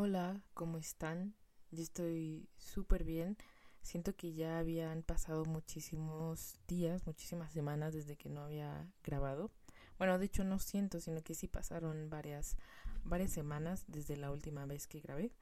Hola, 0.00 0.40
¿cómo 0.54 0.78
están? 0.78 1.34
Yo 1.72 1.82
estoy 1.82 2.48
súper 2.56 3.02
bien. 3.02 3.36
Siento 3.82 4.14
que 4.14 4.32
ya 4.32 4.60
habían 4.60 5.02
pasado 5.02 5.44
muchísimos 5.44 6.60
días, 6.68 7.04
muchísimas 7.04 7.50
semanas 7.52 7.94
desde 7.94 8.14
que 8.14 8.28
no 8.28 8.42
había 8.42 8.86
grabado. 9.02 9.50
Bueno, 9.98 10.16
de 10.20 10.26
hecho 10.26 10.44
no 10.44 10.60
siento, 10.60 11.00
sino 11.00 11.20
que 11.22 11.34
sí 11.34 11.48
pasaron 11.48 12.10
varias, 12.10 12.56
varias 13.02 13.32
semanas 13.32 13.86
desde 13.88 14.16
la 14.16 14.30
última 14.30 14.66
vez 14.66 14.86
que 14.86 15.00
grabé. 15.00 15.32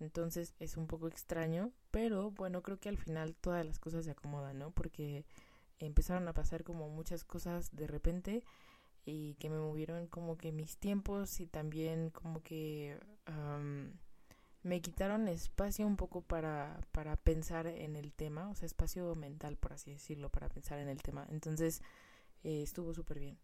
Entonces 0.00 0.54
es 0.58 0.76
un 0.76 0.86
poco 0.86 1.08
extraño, 1.08 1.72
pero 1.90 2.30
bueno, 2.30 2.62
creo 2.62 2.78
que 2.78 2.90
al 2.90 2.98
final 2.98 3.36
todas 3.36 3.64
las 3.64 3.78
cosas 3.78 4.04
se 4.04 4.10
acomodan, 4.10 4.58
¿no? 4.58 4.70
Porque 4.70 5.24
empezaron 5.78 6.28
a 6.28 6.34
pasar 6.34 6.62
como 6.62 6.90
muchas 6.90 7.24
cosas 7.24 7.74
de 7.74 7.86
repente 7.86 8.44
y 9.06 9.36
que 9.36 9.48
me 9.48 9.56
movieron 9.56 10.08
como 10.08 10.36
que 10.36 10.52
mis 10.52 10.76
tiempos 10.76 11.40
y 11.40 11.46
también 11.46 12.10
como 12.10 12.42
que 12.42 13.00
me 14.62 14.80
quitaron 14.80 15.28
espacio 15.28 15.86
un 15.86 15.96
poco 15.96 16.22
para, 16.22 16.80
para 16.92 17.16
pensar 17.16 17.66
en 17.66 17.96
el 17.96 18.12
tema, 18.12 18.48
o 18.50 18.54
sea, 18.54 18.66
espacio 18.66 19.14
mental, 19.14 19.56
por 19.56 19.72
así 19.72 19.92
decirlo, 19.92 20.28
para 20.30 20.48
pensar 20.48 20.78
en 20.78 20.88
el 20.88 21.02
tema. 21.02 21.26
Entonces 21.30 21.82
eh, 22.44 22.62
estuvo 22.62 22.92
súper 22.94 23.18
bien. 23.20 23.38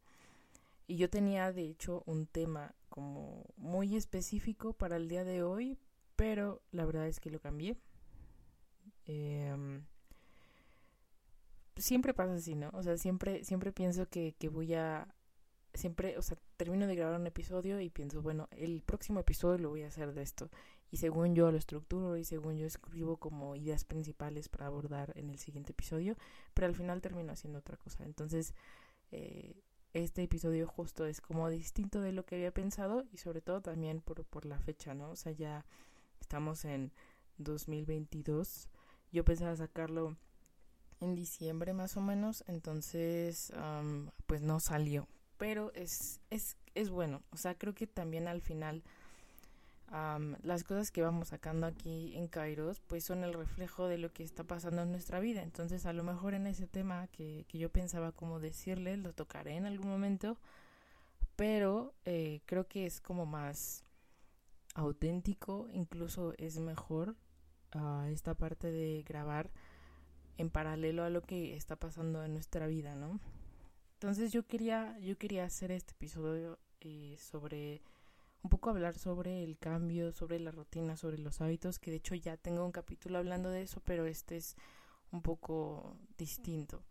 Y 0.86 0.96
yo 0.96 1.08
tenía, 1.08 1.52
de 1.52 1.62
hecho, 1.62 2.02
un 2.06 2.26
tema 2.26 2.74
como 2.88 3.44
muy 3.56 3.96
específico 3.96 4.74
para 4.74 4.96
el 4.96 5.08
día 5.08 5.24
de 5.24 5.42
hoy, 5.42 5.78
pero 6.16 6.62
la 6.72 6.84
verdad 6.84 7.06
es 7.06 7.20
que 7.20 7.30
lo 7.30 7.40
cambié. 7.40 7.76
Em, 9.06 9.84
siempre 11.76 12.12
pasa 12.12 12.34
así, 12.34 12.54
¿no? 12.54 12.70
O 12.74 12.82
sea, 12.82 12.98
siempre, 12.98 13.44
siempre 13.44 13.72
pienso 13.72 14.08
que, 14.08 14.34
que 14.38 14.48
voy 14.48 14.74
a 14.74 15.08
siempre, 15.74 16.16
o 16.18 16.22
sea, 16.22 16.38
termino 16.56 16.86
de 16.86 16.94
grabar 16.94 17.20
un 17.20 17.26
episodio 17.26 17.80
y 17.80 17.90
pienso, 17.90 18.22
bueno, 18.22 18.48
el 18.52 18.82
próximo 18.82 19.20
episodio 19.20 19.58
lo 19.58 19.70
voy 19.70 19.82
a 19.82 19.88
hacer 19.88 20.12
de 20.14 20.22
esto. 20.22 20.50
Y 20.90 20.98
según 20.98 21.34
yo 21.34 21.50
lo 21.50 21.58
estructuro 21.58 22.16
y 22.16 22.24
según 22.24 22.56
yo 22.56 22.66
escribo 22.66 23.16
como 23.16 23.56
ideas 23.56 23.84
principales 23.84 24.48
para 24.48 24.66
abordar 24.66 25.12
en 25.16 25.30
el 25.30 25.38
siguiente 25.38 25.72
episodio, 25.72 26.16
pero 26.54 26.66
al 26.66 26.74
final 26.74 27.00
termino 27.00 27.32
haciendo 27.32 27.58
otra 27.58 27.76
cosa. 27.76 28.04
Entonces, 28.04 28.54
eh, 29.10 29.62
este 29.92 30.22
episodio 30.22 30.66
justo 30.68 31.06
es 31.06 31.20
como 31.20 31.48
distinto 31.50 32.00
de 32.00 32.12
lo 32.12 32.24
que 32.24 32.36
había 32.36 32.52
pensado 32.52 33.04
y 33.12 33.18
sobre 33.18 33.40
todo 33.40 33.60
también 33.60 34.00
por, 34.00 34.24
por 34.24 34.44
la 34.44 34.58
fecha, 34.58 34.94
¿no? 34.94 35.10
O 35.10 35.16
sea, 35.16 35.32
ya 35.32 35.66
estamos 36.20 36.64
en 36.64 36.92
2022. 37.38 38.68
Yo 39.12 39.24
pensaba 39.24 39.56
sacarlo 39.56 40.16
en 41.00 41.14
diciembre 41.14 41.72
más 41.72 41.96
o 41.96 42.00
menos, 42.00 42.44
entonces 42.46 43.52
pues 44.26 44.42
no 44.42 44.60
salió 44.60 45.08
pero 45.38 45.72
es, 45.74 46.20
es, 46.30 46.56
es 46.74 46.90
bueno. 46.90 47.22
O 47.30 47.36
sea, 47.36 47.54
creo 47.56 47.74
que 47.74 47.86
también 47.86 48.28
al 48.28 48.40
final 48.40 48.82
las 50.42 50.64
cosas 50.64 50.90
que 50.90 51.02
vamos 51.02 51.28
sacando 51.28 51.66
aquí 51.66 52.16
en 52.16 52.26
Kairos, 52.26 52.80
pues 52.80 53.04
son 53.04 53.22
el 53.22 53.32
reflejo 53.32 53.86
de 53.86 53.98
lo 53.98 54.12
que 54.12 54.24
está 54.24 54.42
pasando 54.42 54.82
en 54.82 54.90
nuestra 54.90 55.20
vida. 55.20 55.42
Entonces, 55.42 55.86
a 55.86 55.92
lo 55.92 56.02
mejor 56.02 56.34
en 56.34 56.46
ese 56.48 56.66
tema 56.66 57.06
que, 57.08 57.44
que 57.48 57.58
yo 57.58 57.70
pensaba 57.70 58.10
como 58.10 58.40
decirle, 58.40 58.96
lo 58.96 59.12
tocaré 59.12 59.56
en 59.56 59.66
algún 59.66 59.88
momento, 59.88 60.36
pero 61.36 61.94
eh, 62.04 62.40
creo 62.46 62.66
que 62.66 62.86
es 62.86 63.00
como 63.00 63.24
más 63.24 63.84
auténtico, 64.74 65.68
incluso 65.72 66.34
es 66.38 66.58
mejor 66.58 67.14
uh, 67.74 68.02
esta 68.06 68.34
parte 68.34 68.72
de 68.72 69.04
grabar 69.06 69.50
en 70.38 70.50
paralelo 70.50 71.04
a 71.04 71.10
lo 71.10 71.22
que 71.22 71.54
está 71.54 71.76
pasando 71.76 72.24
en 72.24 72.32
nuestra 72.32 72.66
vida, 72.66 72.96
¿no? 72.96 73.20
Entonces 73.94 74.32
yo 74.32 74.46
quería, 74.46 74.98
yo 74.98 75.16
quería 75.16 75.44
hacer 75.44 75.70
este 75.70 75.92
episodio 75.92 76.58
eh, 76.80 77.16
sobre 77.18 77.82
un 78.44 78.50
poco 78.50 78.68
hablar 78.68 78.98
sobre 78.98 79.42
el 79.42 79.56
cambio, 79.58 80.12
sobre 80.12 80.38
la 80.38 80.50
rutina, 80.50 80.96
sobre 80.96 81.18
los 81.18 81.40
hábitos, 81.40 81.78
que 81.78 81.90
de 81.90 81.96
hecho 81.96 82.14
ya 82.14 82.36
tengo 82.36 82.64
un 82.64 82.72
capítulo 82.72 83.18
hablando 83.18 83.48
de 83.48 83.62
eso, 83.62 83.80
pero 83.84 84.04
este 84.04 84.36
es 84.36 84.54
un 85.10 85.22
poco 85.22 85.96
distinto. 86.18 86.84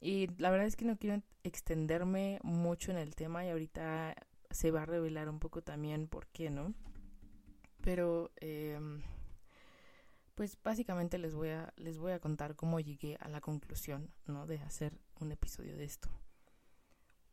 Y 0.00 0.28
la 0.38 0.50
verdad 0.50 0.66
es 0.66 0.76
que 0.76 0.84
no 0.84 0.96
quiero 0.96 1.22
extenderme 1.42 2.38
mucho 2.44 2.92
en 2.92 2.98
el 2.98 3.16
tema 3.16 3.44
y 3.44 3.50
ahorita 3.50 4.14
se 4.50 4.70
va 4.70 4.82
a 4.82 4.86
revelar 4.86 5.28
un 5.28 5.40
poco 5.40 5.62
también 5.62 6.06
por 6.06 6.28
qué, 6.28 6.50
¿no? 6.50 6.72
Pero 7.80 8.30
em, 8.36 9.02
pues 10.36 10.56
básicamente 10.62 11.18
les 11.18 11.34
voy 11.34 11.48
a 11.50 11.72
les 11.76 11.98
voy 11.98 12.12
a 12.12 12.20
contar 12.20 12.54
cómo 12.54 12.78
llegué 12.78 13.16
a 13.20 13.28
la 13.28 13.40
conclusión, 13.40 14.12
¿no? 14.26 14.46
De 14.46 14.58
hacer 14.60 14.92
un 15.20 15.32
episodio 15.32 15.76
de 15.76 15.84
esto. 15.84 16.08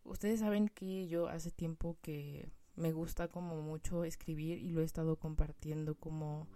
Ustedes 0.03 0.39
saben 0.39 0.69
que 0.69 1.07
yo 1.07 1.27
hace 1.27 1.51
tiempo 1.51 1.97
que 2.01 2.49
me 2.75 2.91
gusta 2.91 3.27
como 3.27 3.61
mucho 3.61 4.03
escribir 4.03 4.57
y 4.59 4.69
lo 4.69 4.81
he 4.81 4.85
estado 4.85 5.15
compartiendo 5.17 5.95
como 5.95 6.47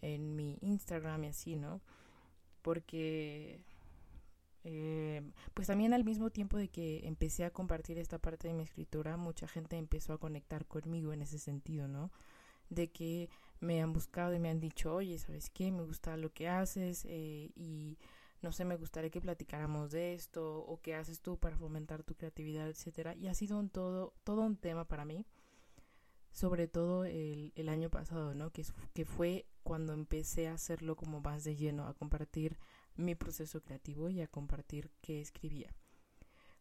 en 0.00 0.34
mi 0.36 0.58
Instagram 0.60 1.24
y 1.24 1.26
así, 1.28 1.56
¿no? 1.56 1.80
Porque 2.62 3.60
eh, 4.64 5.22
pues 5.54 5.68
también 5.68 5.94
al 5.94 6.04
mismo 6.04 6.30
tiempo 6.30 6.56
de 6.56 6.68
que 6.68 7.06
empecé 7.06 7.44
a 7.44 7.50
compartir 7.50 7.98
esta 7.98 8.18
parte 8.18 8.48
de 8.48 8.54
mi 8.54 8.64
escritura, 8.64 9.16
mucha 9.16 9.46
gente 9.48 9.76
empezó 9.76 10.12
a 10.12 10.18
conectar 10.18 10.66
conmigo 10.66 11.12
en 11.12 11.22
ese 11.22 11.38
sentido, 11.38 11.88
¿no? 11.88 12.10
De 12.70 12.90
que 12.90 13.30
me 13.60 13.82
han 13.82 13.92
buscado 13.92 14.34
y 14.34 14.38
me 14.38 14.50
han 14.50 14.60
dicho, 14.60 14.94
oye, 14.94 15.18
¿sabes 15.18 15.50
qué? 15.50 15.70
Me 15.72 15.82
gusta 15.82 16.16
lo 16.16 16.32
que 16.32 16.48
haces 16.48 17.04
eh, 17.08 17.50
y 17.56 17.98
no 18.40 18.52
sé, 18.52 18.64
me 18.64 18.76
gustaría 18.76 19.10
que 19.10 19.20
platicáramos 19.20 19.90
de 19.90 20.14
esto 20.14 20.58
o 20.58 20.80
qué 20.80 20.94
haces 20.94 21.20
tú 21.20 21.38
para 21.38 21.56
fomentar 21.56 22.04
tu 22.04 22.14
creatividad, 22.14 22.68
etcétera. 22.68 23.14
Y 23.16 23.26
ha 23.26 23.34
sido 23.34 23.58
un 23.58 23.68
todo, 23.68 24.14
todo 24.24 24.42
un 24.42 24.56
tema 24.56 24.86
para 24.86 25.04
mí, 25.04 25.26
sobre 26.30 26.68
todo 26.68 27.04
el, 27.04 27.68
año 27.68 27.90
pasado, 27.90 28.34
¿no? 28.34 28.50
Que, 28.50 28.64
que 28.94 29.04
fue 29.04 29.46
cuando 29.64 29.92
empecé 29.92 30.48
a 30.48 30.54
hacerlo 30.54 30.94
como 30.94 31.20
más 31.20 31.44
de 31.44 31.56
lleno, 31.56 31.86
a 31.86 31.94
compartir 31.94 32.58
mi 32.96 33.14
proceso 33.14 33.60
creativo 33.60 34.08
y 34.08 34.20
a 34.20 34.28
compartir 34.28 34.90
qué 35.00 35.20
escribía. 35.20 35.74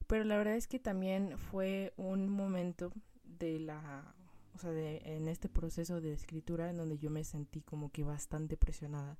Pero 0.07 0.23
la 0.23 0.37
verdad 0.37 0.55
es 0.55 0.67
que 0.67 0.79
también 0.79 1.37
fue 1.37 1.93
un 1.97 2.29
momento 2.29 2.91
de 3.23 3.59
la, 3.59 4.15
o 4.55 4.57
sea, 4.57 4.71
de, 4.71 5.01
en 5.03 5.27
este 5.27 5.49
proceso 5.49 6.01
de 6.01 6.13
escritura 6.13 6.69
en 6.69 6.77
donde 6.77 6.97
yo 6.97 7.09
me 7.09 7.23
sentí 7.23 7.61
como 7.61 7.91
que 7.91 8.03
bastante 8.03 8.57
presionada 8.57 9.19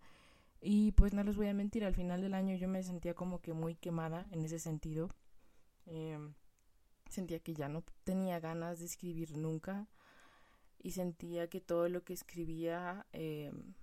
y 0.62 0.92
pues 0.94 1.14
no 1.14 1.24
les 1.24 1.36
voy 1.36 1.48
a 1.48 1.54
mentir, 1.54 1.86
al 1.86 1.96
final 1.96 2.22
del 2.22 2.34
año 2.34 2.56
yo 2.56 2.68
me 2.68 2.84
sentía 2.84 3.14
como 3.14 3.42
que 3.42 3.54
muy 3.54 3.76
quemada 3.76 4.28
en 4.32 4.44
ese 4.44 4.60
sentido. 4.60 5.10
Em, 5.86 6.34
sentía 7.10 7.40
que 7.40 7.54
ya 7.54 7.70
no 7.70 7.84
tenía 8.04 8.40
ganas 8.40 8.80
de 8.80 8.86
escribir 8.86 9.38
nunca 9.38 9.88
y 10.80 10.92
sentía 10.92 11.50
que 11.50 11.62
todo 11.62 11.90
lo 11.90 12.04
que 12.04 12.14
escribía 12.14 13.06
em, 13.14 13.74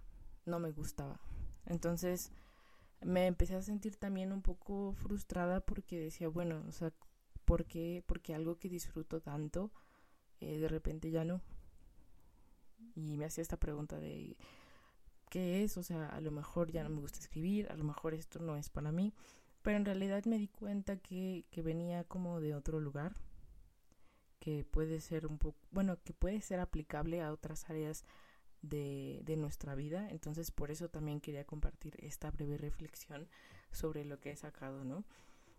no 0.47 0.59
me 0.59 0.73
gustaba. 0.73 1.21
Entonces 1.67 2.33
me 3.01 3.27
empecé 3.27 3.55
a 3.55 3.63
sentir 3.63 3.97
también 3.97 4.33
un 4.33 4.43
poco 4.43 4.93
frustrada 4.95 5.61
porque 5.61 5.99
decía, 5.99 6.29
bueno, 6.29 6.65
o 6.69 6.73
sea, 6.73 6.93
¿por 7.45 7.67
qué? 7.67 8.03
Porque 8.07 8.35
algo 8.35 8.59
que 8.59 8.69
disfruto 8.69 9.21
tanto, 9.21 9.73
eh, 10.41 10.59
de 10.59 10.69
repente 10.69 11.11
ya 11.11 11.25
no. 11.25 11.41
Y 12.95 13.17
me 13.17 13.27
hacía 13.27 13.43
esta 13.43 13.59
pregunta 13.59 13.99
de 13.99 14.37
qué 15.35 15.65
es, 15.65 15.77
o 15.77 15.83
sea, 15.83 16.07
a 16.11 16.21
lo 16.21 16.31
mejor 16.31 16.71
ya 16.71 16.85
no 16.85 16.91
me 16.91 17.01
gusta 17.01 17.19
escribir, 17.19 17.67
a 17.73 17.77
lo 17.77 17.83
mejor 17.83 18.15
esto 18.15 18.39
no 18.39 18.57
es 18.57 18.71
para 18.71 18.93
mí, 18.93 19.13
pero 19.63 19.77
en 19.77 19.85
realidad 19.85 20.25
me 20.27 20.39
di 20.39 20.47
cuenta 20.47 20.97
que, 20.97 21.45
que 21.51 21.61
venía 21.61 22.05
como 22.05 22.39
de 22.39 22.55
otro 22.55 22.79
lugar, 22.79 23.17
que 24.39 24.65
puede 24.65 25.01
ser 25.01 25.27
un 25.27 25.39
poco, 25.39 25.59
bueno, 25.73 25.99
que 26.05 26.13
puede 26.13 26.41
ser 26.41 26.61
aplicable 26.61 27.21
a 27.21 27.33
otras 27.33 27.69
áreas 27.69 28.05
de, 28.63 29.23
de 29.25 29.37
nuestra 29.37 29.75
vida, 29.75 30.09
entonces 30.09 30.53
por 30.53 30.71
eso 30.71 30.89
también 30.89 31.21
quería 31.21 31.45
compartir 31.45 31.97
esta 31.99 32.31
breve 32.31 32.57
reflexión 32.57 33.27
sobre 33.73 34.05
lo 34.05 34.21
que 34.21 34.31
he 34.31 34.37
sacado, 34.37 34.85
¿no? 34.85 35.05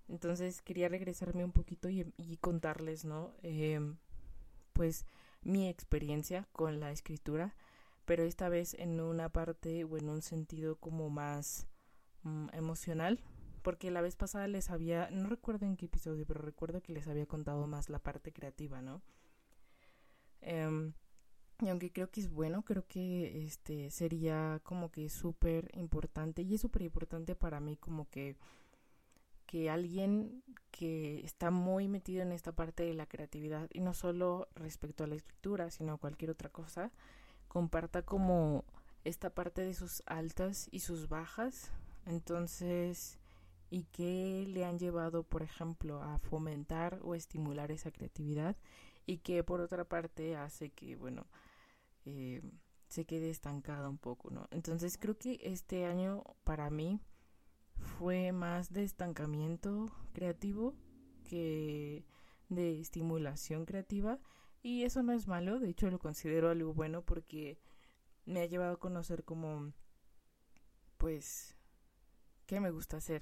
Entonces 0.07 0.61
quería 0.61 0.87
regresarme 0.87 1.43
un 1.43 1.51
poquito 1.51 1.89
y, 1.89 2.13
contarles, 2.39 3.03
¿no? 3.03 3.33
Eh, 3.43 3.81
pues 4.71 5.05
mi 5.41 5.67
experiencia 5.67 6.47
con 6.53 6.79
la 6.79 6.91
escritura 6.91 7.53
pero 8.05 8.23
esta 8.23 8.49
vez 8.49 8.73
en 8.75 8.99
una 8.99 9.29
parte 9.29 9.83
o 9.83 9.97
en 9.97 10.09
un 10.09 10.21
sentido 10.21 10.77
como 10.77 11.09
más 11.09 11.67
mm, 12.23 12.47
emocional, 12.53 13.19
porque 13.61 13.91
la 13.91 14.01
vez 14.01 14.15
pasada 14.15 14.47
les 14.47 14.69
había, 14.69 15.09
no 15.11 15.27
recuerdo 15.27 15.65
en 15.65 15.75
qué 15.75 15.87
episodio, 15.87 16.25
pero 16.25 16.41
recuerdo 16.41 16.81
que 16.81 16.93
les 16.93 17.07
había 17.07 17.25
contado 17.25 17.65
más 17.67 17.89
la 17.89 17.99
parte 17.99 18.31
creativa, 18.31 18.81
¿no? 18.81 19.01
Em, 20.41 20.93
y 21.61 21.69
aunque 21.69 21.91
creo 21.91 22.11
que 22.11 22.21
es 22.21 22.29
bueno, 22.29 22.63
creo 22.63 22.85
que 22.87 23.43
este 23.45 23.89
sería 23.89 24.59
como 24.63 24.91
que 24.91 25.09
súper 25.09 25.71
importante 25.75 26.41
y 26.43 26.55
es 26.55 26.61
súper 26.61 26.83
importante 26.83 27.35
para 27.35 27.59
mí 27.59 27.77
como 27.77 28.09
que 28.09 28.35
que 29.45 29.69
alguien 29.69 30.43
que 30.71 31.21
está 31.23 31.51
muy 31.51 31.87
metido 31.87 32.21
en 32.23 32.31
esta 32.31 32.51
parte 32.51 32.83
de 32.83 32.93
la 32.93 33.05
creatividad 33.05 33.69
y 33.73 33.79
no 33.79 33.93
solo 33.93 34.49
respecto 34.55 35.03
a 35.03 35.07
la 35.07 35.15
escritura, 35.15 35.69
sino 35.71 35.97
cualquier 35.97 36.31
otra 36.31 36.49
cosa, 36.49 36.91
comparta 37.55 38.01
como 38.01 38.65
esta 39.05 39.29
parte 39.29 39.61
de 39.61 39.73
sus 39.73 40.03
altas 40.07 40.67
y 40.71 40.81
sus 40.81 41.07
bajas. 41.07 41.71
Entonces, 42.05 43.17
¿y 43.69 43.85
qué 43.93 44.45
le 44.45 44.65
han 44.65 44.77
llevado, 44.77 45.23
por 45.23 45.41
ejemplo, 45.41 46.03
a 46.03 46.19
fomentar 46.19 46.99
o 47.01 47.15
estimular 47.15 47.71
esa 47.71 47.91
creatividad? 47.91 48.57
Y 49.05 49.19
que 49.19 49.41
por 49.45 49.61
otra 49.61 49.85
parte 49.85 50.35
hace 50.35 50.71
que, 50.71 50.97
bueno, 50.97 51.27
eh, 52.03 52.41
se 52.89 53.05
quede 53.05 53.29
estancada 53.29 53.87
un 53.87 53.99
poco, 53.99 54.31
¿no? 54.31 54.49
Entonces 54.51 54.97
creo 54.97 55.17
que 55.17 55.39
este 55.41 55.85
año 55.85 56.25
para 56.43 56.69
mí 56.69 56.99
fue 57.77 58.33
más 58.33 58.73
de 58.73 58.83
estancamiento 58.83 59.93
creativo 60.11 60.75
que 61.23 62.03
de 62.49 62.81
estimulación 62.81 63.63
creativa 63.63 64.19
y 64.65 64.83
eso 64.83 65.03
no 65.03 65.13
es 65.13 65.27
malo, 65.27 65.59
de 65.59 65.69
hecho 65.69 65.91
lo 65.91 65.99
considero 65.99 66.49
algo 66.49 66.73
bueno 66.73 67.03
porque 67.03 67.59
me 68.25 68.41
ha 68.41 68.47
llevado 68.47 68.73
a 68.73 68.79
conocer 68.79 69.23
como 69.23 69.71
pues 70.97 71.55
qué 72.47 72.59
me 72.59 72.71
gusta 72.71 72.97
hacer 72.97 73.21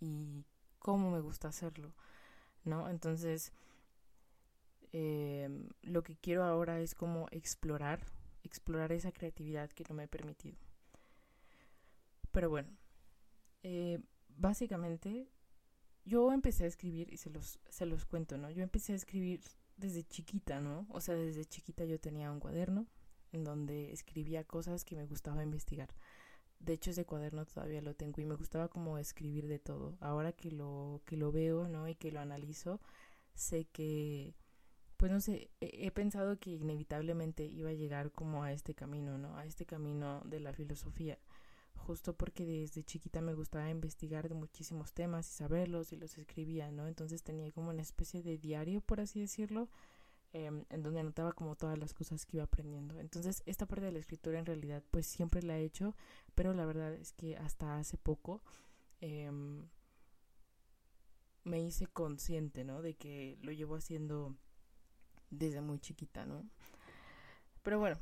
y 0.00 0.46
cómo 0.78 1.10
me 1.10 1.20
gusta 1.20 1.48
hacerlo, 1.48 1.94
¿no? 2.64 2.88
Entonces 2.88 3.52
em, 4.92 5.68
lo 5.82 6.02
que 6.02 6.16
quiero 6.16 6.42
ahora 6.42 6.80
es 6.80 6.94
como 6.94 7.28
explorar, 7.32 8.06
explorar 8.42 8.92
esa 8.92 9.12
creatividad 9.12 9.68
que 9.72 9.84
no 9.90 9.94
me 9.94 10.04
he 10.04 10.08
permitido. 10.08 10.56
Pero 12.30 12.48
bueno, 12.48 12.70
eh, 13.62 14.00
básicamente 14.38 15.28
yo 16.06 16.32
empecé 16.32 16.64
a 16.64 16.68
escribir 16.68 17.12
y 17.12 17.18
se 17.18 17.28
los, 17.28 17.58
se 17.68 17.84
los 17.84 18.06
cuento, 18.06 18.38
¿no? 18.38 18.50
Yo 18.50 18.62
empecé 18.62 18.94
a 18.94 18.96
escribir 18.96 19.42
desde 19.82 20.04
chiquita, 20.04 20.60
¿no? 20.60 20.86
O 20.90 21.00
sea, 21.00 21.14
desde 21.14 21.44
chiquita 21.44 21.84
yo 21.84 22.00
tenía 22.00 22.30
un 22.30 22.40
cuaderno 22.40 22.86
en 23.32 23.44
donde 23.44 23.92
escribía 23.92 24.44
cosas 24.44 24.84
que 24.84 24.96
me 24.96 25.06
gustaba 25.06 25.42
investigar. 25.42 25.88
De 26.60 26.74
hecho, 26.74 26.90
ese 26.90 27.04
cuaderno 27.04 27.44
todavía 27.44 27.82
lo 27.82 27.94
tengo 27.94 28.20
y 28.22 28.24
me 28.24 28.36
gustaba 28.36 28.68
como 28.68 28.98
escribir 28.98 29.48
de 29.48 29.58
todo. 29.58 29.96
Ahora 30.00 30.32
que 30.32 30.50
lo, 30.50 31.02
que 31.06 31.16
lo 31.16 31.32
veo, 31.32 31.68
¿no? 31.68 31.88
Y 31.88 31.96
que 31.96 32.12
lo 32.12 32.20
analizo, 32.20 32.80
sé 33.34 33.64
que, 33.64 34.34
pues 34.96 35.10
no 35.10 35.20
sé, 35.20 35.50
he, 35.60 35.86
he 35.86 35.90
pensado 35.90 36.38
que 36.38 36.50
inevitablemente 36.50 37.44
iba 37.46 37.70
a 37.70 37.74
llegar 37.74 38.12
como 38.12 38.44
a 38.44 38.52
este 38.52 38.74
camino, 38.74 39.18
¿no? 39.18 39.36
A 39.36 39.44
este 39.46 39.66
camino 39.66 40.22
de 40.24 40.40
la 40.40 40.52
filosofía 40.52 41.18
justo 41.82 42.14
porque 42.14 42.46
desde 42.46 42.82
chiquita 42.82 43.20
me 43.20 43.34
gustaba 43.34 43.68
investigar 43.70 44.28
de 44.28 44.34
muchísimos 44.34 44.92
temas 44.92 45.28
y 45.28 45.32
saberlos 45.32 45.92
y 45.92 45.96
los 45.96 46.16
escribía, 46.18 46.70
¿no? 46.70 46.88
Entonces 46.88 47.22
tenía 47.22 47.50
como 47.52 47.70
una 47.70 47.82
especie 47.82 48.22
de 48.22 48.38
diario, 48.38 48.80
por 48.80 49.00
así 49.00 49.20
decirlo, 49.20 49.68
em, 50.32 50.64
en 50.70 50.82
donde 50.82 51.00
anotaba 51.00 51.32
como 51.32 51.56
todas 51.56 51.78
las 51.78 51.92
cosas 51.94 52.24
que 52.24 52.38
iba 52.38 52.44
aprendiendo. 52.44 52.98
Entonces 53.00 53.42
esta 53.46 53.66
parte 53.66 53.86
de 53.86 53.92
la 53.92 53.98
escritura 53.98 54.38
en 54.38 54.46
realidad 54.46 54.82
pues 54.90 55.06
siempre 55.06 55.42
la 55.42 55.58
he 55.58 55.64
hecho, 55.64 55.94
pero 56.34 56.54
la 56.54 56.64
verdad 56.64 56.94
es 56.94 57.12
que 57.12 57.36
hasta 57.36 57.78
hace 57.78 57.98
poco 57.98 58.42
em, 59.00 59.68
me 61.44 61.60
hice 61.60 61.86
consciente, 61.86 62.64
¿no? 62.64 62.82
De 62.82 62.94
que 62.94 63.38
lo 63.42 63.52
llevo 63.52 63.76
haciendo 63.76 64.36
desde 65.30 65.60
muy 65.60 65.78
chiquita, 65.80 66.26
¿no? 66.26 66.44
Pero 67.62 67.78
bueno, 67.78 67.98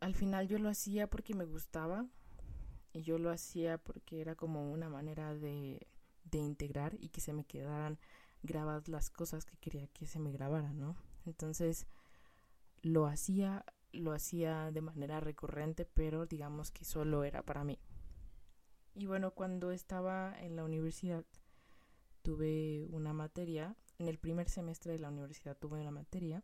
al 0.00 0.14
final 0.14 0.48
yo 0.48 0.58
lo 0.58 0.68
hacía 0.68 1.08
porque 1.08 1.34
me 1.34 1.44
gustaba, 1.44 2.06
y 2.92 3.02
yo 3.02 3.18
lo 3.18 3.30
hacía 3.30 3.78
porque 3.78 4.20
era 4.20 4.34
como 4.34 4.70
una 4.70 4.88
manera 4.88 5.34
de, 5.34 5.86
de 6.24 6.38
integrar 6.38 6.96
y 7.00 7.08
que 7.08 7.20
se 7.20 7.32
me 7.32 7.44
quedaran 7.44 7.98
grabadas 8.42 8.88
las 8.88 9.10
cosas 9.10 9.44
que 9.44 9.56
quería 9.58 9.86
que 9.88 10.06
se 10.06 10.18
me 10.18 10.32
grabaran, 10.32 10.78
¿no? 10.78 10.96
Entonces 11.26 11.86
lo 12.82 13.06
hacía, 13.06 13.64
lo 13.92 14.12
hacía 14.12 14.70
de 14.70 14.80
manera 14.80 15.20
recurrente, 15.20 15.84
pero 15.84 16.26
digamos 16.26 16.70
que 16.70 16.84
solo 16.84 17.24
era 17.24 17.42
para 17.42 17.64
mí. 17.64 17.78
Y 18.94 19.06
bueno, 19.06 19.32
cuando 19.32 19.70
estaba 19.70 20.34
en 20.40 20.56
la 20.56 20.64
universidad 20.64 21.24
tuve 22.22 22.86
una 22.90 23.12
materia, 23.12 23.76
en 23.98 24.08
el 24.08 24.18
primer 24.18 24.48
semestre 24.48 24.92
de 24.92 24.98
la 24.98 25.08
universidad 25.10 25.56
tuve 25.56 25.80
una 25.80 25.90
materia 25.90 26.42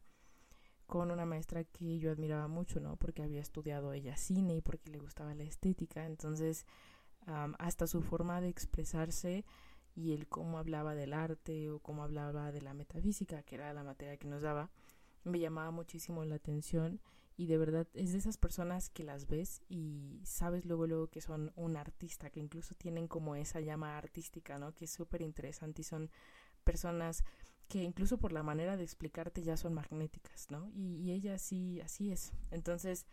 con 0.87 1.11
una 1.11 1.27
maestra 1.27 1.65
que 1.65 1.99
yo 1.99 2.11
admiraba 2.11 2.49
mucho, 2.49 2.81
¿no? 2.81 2.97
Porque 2.97 3.23
había 3.23 3.41
estudiado 3.41 3.93
ella 3.93 4.17
cine 4.17 4.57
y 4.57 4.61
porque 4.61 4.91
le 4.91 4.99
gustaba 4.99 5.35
la 5.35 5.45
estética. 5.45 6.07
Entonces, 6.07 6.65
hasta 7.59 7.87
su 7.87 8.03
forma 8.03 8.41
de 8.41 8.49
expresarse 8.49 9.45
y 9.95 10.13
el 10.13 10.29
cómo 10.29 10.59
hablaba 10.59 10.95
del 10.95 11.13
arte 11.13 11.71
o 11.71 11.81
cómo 11.81 12.05
hablaba 12.05 12.53
de 12.53 12.63
la 12.63 12.75
metafísica, 12.75 13.43
que 13.43 13.57
era 13.57 13.73
la 13.73 13.83
materia 13.83 14.17
que 14.17 14.29
nos 14.29 14.43
daba, 14.43 14.71
me 15.25 15.41
llamaba 15.41 15.71
muchísimo 15.73 16.25
la 16.25 16.37
atención 16.37 17.01
y 17.37 17.47
de 17.47 17.59
verdad 17.59 17.87
es 17.95 18.13
de 18.13 18.19
esas 18.19 18.39
personas 18.39 18.89
que 18.89 19.05
las 19.05 19.27
ves 19.27 19.61
y 19.69 20.21
sabes 20.25 20.65
luego 20.65 20.87
luego 20.87 21.09
que 21.09 21.21
son 21.21 21.53
un 21.57 21.77
artista, 21.77 22.31
que 22.31 22.41
incluso 22.41 22.75
tienen 22.75 23.09
como 23.09 23.37
esa 23.37 23.61
llama 23.61 23.99
artística, 23.99 24.59
¿no? 24.59 24.73
Que 24.73 24.85
es 24.85 24.91
súper 24.93 25.21
interesante 25.21 25.83
y 25.83 25.85
son 25.85 26.11
personas 26.65 27.25
que 27.69 27.83
incluso 27.83 28.19
por 28.19 28.33
la 28.33 28.43
manera 28.43 28.77
de 28.77 28.85
explicarte 28.85 29.43
ya 29.43 29.57
son 29.57 29.75
magnéticas, 29.75 30.51
¿no? 30.51 30.71
Y, 30.75 31.11
ella 31.11 31.39
sí, 31.39 31.81
así 31.81 32.13
es. 32.13 32.33
Entonces 32.51 33.07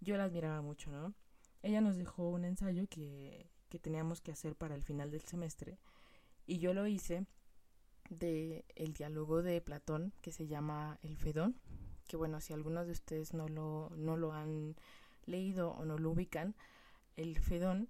yo 0.00 0.16
la 0.16 0.24
admiraba 0.24 0.62
mucho, 0.62 0.90
¿no? 0.90 1.14
Ella 1.62 1.80
nos 1.80 1.96
dejó 1.96 2.28
un 2.28 2.44
ensayo 2.44 2.86
que, 2.88 3.50
que 3.68 3.78
teníamos 3.78 4.20
que 4.20 4.32
hacer 4.32 4.54
para 4.54 4.74
el 4.74 4.82
final 4.82 5.10
del 5.10 5.22
semestre 5.22 5.78
y 6.46 6.58
yo 6.58 6.74
lo 6.74 6.86
hice 6.86 7.26
de 8.10 8.64
el 8.76 8.94
diálogo 8.94 9.42
de 9.42 9.60
Platón 9.60 10.12
que 10.20 10.30
se 10.30 10.46
llama 10.46 10.98
El 11.02 11.16
Fedón, 11.16 11.58
que 12.06 12.16
bueno, 12.16 12.40
si 12.40 12.52
algunos 12.52 12.86
de 12.86 12.92
ustedes 12.92 13.34
no 13.34 13.48
lo, 13.48 13.90
no 13.96 14.16
lo 14.16 14.32
han 14.32 14.76
leído 15.24 15.72
o 15.72 15.84
no 15.84 15.98
lo 15.98 16.10
ubican, 16.10 16.54
el 17.16 17.38
Fedón 17.38 17.88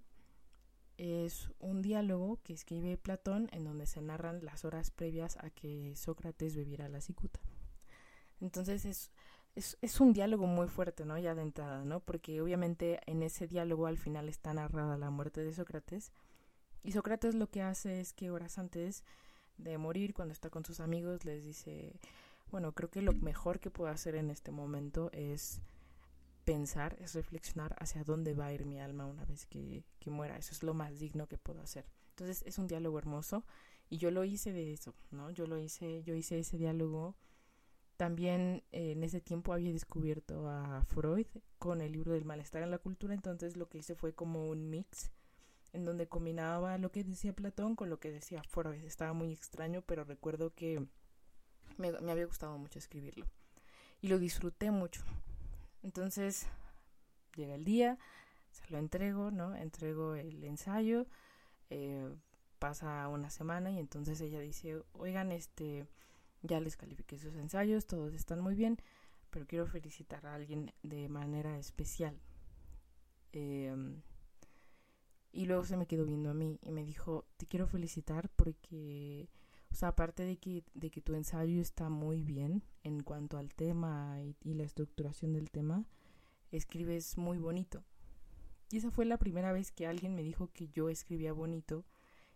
es 0.97 1.49
un 1.59 1.81
diálogo 1.81 2.39
que 2.43 2.53
escribe 2.53 2.97
Platón 2.97 3.49
en 3.51 3.63
donde 3.63 3.85
se 3.85 4.01
narran 4.01 4.43
las 4.43 4.65
horas 4.65 4.91
previas 4.91 5.37
a 5.37 5.49
que 5.49 5.95
Sócrates 5.95 6.55
bebiera 6.55 6.89
la 6.89 7.01
cicuta. 7.01 7.39
Entonces 8.41 8.85
es, 8.85 9.11
es, 9.55 9.77
es, 9.81 9.99
un 9.99 10.13
diálogo 10.13 10.47
muy 10.47 10.67
fuerte, 10.67 11.05
¿no? 11.05 11.17
Ya 11.17 11.35
de 11.35 11.41
entrada, 11.41 11.85
¿no? 11.85 11.99
Porque 11.99 12.41
obviamente 12.41 12.99
en 13.05 13.23
ese 13.23 13.47
diálogo 13.47 13.87
al 13.87 13.97
final 13.97 14.29
está 14.29 14.53
narrada 14.53 14.97
la 14.97 15.09
muerte 15.09 15.43
de 15.43 15.53
Sócrates. 15.53 16.11
Y 16.83 16.91
Sócrates 16.91 17.35
lo 17.35 17.49
que 17.49 17.61
hace 17.61 17.99
es 17.99 18.13
que 18.13 18.31
horas 18.31 18.57
antes 18.57 19.03
de 19.57 19.77
morir, 19.77 20.13
cuando 20.13 20.33
está 20.33 20.49
con 20.49 20.65
sus 20.65 20.79
amigos, 20.79 21.25
les 21.25 21.43
dice, 21.43 21.99
bueno, 22.51 22.73
creo 22.73 22.89
que 22.89 23.01
lo 23.01 23.13
mejor 23.13 23.59
que 23.59 23.71
puedo 23.71 23.89
hacer 23.89 24.15
en 24.15 24.29
este 24.29 24.51
momento 24.51 25.09
es 25.13 25.61
pensar, 26.47 26.95
es 27.01 27.13
reflexionar 27.13 27.75
hacia 27.77 28.05
dónde 28.05 28.33
va 28.33 28.45
a 28.45 28.53
ir 28.53 28.65
mi 28.65 28.79
alma 28.79 29.05
una 29.05 29.25
vez 29.25 29.45
que, 29.45 29.83
muera. 30.05 30.37
Eso 30.37 30.53
es 30.53 30.63
lo 30.63 30.73
más 30.73 30.97
digno 30.97 31.27
que 31.27 31.37
puedo 31.37 31.59
hacer. 31.59 31.85
Entonces 32.11 32.41
es 32.47 32.57
un 32.57 32.67
diálogo 32.67 32.97
hermoso 32.97 33.43
y 33.89 33.97
yo 33.97 34.11
lo 34.11 34.23
hice 34.23 34.53
de 34.53 34.71
eso, 34.71 34.95
¿no? 35.11 35.29
Yo 35.29 35.45
lo 35.45 35.59
hice, 35.59 36.03
yo 36.03 36.15
hice 36.15 36.39
ese 36.39 36.57
diálogo. 36.57 37.17
También 37.97 38.63
eh, 38.71 38.93
en 38.93 39.03
ese 39.03 39.19
tiempo 39.19 39.51
había 39.51 39.73
descubierto 39.73 40.49
a 40.49 40.85
Freud 40.85 41.27
con 41.59 41.81
el 41.81 41.91
libro 41.91 42.13
del 42.13 42.23
malestar 42.23 42.63
en 42.63 42.71
la 42.71 42.77
cultura, 42.77 43.13
entonces 43.13 43.57
lo 43.57 43.67
que 43.67 43.79
hice 43.79 43.95
fue 43.95 44.13
como 44.13 44.47
un 44.47 44.69
mix 44.69 45.11
en 45.73 45.83
donde 45.83 46.07
combinaba 46.07 46.77
lo 46.77 46.93
que 46.93 47.03
decía 47.03 47.33
Platón 47.33 47.75
con 47.75 47.89
lo 47.89 47.99
que 47.99 48.09
decía 48.09 48.41
Freud. 48.43 48.85
Estaba 48.85 49.11
muy 49.11 49.33
extraño, 49.33 49.81
pero 49.81 50.05
recuerdo 50.05 50.53
que 50.53 50.87
me, 51.77 51.91
me 51.91 52.11
había 52.13 52.25
gustado 52.25 52.57
mucho 52.57 52.79
escribirlo 52.79 53.25
y 53.99 54.07
lo 54.07 54.17
disfruté 54.17 54.71
mucho. 54.71 55.03
Entonces 55.87 56.47
llega 57.37 57.55
el 57.55 57.63
día, 57.63 57.97
se 58.51 58.69
lo 58.69 58.77
entrego, 58.77 59.31
¿no? 59.31 59.55
Entrego 59.55 60.15
el 60.15 60.43
ensayo, 60.43 61.07
eh, 61.69 62.13
pasa 62.59 63.07
una 63.07 63.29
semana 63.29 63.71
y 63.71 63.79
entonces 63.79 64.19
ella 64.19 64.41
dice, 64.41 64.83
oigan, 64.91 65.31
este, 65.31 65.87
ya 66.41 66.59
les 66.59 66.75
califiqué 66.75 67.17
sus 67.17 67.33
ensayos, 67.35 67.87
todos 67.87 68.13
están 68.13 68.41
muy 68.41 68.53
bien, 68.53 68.81
pero 69.29 69.47
quiero 69.47 69.65
felicitar 69.65 70.25
a 70.25 70.33
alguien 70.33 70.73
de 70.83 71.07
manera 71.07 71.57
especial. 71.57 72.19
Em, 73.31 74.01
y 75.31 75.45
luego 75.45 75.63
se 75.63 75.77
me 75.77 75.87
quedó 75.87 76.03
viendo 76.03 76.31
a 76.31 76.33
mí 76.33 76.59
y 76.63 76.73
me 76.73 76.83
dijo, 76.83 77.25
te 77.37 77.45
quiero 77.45 77.65
felicitar 77.65 78.27
porque, 78.35 79.29
sea, 79.77 79.89
aparte 79.89 80.23
de 80.23 80.37
que, 80.37 80.63
de 80.73 80.89
que 80.89 81.01
tu 81.01 81.13
ensayo 81.13 81.61
está 81.61 81.87
muy 81.89 82.23
bien 82.23 82.63
en 82.83 83.01
cuanto 83.03 83.37
al 83.37 83.53
tema 83.53 84.17
y 84.43 84.53
la 84.55 84.63
estructuración 84.63 85.33
del 85.33 85.51
tema, 85.51 85.85
escribes 86.51 87.15
muy 87.17 87.37
bonito. 87.37 87.83
Y 88.71 88.77
esa 88.77 88.89
fue 88.89 89.05
la 89.05 89.17
primera 89.17 89.51
vez 89.51 89.71
que 89.71 89.85
alguien 89.85 90.15
me 90.15 90.23
dijo 90.23 90.49
que 90.51 90.67
yo 90.69 90.89
escribía 90.89 91.31
bonito 91.31 91.85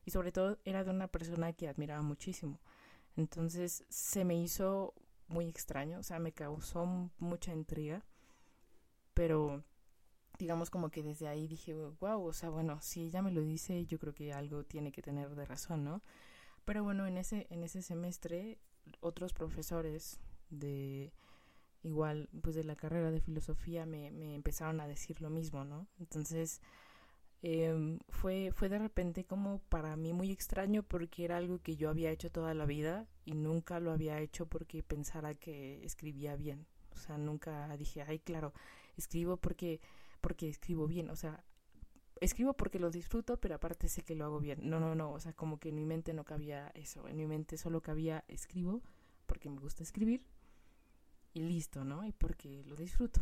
y 0.06 0.12
sobre 0.12 0.32
todo 0.32 0.60
era 0.66 0.84
de 0.84 0.92
una 0.92 1.08
persona 1.08 1.52
que 1.54 1.68
admiraba 1.68 2.04
muchísimo. 2.04 2.60
Entonces 3.16 3.86
se 3.90 4.24
me 4.24 4.36
hizo 4.36 4.94
muy 5.28 5.48
extraño, 5.48 5.98
o 5.98 6.04
sea, 6.04 6.20
me 6.20 6.34
causó 6.34 7.10
mucha 7.18 7.54
intriga, 7.54 8.06
pero 9.16 9.64
digamos 10.38 10.70
como 10.70 10.92
que 10.92 11.02
desde 11.02 11.28
ahí 11.28 11.48
dije, 11.48 11.74
wow, 11.74 12.24
o 12.24 12.34
sea, 12.34 12.50
bueno, 12.50 12.80
si 12.82 13.02
ella 13.04 13.24
me 13.24 13.32
lo 13.32 13.42
dice, 13.42 13.86
yo 13.88 13.98
creo 13.98 14.14
que 14.14 14.32
algo 14.32 14.64
tiene 14.64 14.92
que 14.92 15.02
tener 15.02 15.34
de 15.36 15.46
razón, 15.46 15.84
¿no? 15.84 16.04
Pero 16.66 16.84
bueno, 16.84 17.08
en 17.08 17.18
ese, 17.18 17.48
en 17.50 17.64
ese 17.64 17.82
semestre 17.82 18.60
otros 19.00 19.34
profesores 19.34 20.20
de 20.50 21.14
igual 21.84 22.30
pues 22.42 22.56
de 22.56 22.64
la 22.64 22.76
carrera 22.76 23.12
de 23.12 23.22
filosofía 23.22 23.86
me, 23.86 24.12
me 24.12 24.36
empezaron 24.36 24.80
a 24.80 24.88
decir 24.88 25.22
lo 25.22 25.30
mismo, 25.30 25.66
¿no? 25.66 25.88
Entonces 26.00 26.62
eh, 27.44 27.98
fue, 28.10 28.52
fue 28.54 28.70
de 28.70 28.78
repente 28.78 29.26
como 29.26 29.60
para 29.70 29.96
mí 29.96 30.14
muy 30.14 30.32
extraño 30.32 30.84
porque 30.84 31.26
era 31.26 31.38
algo 31.38 31.60
que 31.60 31.76
yo 31.76 31.90
había 31.90 32.12
hecho 32.12 32.32
toda 32.32 32.54
la 32.54 32.66
vida 32.66 33.08
y 33.26 33.34
nunca 33.34 33.80
lo 33.80 33.92
había 33.92 34.20
hecho 34.20 34.46
porque 34.46 34.84
pensara 34.84 35.34
que 35.34 35.84
escribía 35.84 36.36
bien. 36.36 36.68
O 36.94 36.98
sea, 36.98 37.18
nunca 37.18 37.76
dije, 37.78 38.04
ay, 38.04 38.20
claro, 38.20 38.54
escribo 38.96 39.38
porque 39.38 39.82
porque 40.22 40.50
escribo 40.50 40.88
bien, 40.88 41.10
o 41.10 41.16
sea, 41.16 41.44
escribo 42.22 42.54
porque 42.54 42.80
lo 42.80 42.90
disfruto, 42.90 43.38
pero 43.38 43.56
aparte 43.56 43.90
sé 43.90 44.04
que 44.04 44.16
lo 44.16 44.26
hago 44.26 44.40
bien. 44.40 44.70
No, 44.70 44.80
no, 44.80 44.96
no, 44.96 45.12
o 45.12 45.20
sea, 45.20 45.34
como 45.34 45.60
que 45.60 45.70
en 45.70 45.76
mi 45.76 45.86
mente 45.86 46.14
no 46.14 46.24
cabía 46.24 46.72
eso, 46.76 47.08
en 47.08 47.18
mi 47.18 47.28
mente 47.28 47.58
solo 47.58 47.82
cabía 47.82 48.24
escribo 48.30 48.82
porque 49.26 49.50
me 49.50 49.60
gusta 49.60 49.84
escribir 49.84 50.26
y 51.34 51.42
listo, 51.42 51.84
¿no? 51.84 52.06
Y 52.06 52.14
porque 52.14 52.64
lo 52.66 52.76
disfruto. 52.76 53.22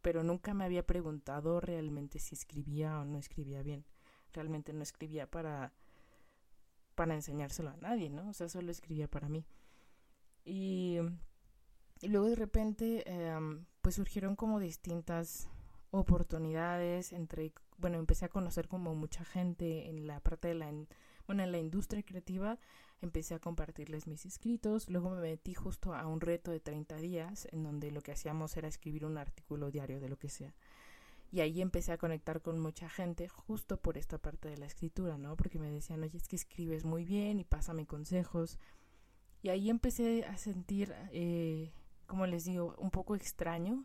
Pero 0.00 0.22
nunca 0.22 0.54
me 0.54 0.64
había 0.64 0.86
preguntado 0.86 1.60
realmente 1.60 2.18
si 2.18 2.34
escribía 2.34 3.00
o 3.00 3.04
no 3.04 3.18
escribía 3.18 3.62
bien. 3.62 3.84
Realmente 4.32 4.72
no 4.72 4.82
escribía 4.82 5.30
para 5.30 5.72
para 6.98 7.14
enseñárselo 7.14 7.70
a 7.70 7.76
nadie, 7.76 8.10
¿no? 8.10 8.28
O 8.28 8.32
sea, 8.32 8.48
solo 8.48 8.72
escribía 8.72 9.06
para 9.06 9.28
mí. 9.28 9.46
Y, 10.44 10.98
luego 12.02 12.26
de 12.26 12.34
repente, 12.34 13.04
em, 13.06 13.66
pues 13.82 13.94
surgieron 13.94 14.34
como 14.34 14.58
distintas 14.58 15.48
oportunidades 15.92 17.12
entre, 17.12 17.52
bueno, 17.78 17.98
empecé 17.98 18.26
a 18.26 18.28
conocer 18.28 18.68
como 18.68 18.94
mucha 18.94 19.24
gente 19.24 19.88
en 19.88 20.06
la 20.06 20.20
parte 20.20 20.48
de 20.48 20.54
la, 20.54 20.72
bueno, 21.26 21.42
en 21.42 21.52
la 21.52 21.58
industria 21.58 22.02
creativa, 22.02 22.58
empecé 23.00 23.34
a 23.34 23.38
compartirles 23.38 24.06
mis 24.06 24.26
escritos, 24.26 24.88
luego 24.88 25.10
me 25.10 25.20
metí 25.20 25.54
justo 25.54 25.94
a 25.94 26.06
un 26.06 26.20
reto 26.20 26.50
de 26.50 26.60
30 26.60 26.96
días 26.96 27.48
en 27.52 27.62
donde 27.62 27.90
lo 27.90 28.02
que 28.02 28.12
hacíamos 28.12 28.56
era 28.56 28.68
escribir 28.68 29.06
un 29.06 29.18
artículo 29.18 29.70
diario 29.70 30.00
de 30.00 30.08
lo 30.08 30.18
que 30.18 30.28
sea. 30.28 30.54
Y 31.30 31.40
ahí 31.40 31.60
empecé 31.60 31.92
a 31.92 31.98
conectar 31.98 32.40
con 32.40 32.58
mucha 32.58 32.88
gente 32.88 33.28
justo 33.28 33.76
por 33.76 33.98
esta 33.98 34.18
parte 34.18 34.48
de 34.48 34.56
la 34.56 34.66
escritura, 34.66 35.18
¿no? 35.18 35.36
Porque 35.36 35.58
me 35.58 35.70
decían, 35.70 36.02
oye, 36.02 36.16
es 36.16 36.26
que 36.26 36.36
escribes 36.36 36.84
muy 36.84 37.04
bien 37.04 37.38
y 37.38 37.44
pásame 37.44 37.86
consejos. 37.86 38.58
Y 39.42 39.50
ahí 39.50 39.68
empecé 39.68 40.24
a 40.24 40.38
sentir, 40.38 40.94
eh, 41.12 41.72
como 42.06 42.26
les 42.26 42.46
digo, 42.46 42.74
un 42.78 42.90
poco 42.90 43.14
extraño, 43.14 43.84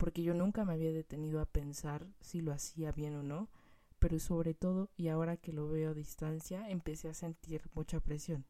porque 0.00 0.22
yo 0.22 0.32
nunca 0.32 0.64
me 0.64 0.72
había 0.72 0.92
detenido 0.92 1.42
a 1.42 1.44
pensar 1.44 2.06
si 2.22 2.40
lo 2.40 2.52
hacía 2.52 2.90
bien 2.90 3.16
o 3.16 3.22
no, 3.22 3.50
pero 3.98 4.18
sobre 4.18 4.54
todo, 4.54 4.88
y 4.96 5.08
ahora 5.08 5.36
que 5.36 5.52
lo 5.52 5.68
veo 5.68 5.90
a 5.90 5.94
distancia, 5.94 6.70
empecé 6.70 7.10
a 7.10 7.14
sentir 7.14 7.68
mucha 7.74 8.00
presión. 8.00 8.46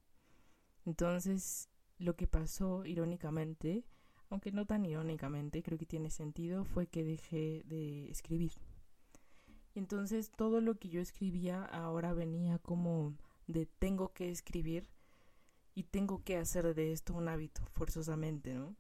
Entonces, 0.87 1.69
lo 1.99 2.15
que 2.15 2.29
pasó, 2.29 2.85
irónicamente, 2.85 3.85
aunque 4.29 4.53
no 4.53 4.65
tan 4.65 4.85
irónicamente, 4.85 5.65
creo 5.65 5.77
que 5.77 5.87
tiene 5.87 6.11
sentido, 6.11 6.65
fue 6.65 6.87
que 6.87 7.03
dejé 7.03 7.65
de 7.67 8.09
escribir. 8.09 8.53
Y 9.75 9.81
entonces 9.81 10.31
todo 10.31 10.61
lo 10.61 10.77
que 10.77 10.89
yo 10.89 11.01
escribía 11.01 11.65
ahora 11.65 12.13
venía 12.13 12.61
como 12.61 13.17
de 13.49 13.67
tengo 13.67 14.13
que 14.13 14.31
escribir 14.31 14.89
y 15.75 15.83
tengo 15.83 16.23
que 16.23 16.37
hacer 16.37 16.77
de 16.77 16.93
esto 16.93 17.13
un 17.13 17.29
hábito, 17.29 17.63
forzosamente, 17.73 18.55
¿no? 18.55 18.77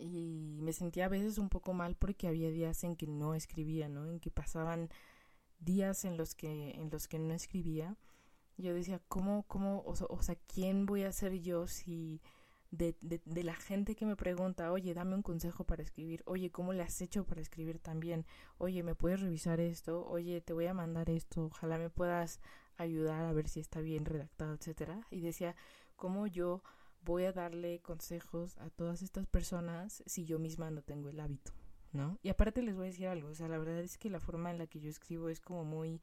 Y 0.00 0.58
me 0.62 0.72
sentía 0.72 1.06
a 1.06 1.08
veces 1.08 1.38
un 1.38 1.48
poco 1.48 1.72
mal 1.74 1.96
porque 1.96 2.28
había 2.28 2.50
días 2.50 2.84
en 2.84 2.96
que 2.96 3.06
no 3.06 3.34
escribía, 3.34 3.88
¿no? 3.88 4.06
En 4.06 4.20
que 4.20 4.30
pasaban 4.30 4.90
días 5.58 6.04
en 6.04 6.16
los 6.16 6.34
que, 6.34 6.72
en 6.72 6.90
los 6.90 7.08
que 7.08 7.18
no 7.18 7.34
escribía. 7.34 7.96
Yo 8.58 8.74
decía, 8.74 9.00
¿cómo, 9.08 9.44
cómo, 9.48 9.80
o, 9.80 9.92
o 9.92 10.22
sea, 10.22 10.36
quién 10.46 10.86
voy 10.86 11.04
a 11.04 11.12
ser 11.12 11.40
yo 11.40 11.66
si 11.66 12.20
de, 12.70 12.96
de, 13.00 13.44
la 13.44 13.54
gente 13.54 13.94
que 13.94 14.06
me 14.06 14.16
pregunta, 14.16 14.72
oye, 14.72 14.94
dame 14.94 15.14
un 15.14 15.22
consejo 15.22 15.64
para 15.64 15.82
escribir, 15.82 16.22
oye, 16.26 16.50
¿cómo 16.50 16.72
le 16.72 16.82
has 16.82 17.00
hecho 17.00 17.24
para 17.24 17.40
escribir 17.40 17.78
también? 17.78 18.26
Oye, 18.58 18.82
¿me 18.82 18.94
puedes 18.94 19.20
revisar 19.20 19.60
esto? 19.60 20.06
Oye, 20.06 20.40
te 20.40 20.52
voy 20.52 20.66
a 20.66 20.74
mandar 20.74 21.10
esto, 21.10 21.44
ojalá 21.44 21.78
me 21.78 21.90
puedas 21.90 22.40
ayudar 22.76 23.24
a 23.24 23.32
ver 23.32 23.48
si 23.48 23.60
está 23.60 23.80
bien 23.80 24.04
redactado, 24.04 24.54
etcétera. 24.54 25.06
Y 25.10 25.20
decía, 25.20 25.54
¿cómo 25.96 26.26
yo 26.26 26.62
voy 27.06 27.24
a 27.24 27.32
darle 27.32 27.80
consejos 27.80 28.58
a 28.58 28.68
todas 28.68 29.00
estas 29.00 29.26
personas 29.26 30.02
si 30.04 30.26
yo 30.26 30.38
misma 30.38 30.70
no 30.70 30.82
tengo 30.82 31.08
el 31.08 31.20
hábito? 31.20 31.52
¿No? 31.92 32.18
Y 32.22 32.28
aparte 32.28 32.60
les 32.60 32.74
voy 32.74 32.84
a 32.84 32.90
decir 32.90 33.06
algo, 33.06 33.30
o 33.30 33.34
sea, 33.34 33.48
la 33.48 33.56
verdad 33.56 33.78
es 33.78 33.96
que 33.96 34.10
la 34.10 34.20
forma 34.20 34.50
en 34.50 34.58
la 34.58 34.66
que 34.66 34.80
yo 34.80 34.90
escribo 34.90 35.30
es 35.30 35.40
como 35.40 35.64
muy 35.64 36.02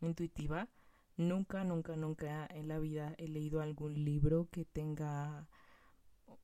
intuitiva. 0.00 0.68
Nunca, 1.16 1.64
nunca, 1.64 1.96
nunca 1.96 2.46
en 2.46 2.68
la 2.68 2.78
vida 2.78 3.14
he 3.18 3.26
leído 3.26 3.60
algún 3.60 4.04
libro 4.04 4.46
que 4.52 4.64
tenga 4.64 5.48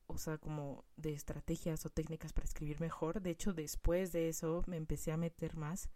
o 0.07 0.17
sea, 0.17 0.37
como 0.37 0.85
de 0.97 1.13
estrategias 1.13 1.85
o 1.85 1.89
técnicas 1.89 2.33
para 2.33 2.45
escribir 2.45 2.79
mejor. 2.79 3.21
De 3.21 3.31
hecho, 3.31 3.53
después 3.53 4.11
de 4.11 4.29
eso 4.29 4.63
me 4.67 4.77
empecé 4.77 5.11
a 5.11 5.17
meter 5.17 5.55
más. 5.55 5.89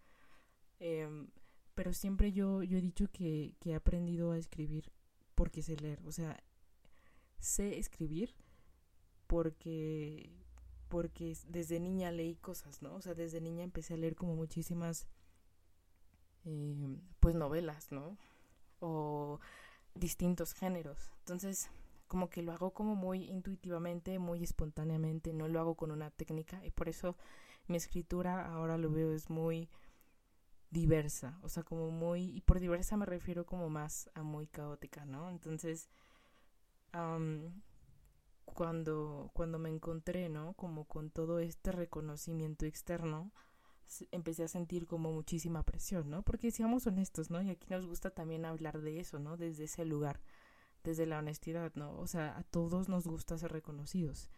Em, 0.79 1.29
pero 1.75 1.93
siempre 1.93 2.31
yo, 2.31 2.63
yo 2.63 2.77
he 2.77 2.81
dicho 2.81 3.09
que, 3.11 3.55
que 3.59 3.71
he 3.71 3.75
aprendido 3.75 4.31
a 4.31 4.37
escribir 4.37 4.91
porque 5.35 5.61
sé 5.61 5.77
leer. 5.77 6.01
O 6.05 6.11
sea, 6.11 6.41
sé 7.39 7.77
escribir 7.79 8.35
porque 9.27 10.31
porque 10.89 11.37
desde 11.47 11.79
niña 11.79 12.11
leí 12.11 12.35
cosas, 12.35 12.81
¿no? 12.81 12.95
O 12.95 13.01
sea, 13.01 13.13
desde 13.13 13.41
niña 13.41 13.63
empecé 13.63 13.93
a 13.93 13.97
leer 13.97 14.15
como 14.15 14.35
muchísimas, 14.35 15.07
eh, 16.45 16.97
pues 17.19 17.35
novelas, 17.35 17.91
¿no? 17.91 18.17
O 18.79 19.39
distintos 19.93 20.53
géneros. 20.53 21.11
Entonces, 21.19 21.69
como 22.07 22.29
que 22.29 22.41
lo 22.41 22.51
hago 22.53 22.71
como 22.71 22.95
muy 22.95 23.25
intuitivamente, 23.29 24.17
muy 24.17 24.43
espontáneamente, 24.43 25.31
no 25.31 25.47
lo 25.47 25.59
hago 25.59 25.75
con 25.75 25.91
una 25.91 26.09
técnica 26.09 26.65
y 26.65 26.71
por 26.71 26.89
eso 26.89 27.15
mi 27.67 27.77
escritura 27.77 28.51
ahora 28.51 28.79
lo 28.79 28.89
veo 28.89 29.13
es 29.13 29.29
muy 29.29 29.69
diversa, 30.71 31.39
o 31.43 31.49
sea, 31.49 31.63
como 31.63 31.91
muy, 31.91 32.35
y 32.35 32.41
por 32.41 32.59
diversa 32.59 32.97
me 32.97 33.05
refiero 33.05 33.45
como 33.45 33.69
más 33.69 34.09
a 34.15 34.23
muy 34.23 34.47
caótica, 34.47 35.05
¿no? 35.05 35.29
Entonces, 35.29 35.89
cuando, 38.45 39.31
cuando 39.33 39.59
me 39.59 39.69
encontré, 39.69 40.29
¿no? 40.29 40.53
Como 40.53 40.85
con 40.85 41.09
todo 41.11 41.39
este 41.39 41.71
reconocimiento 41.71 42.65
externo, 42.65 43.31
empecé 44.11 44.43
a 44.43 44.47
sentir 44.47 44.85
como 44.87 45.11
muchísima 45.11 45.63
presión, 45.63 46.09
¿no? 46.09 46.23
Porque 46.23 46.51
seamos 46.51 46.85
honestos, 46.87 47.29
¿no? 47.29 47.41
Y 47.41 47.49
aquí 47.49 47.67
nos 47.69 47.85
gusta 47.85 48.11
también 48.11 48.45
hablar 48.45 48.81
de 48.81 48.99
eso, 48.99 49.19
¿no? 49.19 49.37
Desde 49.37 49.65
ese 49.65 49.85
lugar 49.85 50.21
desde 50.83 51.05
la 51.05 51.19
honestidad, 51.19 51.73
¿no? 51.75 51.97
O 51.97 52.07
sea, 52.07 52.37
a 52.37 52.43
todos 52.43 52.89
nos 52.89 53.07
gusta 53.07 53.37
ser 53.37 53.51
reconocidos 53.51 54.29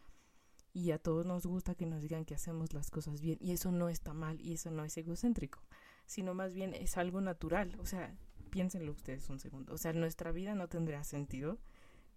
y 0.73 0.91
a 0.91 0.99
todos 0.99 1.25
nos 1.25 1.45
gusta 1.45 1.75
que 1.75 1.85
nos 1.85 2.01
digan 2.01 2.25
que 2.25 2.35
hacemos 2.35 2.73
las 2.73 2.89
cosas 2.89 3.21
bien 3.21 3.37
y 3.41 3.51
eso 3.51 3.71
no 3.71 3.89
está 3.89 4.13
mal 4.13 4.39
y 4.41 4.53
eso 4.53 4.71
no 4.71 4.83
es 4.83 4.97
egocéntrico, 4.97 5.59
sino 6.05 6.33
más 6.33 6.53
bien 6.53 6.73
es 6.73 6.97
algo 6.97 7.21
natural, 7.21 7.75
o 7.79 7.85
sea, 7.85 8.15
piénsenlo 8.49 8.91
ustedes 8.91 9.29
un 9.29 9.39
segundo, 9.39 9.73
o 9.73 9.77
sea, 9.77 9.93
nuestra 9.93 10.31
vida 10.31 10.55
no 10.55 10.67
tendría 10.69 11.03
sentido 11.03 11.59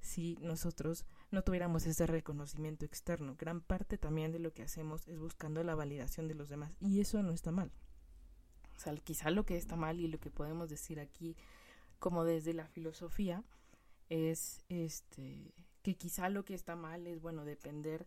si 0.04 0.36
nosotros 0.42 1.06
no 1.30 1.42
tuviéramos 1.42 1.86
ese 1.86 2.06
reconocimiento 2.06 2.84
externo. 2.84 3.36
Gran 3.38 3.62
parte 3.62 3.96
también 3.96 4.32
de 4.32 4.38
lo 4.38 4.52
que 4.52 4.62
hacemos 4.62 5.08
es 5.08 5.18
buscando 5.18 5.64
la 5.64 5.74
validación 5.74 6.28
de 6.28 6.34
los 6.34 6.50
demás 6.50 6.72
y 6.78 7.00
eso 7.00 7.22
no 7.22 7.32
está 7.32 7.50
mal. 7.50 7.72
O 8.76 8.80
sea, 8.80 8.94
quizá 8.96 9.30
lo 9.30 9.46
que 9.46 9.56
está 9.56 9.76
mal 9.76 10.00
y 10.00 10.08
lo 10.08 10.20
que 10.20 10.30
podemos 10.30 10.68
decir 10.68 11.00
aquí 11.00 11.36
como 11.98 12.24
desde 12.24 12.52
la 12.52 12.66
filosofía 12.66 13.42
es 14.10 14.62
este 14.68 15.54
que 15.82 15.96
quizá 15.96 16.28
lo 16.28 16.44
que 16.44 16.54
está 16.54 16.76
mal 16.76 17.06
es 17.06 17.20
bueno 17.20 17.44
depender 17.44 18.06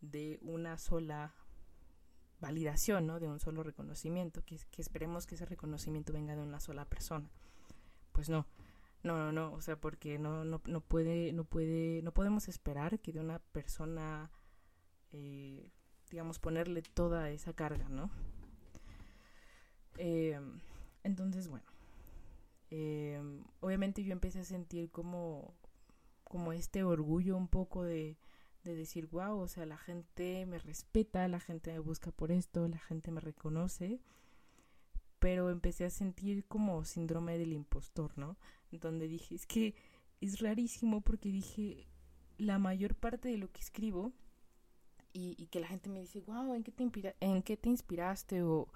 de 0.00 0.38
una 0.42 0.76
sola 0.76 1.34
validación, 2.40 3.06
¿no? 3.06 3.20
De 3.20 3.28
un 3.28 3.40
solo 3.40 3.62
reconocimiento, 3.62 4.44
que, 4.44 4.58
que 4.70 4.82
esperemos 4.82 5.26
que 5.26 5.34
ese 5.34 5.46
reconocimiento 5.46 6.12
venga 6.12 6.36
de 6.36 6.42
una 6.42 6.60
sola 6.60 6.84
persona. 6.84 7.30
Pues 8.12 8.28
no, 8.28 8.46
no, 9.02 9.16
no, 9.16 9.32
no, 9.32 9.52
o 9.52 9.60
sea, 9.60 9.80
porque 9.80 10.18
no, 10.18 10.44
no, 10.44 10.60
no 10.66 10.80
puede, 10.80 11.32
no 11.32 11.44
puede, 11.44 12.02
no 12.02 12.12
podemos 12.12 12.48
esperar 12.48 12.98
que 13.00 13.12
de 13.12 13.20
una 13.20 13.38
persona, 13.38 14.30
eh, 15.12 15.70
digamos, 16.10 16.38
ponerle 16.38 16.82
toda 16.82 17.30
esa 17.30 17.52
carga, 17.52 17.88
¿no? 17.88 18.10
Eh, 19.98 20.40
entonces, 21.04 21.48
bueno, 21.48 21.66
eh, 22.70 23.20
obviamente 23.60 24.02
yo 24.04 24.12
empecé 24.12 24.40
a 24.40 24.44
sentir 24.44 24.90
como, 24.90 25.54
como 26.24 26.52
este 26.52 26.82
orgullo 26.82 27.36
un 27.36 27.48
poco 27.48 27.84
de, 27.84 28.16
de 28.64 28.74
decir, 28.74 29.06
wow, 29.08 29.38
o 29.38 29.48
sea, 29.48 29.64
la 29.66 29.78
gente 29.78 30.44
me 30.46 30.58
respeta, 30.58 31.26
la 31.28 31.40
gente 31.40 31.72
me 31.72 31.78
busca 31.78 32.10
por 32.10 32.32
esto, 32.32 32.66
la 32.68 32.78
gente 32.78 33.10
me 33.10 33.20
reconoce, 33.20 34.00
pero 35.18 35.50
empecé 35.50 35.84
a 35.84 35.90
sentir 35.90 36.44
como 36.46 36.84
síndrome 36.84 37.38
del 37.38 37.52
impostor, 37.52 38.16
¿no? 38.18 38.36
Donde 38.72 39.08
dije, 39.08 39.34
es 39.34 39.46
que 39.46 39.74
es 40.20 40.40
rarísimo 40.40 41.00
porque 41.00 41.30
dije, 41.30 41.86
la 42.38 42.58
mayor 42.58 42.94
parte 42.94 43.28
de 43.28 43.38
lo 43.38 43.50
que 43.50 43.60
escribo 43.60 44.12
y, 45.12 45.46
que 45.46 45.60
la 45.60 45.66
gente 45.66 45.88
me 45.88 46.00
dice, 46.00 46.20
wow, 46.20 46.54
¿en 46.54 46.62
qué 46.62 46.70
te, 46.70 47.16
¿en 47.20 47.42
qué 47.42 47.56
te 47.56 47.68
inspiraste? 47.68 48.42
O, 48.42 48.68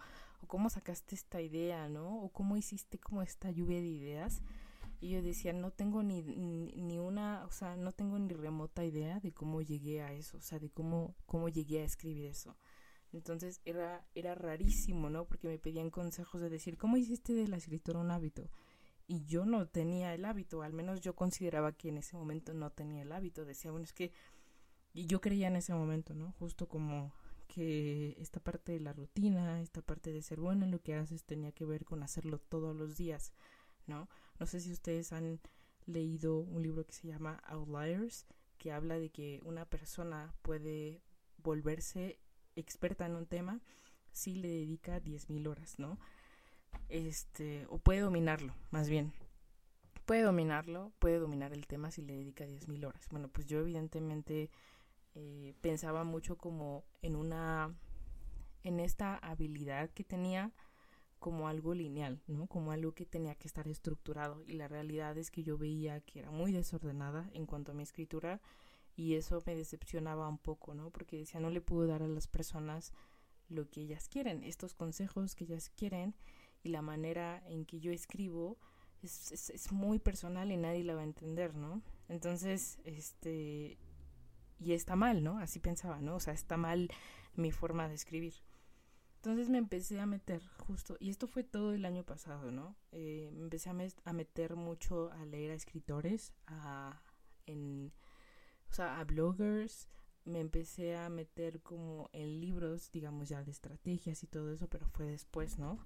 cómo 0.48 0.68
sacaste 0.70 1.14
esta 1.14 1.40
idea, 1.40 1.88
¿no? 1.88 2.20
O 2.20 2.30
cómo 2.30 2.56
hiciste 2.56 2.98
como 2.98 3.22
esta 3.22 3.50
lluvia 3.50 3.80
de 3.80 3.86
ideas. 3.86 4.42
Y 5.00 5.10
yo 5.10 5.22
decía, 5.22 5.52
no 5.52 5.70
tengo 5.70 6.02
ni, 6.02 6.22
ni, 6.22 6.98
una, 6.98 7.44
o 7.44 7.50
sea, 7.50 7.76
no 7.76 7.92
tengo 7.92 8.18
ni 8.18 8.32
remota 8.34 8.84
idea 8.84 9.20
de 9.20 9.32
cómo 9.32 9.62
llegué 9.62 10.02
a 10.02 10.12
eso, 10.12 10.38
o 10.38 10.40
sea, 10.40 10.58
de 10.58 10.70
cómo, 10.70 11.14
cómo 11.26 11.48
llegué 11.48 11.82
a 11.82 11.84
escribir 11.84 12.26
eso. 12.26 12.56
Entonces 13.12 13.60
era, 13.64 14.06
era 14.14 14.34
rarísimo, 14.34 15.10
¿no? 15.10 15.26
Porque 15.26 15.48
me 15.48 15.58
pedían 15.58 15.90
consejos 15.90 16.40
de 16.40 16.50
decir, 16.50 16.76
¿cómo 16.76 16.96
hiciste 16.96 17.34
de 17.34 17.46
la 17.46 17.56
escritura 17.56 18.00
un 18.00 18.10
hábito? 18.10 18.50
Y 19.06 19.24
yo 19.24 19.44
no 19.44 19.66
tenía 19.68 20.14
el 20.14 20.24
hábito, 20.24 20.62
al 20.62 20.72
menos 20.72 21.00
yo 21.00 21.14
consideraba 21.14 21.72
que 21.72 21.88
en 21.88 21.98
ese 21.98 22.16
momento 22.16 22.54
no 22.54 22.70
tenía 22.70 23.02
el 23.02 23.12
hábito. 23.12 23.44
Decía, 23.44 23.70
bueno, 23.70 23.84
es 23.84 23.92
que... 23.92 24.12
Y 24.94 25.06
yo 25.06 25.20
creía 25.20 25.48
en 25.48 25.56
ese 25.56 25.74
momento, 25.74 26.14
¿no? 26.14 26.32
Justo 26.32 26.68
como 26.68 27.12
que 27.48 28.16
esta 28.18 28.40
parte 28.40 28.72
de 28.72 28.80
la 28.80 28.92
rutina, 28.92 29.60
esta 29.60 29.82
parte 29.82 30.12
de 30.12 30.22
ser 30.22 30.40
bueno 30.40 30.64
en 30.64 30.70
lo 30.70 30.82
que 30.82 30.94
haces 30.94 31.24
tenía 31.24 31.52
que 31.52 31.64
ver 31.64 31.84
con 31.84 32.02
hacerlo 32.02 32.38
todos 32.38 32.74
los 32.74 32.96
días, 32.96 33.32
¿no? 33.86 34.08
No 34.38 34.46
sé 34.46 34.60
si 34.60 34.72
ustedes 34.72 35.12
han 35.12 35.40
leído 35.86 36.38
un 36.38 36.62
libro 36.62 36.86
que 36.86 36.94
se 36.94 37.08
llama 37.08 37.42
Outliers, 37.44 38.26
que 38.58 38.72
habla 38.72 38.98
de 38.98 39.10
que 39.10 39.40
una 39.44 39.64
persona 39.66 40.34
puede 40.42 41.02
volverse 41.38 42.18
experta 42.56 43.06
en 43.06 43.16
un 43.16 43.26
tema 43.26 43.60
si 44.12 44.34
le 44.34 44.48
dedica 44.48 45.00
10.000 45.00 45.46
horas, 45.48 45.78
¿no? 45.78 45.98
Este, 46.88 47.66
o 47.70 47.78
puede 47.78 48.00
dominarlo, 48.00 48.54
más 48.70 48.88
bien. 48.88 49.12
Puede 50.04 50.22
dominarlo, 50.22 50.92
puede 50.98 51.18
dominar 51.18 51.52
el 51.52 51.66
tema 51.66 51.90
si 51.90 52.02
le 52.02 52.14
dedica 52.14 52.44
10.000 52.44 52.84
horas. 52.84 53.06
Bueno, 53.10 53.28
pues 53.28 53.46
yo 53.46 53.60
evidentemente 53.60 54.50
eh, 55.14 55.54
pensaba 55.60 56.04
mucho 56.04 56.36
como 56.36 56.84
en 57.00 57.16
una, 57.16 57.74
en 58.62 58.80
esta 58.80 59.16
habilidad 59.16 59.90
que 59.90 60.04
tenía 60.04 60.52
como 61.18 61.48
algo 61.48 61.72
lineal, 61.72 62.20
¿no? 62.26 62.46
Como 62.48 62.72
algo 62.72 62.92
que 62.92 63.06
tenía 63.06 63.36
que 63.36 63.46
estar 63.46 63.68
estructurado. 63.68 64.42
Y 64.46 64.54
la 64.54 64.68
realidad 64.68 65.16
es 65.16 65.30
que 65.30 65.44
yo 65.44 65.56
veía 65.56 66.00
que 66.00 66.18
era 66.18 66.30
muy 66.30 66.52
desordenada 66.52 67.30
en 67.32 67.46
cuanto 67.46 67.72
a 67.72 67.74
mi 67.74 67.84
escritura 67.84 68.40
y 68.96 69.14
eso 69.14 69.42
me 69.46 69.54
decepcionaba 69.54 70.28
un 70.28 70.38
poco, 70.38 70.74
¿no? 70.74 70.90
Porque 70.90 71.18
decía, 71.18 71.40
no 71.40 71.48
le 71.48 71.60
puedo 71.60 71.86
dar 71.86 72.02
a 72.02 72.08
las 72.08 72.26
personas 72.26 72.92
lo 73.48 73.68
que 73.70 73.82
ellas 73.82 74.08
quieren, 74.08 74.42
estos 74.42 74.74
consejos 74.74 75.34
que 75.34 75.44
ellas 75.44 75.70
quieren 75.70 76.14
y 76.62 76.70
la 76.70 76.82
manera 76.82 77.42
en 77.46 77.64
que 77.64 77.80
yo 77.80 77.92
escribo 77.92 78.58
es, 79.02 79.50
es, 79.50 79.72
muy 79.72 79.98
personal 79.98 80.52
y 80.52 80.56
nadie 80.56 80.84
la 80.84 80.94
va 80.94 81.00
a 81.00 81.04
entender, 81.04 81.54
¿no? 81.56 81.82
Entonces, 82.08 82.78
este, 82.84 83.78
y 84.60 84.72
está 84.72 84.94
mal, 84.96 85.24
¿no? 85.24 85.38
Así 85.38 85.58
pensaba, 85.58 86.00
¿no? 86.00 86.16
O 86.16 86.20
sea, 86.20 86.34
está 86.34 86.56
mal 86.56 86.88
mi 87.34 87.50
forma 87.50 87.88
de 87.88 87.94
escribir. 87.94 88.34
Entonces 89.16 89.48
me 89.48 89.58
empecé 89.58 90.00
a 90.00 90.06
meter 90.06 90.42
justo, 90.58 90.96
y 90.98 91.10
esto 91.10 91.28
fue 91.28 91.44
todo 91.44 91.74
el 91.74 91.84
año 91.84 92.04
pasado, 92.04 92.50
¿no? 92.50 92.76
Eh, 92.90 93.30
me 93.32 93.42
empecé 93.44 93.70
a, 93.70 93.76
a, 94.04 94.12
meter 94.12 94.56
mucho 94.56 95.12
a 95.12 95.24
leer 95.24 95.52
a 95.52 95.54
escritores, 95.54 96.32
a, 96.46 97.00
en, 97.46 97.92
o 98.68 98.72
sea, 98.72 98.98
a 98.98 99.04
bloggers, 99.04 99.88
me 100.24 100.40
empecé 100.40 100.96
a 100.96 101.08
meter 101.08 101.60
como 101.62 102.10
en 102.12 102.40
libros, 102.40 102.90
digamos 102.92 103.28
ya 103.28 103.42
de 103.42 103.50
estrategias 103.50 104.22
y 104.22 104.26
todo 104.26 104.52
eso, 104.52 104.68
pero 104.68 104.88
fue 104.88 105.06
después, 105.06 105.58
¿no? 105.58 105.78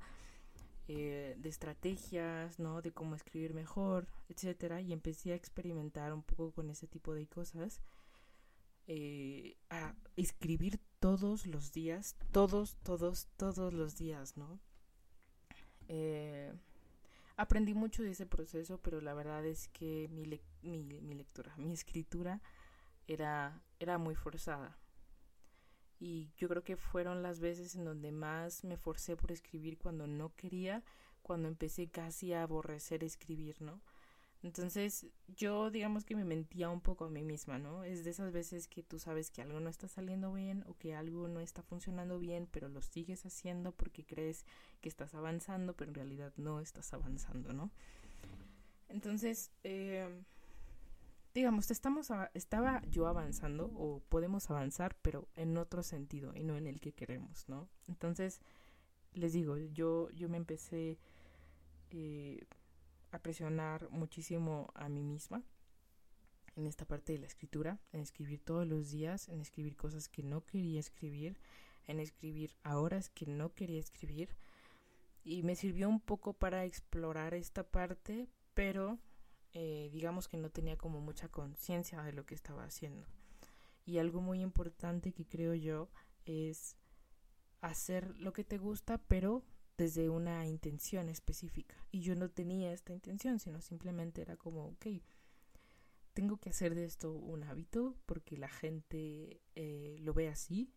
Eh, 0.89 1.35
de 1.39 1.49
estrategias, 1.49 2.61
¿no? 2.61 2.81
De 2.81 2.93
cómo 2.93 3.17
escribir 3.17 3.55
mejor, 3.55 4.07
etcétera, 4.29 4.81
y 4.81 4.93
empecé 4.93 5.33
a 5.33 5.35
experimentar 5.35 6.13
un 6.13 6.23
poco 6.23 6.53
con 6.53 6.71
ese 6.71 6.87
tipo 6.87 7.13
de 7.13 7.27
cosas, 7.27 7.81
eh, 8.87 9.57
a 9.69 9.97
escribir 10.15 10.79
todos 11.01 11.49
los 11.49 11.73
días, 11.73 12.15
todos, 12.31 12.77
todos, 12.85 13.27
todos 13.37 13.75
los 13.75 13.97
días, 13.97 14.37
¿no? 14.37 14.61
Eh, 15.89 16.53
aprendí 17.37 17.75
mucho 17.75 18.05
de 18.05 18.13
ese 18.13 18.27
proceso, 18.27 18.79
pero 18.79 19.01
la 19.01 19.15
verdad 19.15 19.45
es 19.45 19.67
que 19.69 20.09
mi, 20.13 20.41
mi, 20.63 21.01
mi 21.01 21.15
lectura, 21.15 21.53
mi 21.57 21.73
escritura 21.73 22.41
era, 23.09 23.61
era 23.81 23.99
muy 23.99 24.15
forzada. 24.15 24.79
Y 25.99 26.31
yo 26.37 26.49
creo 26.49 26.63
que 26.63 26.77
fueron 26.77 27.23
las 27.23 27.41
veces 27.41 27.75
en 27.75 27.85
donde 27.85 28.13
más 28.13 28.65
me 28.65 28.77
forcé 28.77 29.17
por 29.17 29.33
escribir 29.33 29.79
cuando 29.79 30.07
no 30.07 30.35
quería, 30.37 30.83
cuando 31.23 31.49
empecé 31.49 31.89
casi 31.89 32.33
a 32.33 32.43
aborrecer 32.43 33.03
escribir, 33.03 33.61
¿no? 33.63 33.81
Entonces 34.43 35.07
yo 35.37 35.71
digamos 35.71 36.05
que 36.05 36.15
me 36.15 36.25
mentía 36.25 36.69
un 36.69 36.81
poco 36.81 37.07
a 37.07 37.11
mí 37.11 37.23
misma, 37.23 37.59
¿no? 37.59 37.83
Es 37.83 38.05
de 38.05 38.11
esas 38.11 38.33
veces 38.33 38.69
que 38.69 38.83
tú 38.83 38.99
sabes 38.99 39.31
que 39.31 39.43
algo 39.43 39.59
no 39.61 39.71
está 39.71 39.89
saliendo 39.89 40.33
bien 40.33 40.65
o 40.69 40.75
que 40.77 40.95
algo 40.95 41.27
no 41.27 41.41
está 41.41 41.63
funcionando 41.63 42.19
bien, 42.19 42.47
pero 42.51 42.69
lo 42.69 42.83
sigues 42.83 43.25
haciendo 43.27 43.73
porque 43.73 44.05
crees 44.05 44.45
que 44.81 44.89
estás 44.89 45.15
avanzando, 45.15 45.75
pero 45.75 45.91
en 45.91 45.95
realidad 45.97 46.33
no 46.37 46.61
estás 46.61 46.93
avanzando, 46.93 47.53
¿no? 47.53 47.71
Entonces, 48.89 49.51
eh, 49.65 50.09
digamos, 51.37 51.71
estamos 51.71 52.09
estaba 52.33 52.81
yo 52.87 53.07
avanzando 53.07 53.67
o 53.75 54.01
podemos 54.09 54.49
avanzar, 54.49 54.97
pero 55.03 55.29
en 55.37 55.59
otro 55.59 55.83
sentido 55.83 56.33
y 56.35 56.43
no 56.43 56.57
en 56.57 56.67
el 56.67 56.81
que 56.81 56.95
queremos, 56.95 57.47
¿no? 57.47 57.69
Entonces, 57.89 58.41
les 59.13 59.35
digo, 59.35 59.59
yo, 59.59 60.09
yo 60.13 60.31
me 60.31 60.39
empecé 60.39 60.99
eh, 61.91 62.47
a 63.11 63.19
presionar 63.19 63.91
muchísimo 63.91 64.73
a 64.75 64.89
mí 64.89 65.03
misma 65.03 65.43
en 66.57 66.67
esta 66.67 66.87
parte 66.87 67.13
de 67.13 67.19
la 67.19 67.27
escritura, 67.27 67.79
en 67.93 68.01
escribir 68.01 68.41
todos 68.41 68.67
los 68.67 68.91
días, 68.91 69.29
en 69.29 69.43
escribir 69.43 69.77
cosas 69.77 70.09
que 70.09 70.23
no 70.23 70.41
quería 70.47 70.81
escribir, 70.81 71.39
en 71.87 72.01
escribir 72.01 72.55
a 72.63 72.79
horas 72.79 73.11
que 73.11 73.27
no 73.27 73.53
quería 73.53 73.79
escribir. 73.79 74.31
Y 75.23 75.43
me 75.43 75.55
sirvió 75.55 75.91
un 75.91 76.01
poco 76.01 76.33
para 76.33 76.65
explorar 76.65 77.35
esta 77.35 77.63
parte, 77.63 78.27
pero 78.55 78.99
eh, 79.53 79.91
digamos 79.93 80.29
que 80.29 80.37
no 80.37 80.51
tenía 80.51 80.77
como 80.77 81.01
mucha 81.01 81.29
conciencia 81.29 82.03
de 82.03 82.13
lo 82.13 82.27
que 82.27 82.35
estaba 82.35 82.65
haciendo. 82.65 83.07
Y 83.85 83.99
algo 83.99 84.21
muy 84.21 84.41
importante 84.41 85.13
que 85.13 85.27
creo 85.27 85.55
yo 85.55 85.89
es 86.25 86.77
hacer 87.61 88.17
lo 88.19 88.33
que 88.33 88.45
te 88.45 88.59
gusta, 88.59 88.99
pero 88.99 89.45
desde 89.77 90.09
una 90.09 90.47
intención 90.47 91.09
específica. 91.09 91.77
Y 91.91 92.01
yo 92.01 92.15
no 92.15 92.31
tenía 92.31 92.73
esta 92.73 92.93
intención, 92.93 93.39
sino 93.39 93.61
simplemente 93.61 94.23
era 94.23 94.37
como, 94.37 94.67
ok, 94.69 94.87
tengo 96.15 96.39
que 96.39 96.51
hacer 96.51 96.75
de 96.75 96.85
esto 96.85 97.13
un 97.13 97.45
hábito 97.45 97.95
porque 98.07 98.39
la 98.39 98.49
gente 98.49 99.43
eh, 99.55 99.99
lo 100.01 100.15
ve 100.15 100.29
así, 100.29 100.73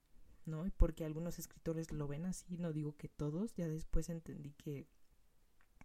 ¿no? 0.46 0.66
Y 0.68 0.72
porque 0.72 1.06
algunos 1.06 1.40
escritores 1.40 1.92
lo 1.92 2.08
ven 2.08 2.26
así, 2.26 2.58
no 2.58 2.74
digo 2.74 2.98
que 2.98 3.08
todos, 3.08 3.54
ya 3.54 3.68
después 3.68 4.10
entendí 4.10 4.52
que 4.52 4.88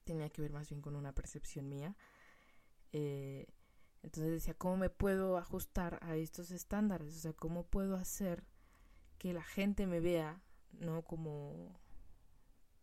tenía 0.03 0.29
que 0.29 0.42
ver 0.42 0.53
más 0.53 0.68
bien 0.68 0.83
con 0.83 0.97
una 0.97 1.14
percepción 1.14 1.68
mía 1.68 1.97
eh, 2.96 3.48
entonces 4.04 4.33
decía, 4.33 4.54
¿cómo 4.54 4.76
me 4.76 4.88
puedo 4.88 5.37
ajustar 5.37 5.98
a 6.00 6.14
estos 6.14 6.52
estándares? 6.52 7.16
O 7.16 7.18
sea, 7.18 7.33
¿cómo 7.33 7.66
puedo 7.66 7.96
hacer 7.96 8.44
que 9.18 9.33
la 9.33 9.42
gente 9.42 9.88
me 9.88 9.98
vea, 9.98 10.40
¿no? 10.70 11.02
Como, 11.02 11.76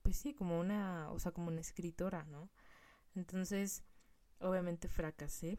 pues 0.01 0.17
sí, 0.17 0.33
como 0.33 0.59
una, 0.59 1.09
o 1.11 1.19
sea, 1.19 1.31
como 1.31 1.47
una 1.47 1.61
escritora, 1.61 2.25
¿no? 2.25 2.49
Entonces, 3.15 3.85
obviamente 4.39 4.89
fracasé 4.89 5.57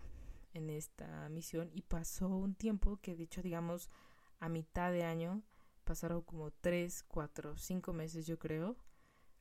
en 0.53 0.69
esta 0.69 1.31
misión 1.31 1.71
y 1.73 1.81
pasó 1.81 2.29
un 2.29 2.55
tiempo 2.55 2.99
que, 3.01 3.17
de 3.17 3.23
hecho, 3.23 3.41
digamos, 3.41 3.89
a 4.39 4.51
mitad 4.51 4.93
de 4.93 5.05
año, 5.05 5.43
pasaron 5.85 6.21
como 6.21 6.51
tres, 6.51 7.05
cuatro, 7.05 7.57
cinco 7.57 7.95
meses, 7.95 8.27
yo 8.27 8.39
creo, 8.39 8.77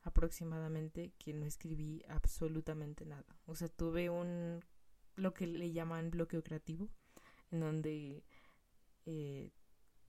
aproximadamente, 0.04 1.12
que 1.18 1.34
no 1.34 1.44
escribí 1.44 2.02
absolutamente 2.08 3.04
nada. 3.04 3.36
O 3.44 3.54
sea, 3.54 3.68
tuve 3.68 4.08
un 4.08 4.64
lo 5.16 5.34
que 5.34 5.46
le 5.46 5.72
llaman 5.72 6.10
bloqueo 6.10 6.42
creativo, 6.42 6.88
en 7.50 7.60
donde 7.60 8.24
eh, 9.06 9.50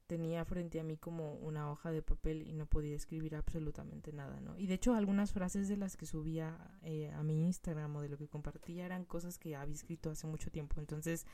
tenía 0.07 0.45
frente 0.45 0.79
a 0.79 0.83
mí 0.83 0.97
como 0.97 1.33
una 1.35 1.71
hoja 1.71 1.91
de 1.91 2.01
papel 2.01 2.43
y 2.43 2.53
no 2.53 2.65
podía 2.65 2.95
escribir 2.95 3.35
absolutamente 3.35 4.13
nada, 4.13 4.39
¿no? 4.39 4.57
Y 4.57 4.67
de 4.67 4.75
hecho 4.75 4.93
algunas 4.93 5.31
frases 5.33 5.67
de 5.67 5.77
las 5.77 5.97
que 5.97 6.05
subía 6.05 6.77
eh, 6.83 7.11
a 7.11 7.23
mi 7.23 7.45
Instagram 7.45 7.95
o 7.95 8.01
de 8.01 8.09
lo 8.09 8.17
que 8.17 8.27
compartía 8.27 8.85
eran 8.85 9.05
cosas 9.05 9.37
que 9.37 9.55
había 9.55 9.73
escrito 9.73 10.11
hace 10.11 10.27
mucho 10.27 10.51
tiempo, 10.51 10.79
entonces 10.79 11.25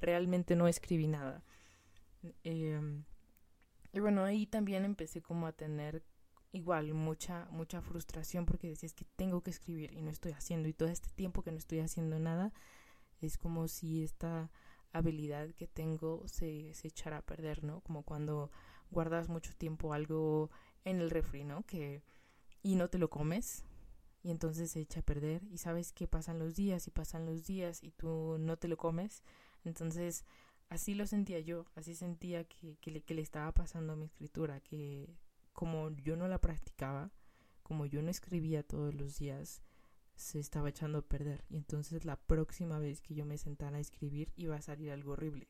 realmente 0.00 0.56
no 0.56 0.68
escribí 0.68 1.06
nada. 1.06 1.44
Em, 2.42 3.04
y 3.92 4.00
bueno, 4.00 4.24
ahí 4.24 4.46
también 4.46 4.84
empecé 4.84 5.22
como 5.22 5.46
a 5.46 5.52
tener 5.52 6.04
igual 6.52 6.94
mucha 6.94 7.46
mucha 7.50 7.82
frustración 7.82 8.46
porque 8.46 8.68
decía 8.68 8.86
es 8.86 8.94
que 8.94 9.04
tengo 9.16 9.42
que 9.42 9.50
escribir 9.50 9.92
y 9.92 10.00
no 10.02 10.10
estoy 10.10 10.32
haciendo 10.32 10.68
y 10.68 10.72
todo 10.72 10.88
este 10.88 11.10
tiempo 11.10 11.42
que 11.42 11.52
no 11.52 11.58
estoy 11.58 11.80
haciendo 11.80 12.18
nada 12.18 12.52
es 13.20 13.38
como 13.38 13.68
si 13.68 14.02
esta 14.02 14.50
habilidad 14.92 15.50
que 15.50 15.66
tengo 15.66 16.26
se, 16.26 16.72
se 16.74 16.88
echara 16.88 17.18
a 17.18 17.26
perder, 17.26 17.64
¿no? 17.64 17.80
Como 17.80 18.02
cuando 18.02 18.50
guardas 18.90 19.28
mucho 19.28 19.52
tiempo 19.54 19.92
algo 19.92 20.50
en 20.84 21.00
el 21.00 21.10
refri, 21.10 21.44
¿no? 21.44 21.64
Que, 21.64 22.02
y 22.62 22.74
no 22.74 22.88
te 22.88 22.98
lo 22.98 23.10
comes 23.10 23.64
y 24.22 24.30
entonces 24.30 24.72
se 24.72 24.80
echa 24.80 25.00
a 25.00 25.04
perder 25.04 25.44
y 25.44 25.58
sabes 25.58 25.92
que 25.92 26.08
pasan 26.08 26.38
los 26.38 26.56
días 26.56 26.88
y 26.88 26.90
pasan 26.90 27.26
los 27.26 27.44
días 27.44 27.82
y 27.82 27.92
tú 27.92 28.38
no 28.40 28.56
te 28.56 28.68
lo 28.68 28.76
comes. 28.76 29.22
Entonces 29.64 30.24
así 30.68 30.94
lo 30.94 31.06
sentía 31.06 31.38
yo, 31.40 31.66
así 31.76 31.94
sentía 31.94 32.44
que, 32.44 32.76
que, 32.78 32.90
le, 32.90 33.02
que 33.02 33.14
le 33.14 33.22
estaba 33.22 33.52
pasando 33.52 33.92
a 33.92 33.96
mi 33.96 34.06
escritura, 34.06 34.60
que 34.60 35.16
como 35.52 35.90
yo 35.90 36.16
no 36.16 36.26
la 36.28 36.40
practicaba, 36.40 37.12
como 37.62 37.86
yo 37.86 38.02
no 38.02 38.10
escribía 38.10 38.62
todos 38.62 38.94
los 38.94 39.16
días, 39.16 39.62
se 40.16 40.38
estaba 40.40 40.68
echando 40.70 40.98
a 40.98 41.02
perder 41.08 41.44
y 41.48 41.56
entonces 41.56 42.04
la 42.04 42.16
próxima 42.16 42.78
vez 42.78 43.00
que 43.00 43.14
yo 43.14 43.24
me 43.26 43.38
sentara 43.38 43.76
a 43.78 43.80
escribir 43.80 44.32
iba 44.36 44.56
a 44.56 44.62
salir 44.62 44.90
algo 44.90 45.12
horrible. 45.12 45.48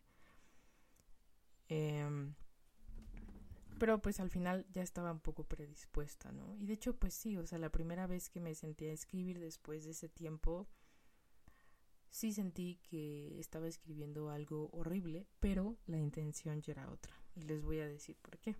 Em, 1.69 2.35
pero 3.79 4.01
pues 4.01 4.21
al 4.21 4.31
final 4.31 4.67
ya 4.73 4.83
estaba 4.83 5.13
un 5.13 5.21
poco 5.21 5.45
predispuesta, 5.45 6.33
¿no? 6.33 6.57
Y 6.57 6.67
de 6.67 6.75
hecho 6.75 6.97
pues 6.97 7.15
sí, 7.15 7.37
o 7.37 7.47
sea, 7.47 7.59
la 7.59 7.71
primera 7.71 8.07
vez 8.07 8.31
que 8.31 8.41
me 8.41 8.55
senté 8.55 8.91
a 8.91 8.95
escribir 8.95 9.39
después 9.39 9.85
de 9.85 9.91
ese 9.93 10.09
tiempo, 10.09 10.67
sí 12.11 12.33
sentí 12.33 12.81
que 12.89 13.39
estaba 13.39 13.69
escribiendo 13.69 14.31
algo 14.31 14.71
horrible, 14.73 15.27
pero 15.41 15.77
la 15.87 15.99
intención 15.99 16.61
ya 16.63 16.73
era 16.73 16.91
otra. 16.91 17.15
Y 17.35 17.43
les 17.43 17.63
voy 17.63 17.81
a 17.81 17.89
decir 17.89 18.17
por 18.23 18.39
qué. 18.39 18.57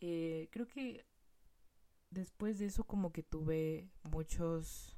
eh, 0.00 0.48
creo 0.50 0.66
que 0.68 1.04
después 2.14 2.58
de 2.58 2.66
eso 2.66 2.84
como 2.84 3.12
que 3.12 3.22
tuve 3.22 3.90
muchos 4.04 4.96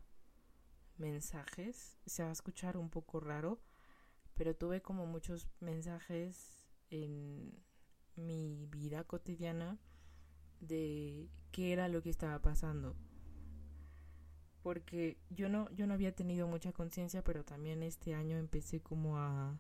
mensajes, 0.99 1.99
se 2.07 2.23
va 2.23 2.29
a 2.29 2.33
escuchar 2.33 2.77
un 2.77 2.91
poco 2.91 3.21
raro, 3.21 3.59
pero 4.35 4.55
tuve 4.55 4.83
como 4.83 5.07
muchos 5.07 5.49
mensajes 5.61 6.67
en 6.91 7.53
mi 8.15 8.67
vida 8.67 9.05
cotidiana 9.05 9.79
de 10.61 11.29
qué 11.53 11.73
era 11.73 11.89
lo 11.89 12.03
que 12.03 12.11
estaba 12.11 12.41
pasando. 12.41 12.95
Porque 14.63 15.17
yo 15.31 15.49
no, 15.49 15.71
yo 15.71 15.87
no 15.87 15.95
había 15.95 16.15
tenido 16.15 16.47
mucha 16.47 16.73
conciencia, 16.73 17.23
pero 17.25 17.45
también 17.45 17.83
este 17.83 18.15
año 18.15 18.37
empecé 18.37 18.81
como 18.81 19.17
a, 19.17 19.59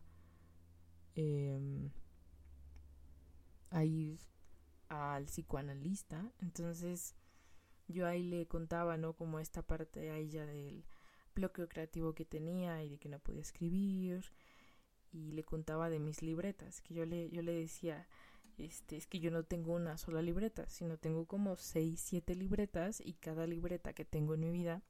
eh, 1.14 1.90
a 3.71 3.85
ir 3.85 4.19
al 4.88 5.27
psicoanalista. 5.27 6.33
Entonces 6.40 7.14
yo 7.88 8.07
ahí 8.07 8.22
le 8.22 8.46
contaba, 8.46 8.96
¿no? 8.96 9.14
Como 9.14 9.38
esta 9.40 9.62
parte 9.62 10.11
a 10.11 10.16
ella 10.16 10.46
del 10.46 10.85
bloqueo 11.35 11.68
creativo 11.68 12.14
que 12.14 12.25
tenía 12.25 12.83
y 12.83 12.90
de 12.90 12.99
que 12.99 13.09
no 13.09 13.18
podía 13.18 13.42
escribir. 13.42 14.33
Y 15.12 15.33
le 15.33 15.44
contaba 15.44 15.88
de 15.88 15.99
mis 15.99 16.22
libretas, 16.22 16.81
que 16.81 16.94
yo 16.94 17.07
le, 17.07 17.31
yo 17.31 17.42
le 17.42 17.53
decía, 17.53 18.07
este, 18.59 18.96
es 18.96 19.07
que 19.07 19.20
yo 19.20 19.31
no 19.31 19.44
tengo 19.44 19.75
una 19.75 19.96
sola 19.99 20.22
libreta, 20.22 20.68
sino 20.68 20.99
tengo 20.99 21.27
como 21.27 21.57
seis, 21.57 22.01
siete 22.01 22.35
libretas 22.35 23.01
y 23.05 23.14
cada 23.14 23.46
libreta 23.46 23.92
que 23.92 24.05
tengo 24.05 24.35
en 24.35 24.40
mi 24.40 24.51
vida 24.51 24.83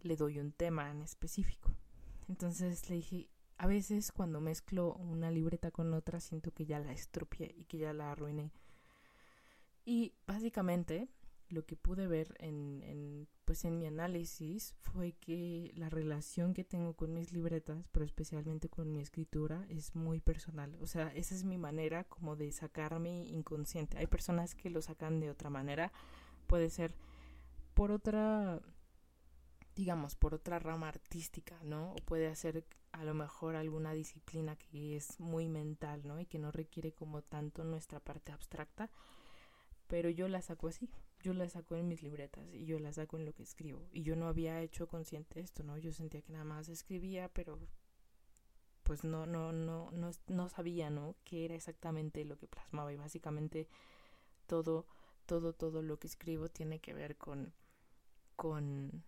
le 0.00 0.16
doy 0.16 0.38
un 0.38 0.52
tema 0.52 0.90
en 0.90 1.02
específico. 1.02 1.74
Entonces 2.28 2.88
le 2.88 2.96
dije, 2.96 3.28
a 3.56 3.66
veces 3.66 4.12
cuando 4.12 4.40
mezclo 4.40 4.94
una 4.94 5.30
libreta 5.30 5.70
con 5.70 5.92
otra 5.94 6.20
siento 6.20 6.52
que 6.52 6.66
ya 6.66 6.78
la 6.78 6.92
estropié 6.92 7.54
y 7.56 7.64
que 7.64 7.78
ya 7.78 7.92
la 7.92 8.12
arruiné. 8.12 8.52
Y 9.84 10.14
básicamente 10.26 11.08
lo 11.50 11.64
que 11.64 11.76
pude 11.76 12.06
ver 12.06 12.34
en, 12.38 12.82
en, 12.82 13.28
pues 13.44 13.64
en 13.64 13.78
mi 13.78 13.86
análisis 13.86 14.74
fue 14.80 15.12
que 15.12 15.72
la 15.74 15.88
relación 15.88 16.54
que 16.54 16.64
tengo 16.64 16.94
con 16.94 17.14
mis 17.14 17.32
libretas, 17.32 17.88
pero 17.92 18.04
especialmente 18.04 18.68
con 18.68 18.92
mi 18.92 19.00
escritura, 19.00 19.64
es 19.68 19.94
muy 19.94 20.20
personal. 20.20 20.76
O 20.80 20.86
sea, 20.86 21.08
esa 21.14 21.34
es 21.34 21.44
mi 21.44 21.58
manera 21.58 22.04
como 22.04 22.36
de 22.36 22.52
sacar 22.52 22.98
mi 23.00 23.28
inconsciente. 23.28 23.98
Hay 23.98 24.06
personas 24.06 24.54
que 24.54 24.70
lo 24.70 24.82
sacan 24.82 25.20
de 25.20 25.30
otra 25.30 25.50
manera. 25.50 25.92
Puede 26.46 26.70
ser 26.70 26.94
por 27.74 27.90
otra, 27.90 28.60
digamos, 29.74 30.16
por 30.16 30.34
otra 30.34 30.58
rama 30.58 30.88
artística, 30.88 31.58
¿no? 31.64 31.92
O 31.92 31.96
puede 31.96 32.34
ser 32.36 32.66
a 32.92 33.04
lo 33.04 33.14
mejor 33.14 33.56
alguna 33.56 33.92
disciplina 33.92 34.56
que 34.56 34.96
es 34.96 35.18
muy 35.20 35.48
mental, 35.48 36.02
¿no? 36.04 36.20
Y 36.20 36.26
que 36.26 36.38
no 36.38 36.50
requiere 36.50 36.92
como 36.92 37.22
tanto 37.22 37.64
nuestra 37.64 38.00
parte 38.00 38.32
abstracta. 38.32 38.90
Pero 39.86 40.10
yo 40.10 40.28
la 40.28 40.42
saco 40.42 40.68
así 40.68 40.90
yo 41.20 41.34
la 41.34 41.48
saco 41.48 41.76
en 41.76 41.88
mis 41.88 42.02
libretas 42.02 42.46
y 42.52 42.64
yo 42.64 42.78
la 42.78 42.92
saco 42.92 43.16
en 43.16 43.24
lo 43.24 43.32
que 43.34 43.42
escribo. 43.42 43.88
Y 43.92 44.02
yo 44.02 44.16
no 44.16 44.28
había 44.28 44.60
hecho 44.60 44.86
consciente 44.86 45.40
esto, 45.40 45.64
¿no? 45.64 45.76
Yo 45.78 45.92
sentía 45.92 46.22
que 46.22 46.32
nada 46.32 46.44
más 46.44 46.68
escribía, 46.68 47.28
pero 47.28 47.58
pues 48.84 49.04
no, 49.04 49.26
no, 49.26 49.52
no, 49.52 49.90
no, 49.90 50.10
no 50.28 50.48
sabía, 50.48 50.90
¿no? 50.90 51.16
Qué 51.24 51.44
era 51.44 51.54
exactamente 51.54 52.24
lo 52.24 52.38
que 52.38 52.46
plasmaba. 52.46 52.92
Y 52.92 52.96
básicamente 52.96 53.68
todo, 54.46 54.86
todo, 55.26 55.52
todo 55.52 55.82
lo 55.82 55.98
que 55.98 56.06
escribo 56.06 56.48
tiene 56.48 56.78
que 56.78 56.94
ver 56.94 57.16
con, 57.16 57.52
con, 58.36 59.04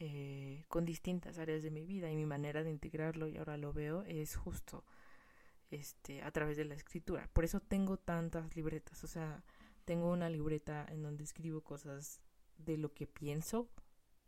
eh, 0.00 0.64
con 0.68 0.84
distintas 0.84 1.38
áreas 1.38 1.62
de 1.62 1.70
mi 1.70 1.86
vida. 1.86 2.10
Y 2.10 2.16
mi 2.16 2.26
manera 2.26 2.64
de 2.64 2.70
integrarlo, 2.70 3.28
y 3.28 3.36
ahora 3.36 3.56
lo 3.56 3.72
veo, 3.72 4.02
es 4.02 4.36
justo 4.36 4.84
este, 5.70 6.20
a 6.22 6.30
través 6.32 6.56
de 6.56 6.64
la 6.64 6.74
escritura. 6.74 7.30
Por 7.32 7.44
eso 7.44 7.60
tengo 7.60 7.96
tantas 7.96 8.54
libretas. 8.56 9.04
O 9.04 9.06
sea, 9.06 9.42
tengo 9.84 10.10
una 10.10 10.30
libreta 10.30 10.86
en 10.88 11.02
donde 11.02 11.24
escribo 11.24 11.62
cosas 11.62 12.20
de 12.58 12.76
lo 12.76 12.92
que 12.94 13.06
pienso 13.06 13.68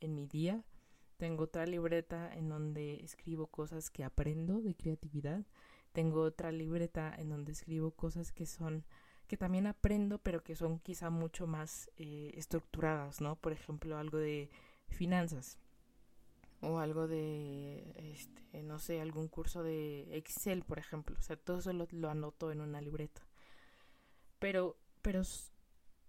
en 0.00 0.14
mi 0.14 0.26
día. 0.26 0.64
Tengo 1.16 1.44
otra 1.44 1.66
libreta 1.66 2.32
en 2.34 2.48
donde 2.48 2.96
escribo 2.96 3.46
cosas 3.46 3.90
que 3.90 4.04
aprendo 4.04 4.60
de 4.60 4.74
creatividad. 4.74 5.46
Tengo 5.92 6.22
otra 6.22 6.50
libreta 6.50 7.14
en 7.16 7.28
donde 7.28 7.52
escribo 7.52 7.92
cosas 7.92 8.32
que 8.32 8.46
son 8.46 8.84
que 9.26 9.36
también 9.38 9.66
aprendo, 9.66 10.18
pero 10.18 10.42
que 10.42 10.54
son 10.54 10.78
quizá 10.80 11.08
mucho 11.08 11.46
más 11.46 11.90
eh, 11.96 12.32
estructuradas, 12.34 13.22
¿no? 13.22 13.36
Por 13.36 13.52
ejemplo, 13.52 13.96
algo 13.96 14.18
de 14.18 14.50
finanzas 14.88 15.58
o 16.60 16.78
algo 16.78 17.08
de, 17.08 18.12
este, 18.12 18.62
no 18.62 18.78
sé, 18.78 19.00
algún 19.00 19.28
curso 19.28 19.62
de 19.62 20.16
Excel, 20.16 20.62
por 20.64 20.78
ejemplo. 20.78 21.16
O 21.18 21.22
sea, 21.22 21.36
todo 21.36 21.58
eso 21.58 21.72
lo, 21.72 21.88
lo 21.90 22.10
anoto 22.10 22.52
en 22.52 22.60
una 22.60 22.82
libreta. 22.82 23.22
Pero 24.38 24.76
pero 25.04 25.20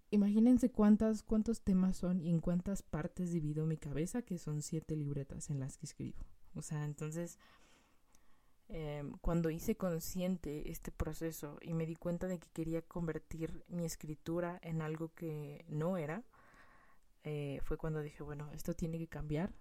imagínense 0.09 0.71
cuántas, 0.71 1.21
cuántos 1.21 1.61
temas 1.61 1.97
son 1.97 2.21
y 2.21 2.29
en 2.29 2.39
cuántas 2.39 2.81
partes 2.81 3.33
divido 3.33 3.65
mi 3.65 3.75
cabeza, 3.75 4.21
que 4.21 4.37
son 4.37 4.61
siete 4.61 4.95
libretas 4.95 5.49
en 5.49 5.59
las 5.59 5.77
que 5.77 5.85
escribo. 5.85 6.17
O 6.55 6.61
sea, 6.61 6.85
entonces, 6.85 7.37
em, 8.69 9.11
cuando 9.19 9.49
hice 9.49 9.75
consciente 9.75 10.71
este 10.71 10.93
proceso 10.93 11.57
y 11.61 11.73
me 11.73 11.85
di 11.85 11.97
cuenta 11.97 12.27
de 12.27 12.39
que 12.39 12.47
quería 12.51 12.81
convertir 12.83 13.65
mi 13.67 13.83
escritura 13.83 14.59
en 14.63 14.81
algo 14.81 15.13
que 15.13 15.65
no 15.67 15.97
era, 15.97 16.23
eh, 17.25 17.59
fue 17.63 17.77
cuando 17.77 17.99
dije, 17.99 18.23
bueno, 18.23 18.49
esto 18.53 18.73
tiene 18.75 18.97
que 18.97 19.09
cambiar. 19.09 19.53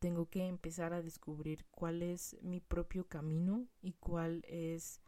Tengo 0.00 0.28
que 0.28 0.48
empezar 0.48 0.92
a 0.94 1.02
descubrir 1.02 1.64
cuál 1.70 2.02
es 2.02 2.36
mi 2.42 2.58
propio 2.60 3.06
camino 3.06 3.68
y 3.80 3.92
cuál 3.92 4.44
es 4.48 5.00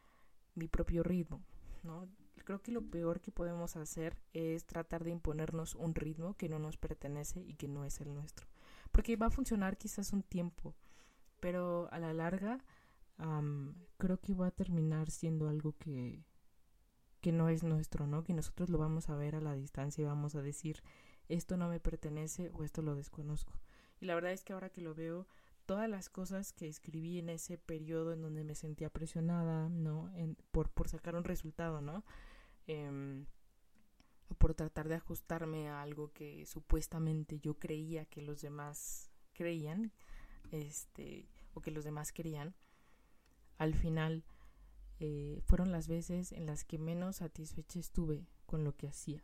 mi 0.55 0.69
propio 0.69 1.03
ritmo, 1.03 1.45
¿no? 1.83 2.09
Creo 2.45 2.63
que 2.63 2.73
lo 2.73 2.83
peor 2.83 3.21
que 3.21 3.33
podemos 3.33 3.77
hacer 3.77 4.17
es 4.33 4.65
tratar 4.65 5.05
de 5.05 5.11
imponernos 5.11 5.75
un 5.75 5.95
ritmo 5.95 6.35
que 6.35 6.49
no 6.49 6.59
nos 6.59 6.77
pertenece 6.77 7.41
y 7.41 7.55
que 7.55 7.69
no 7.69 7.85
es 7.85 8.01
el 8.01 8.15
nuestro. 8.15 8.47
Porque 8.93 9.17
va 9.17 9.27
a 9.27 9.31
funcionar 9.31 9.77
quizás 9.77 10.13
un 10.13 10.23
tiempo, 10.23 10.75
pero 11.41 11.89
a 11.93 11.99
la 11.99 12.13
larga 12.13 12.65
creo 13.97 14.21
que 14.21 14.35
va 14.35 14.49
a 14.49 14.51
terminar 14.51 15.11
siendo 15.11 15.49
algo 15.49 15.77
que, 15.79 16.25
que 17.21 17.33
no 17.33 17.49
es 17.49 17.63
nuestro, 17.63 18.07
¿no? 18.07 18.25
Que 18.25 18.35
nosotros 18.35 18.71
lo 18.71 18.79
vamos 18.79 19.09
a 19.09 19.17
ver 19.17 19.37
a 19.37 19.41
la 19.41 19.55
distancia 19.55 20.03
y 20.03 20.07
vamos 20.07 20.35
a 20.35 20.43
decir, 20.43 20.83
esto 21.29 21.57
no 21.57 21.69
me 21.69 21.81
pertenece 21.81 22.51
o 22.55 22.65
esto 22.65 22.83
lo 22.83 22.95
desconozco. 22.95 23.53
Y 24.01 24.07
la 24.07 24.15
verdad 24.15 24.33
es 24.33 24.45
que 24.45 24.53
ahora 24.53 24.71
que 24.71 24.81
lo 24.81 24.95
veo, 24.95 25.27
todas 25.67 25.89
las 25.89 26.09
cosas 26.09 26.53
que 26.53 26.69
escribí 26.69 27.19
en 27.19 27.31
ese 27.31 27.57
periodo 27.57 28.13
en 28.13 28.23
donde 28.23 28.45
me 28.45 28.55
sentía 28.55 28.91
presionada, 28.91 29.69
¿no? 29.69 30.13
En, 30.17 30.37
por, 30.51 30.71
por 30.71 30.89
sacar 30.89 31.15
un 31.15 31.25
resultado, 31.25 31.81
¿no? 31.81 32.05
Eh, 32.67 33.25
por 34.39 34.55
tratar 34.55 34.89
de 34.89 34.97
ajustarme 34.97 35.69
a 35.69 35.83
algo 35.83 36.13
que 36.13 36.47
supuestamente 36.47 37.39
yo 37.41 37.55
creía 37.55 38.05
que 38.05 38.23
los 38.23 38.41
demás 38.41 39.11
creían, 39.33 39.93
este, 40.51 41.29
o 41.55 41.61
que 41.61 41.71
los 41.71 41.85
demás 41.85 42.13
querían, 42.13 42.55
al 43.59 43.75
final 43.75 44.25
eh, 45.01 45.41
fueron 45.47 45.73
las 45.73 45.89
veces 45.89 46.33
en 46.33 46.47
las 46.47 46.65
que 46.65 46.79
menos 46.79 47.17
satisfecha 47.17 47.79
estuve 47.79 48.27
con 48.47 48.65
lo 48.65 48.77
que 48.77 48.89
hacía. 48.89 49.23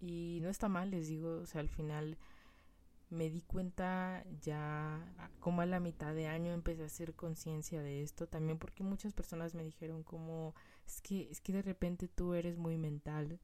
Y 0.00 0.38
no 0.42 0.48
está 0.48 0.68
mal, 0.68 0.90
les 0.90 1.08
digo, 1.08 1.40
o 1.40 1.46
sea, 1.46 1.60
al 1.60 1.68
final 1.68 2.18
me 3.10 3.30
di 3.30 3.40
cuenta 3.42 4.24
ya 4.40 5.00
como 5.40 5.62
a 5.62 5.66
la 5.66 5.80
mitad 5.80 6.14
de 6.14 6.26
año 6.26 6.52
empecé 6.52 6.82
a 6.82 6.86
hacer 6.86 7.14
conciencia 7.14 7.82
de 7.82 8.02
esto 8.02 8.26
también 8.26 8.58
porque 8.58 8.82
muchas 8.82 9.14
personas 9.14 9.54
me 9.54 9.64
dijeron 9.64 10.02
como 10.02 10.54
es 10.86 11.00
que 11.00 11.30
es 11.30 11.40
que 11.40 11.52
de 11.52 11.62
repente 11.62 12.08
tú 12.08 12.34
eres 12.34 12.58
muy 12.58 12.76
mental 12.76 13.40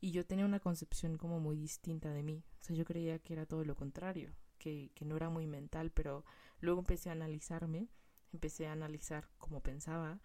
y 0.00 0.10
yo 0.10 0.26
tenía 0.26 0.44
una 0.44 0.60
concepción 0.60 1.16
como 1.16 1.40
muy 1.40 1.56
distinta 1.56 2.10
de 2.10 2.22
mí. 2.22 2.44
O 2.60 2.64
sea 2.64 2.76
yo 2.76 2.84
creía 2.84 3.18
que 3.18 3.32
era 3.32 3.46
todo 3.46 3.64
lo 3.64 3.74
contrario 3.74 4.30
que, 4.58 4.90
que 4.94 5.04
no 5.04 5.16
era 5.16 5.30
muy 5.30 5.46
mental 5.46 5.90
pero 5.90 6.24
luego 6.60 6.80
empecé 6.80 7.08
a 7.08 7.12
analizarme 7.12 7.88
empecé 8.32 8.66
a 8.66 8.72
analizar 8.72 9.28
cómo 9.38 9.62
pensaba 9.62 10.20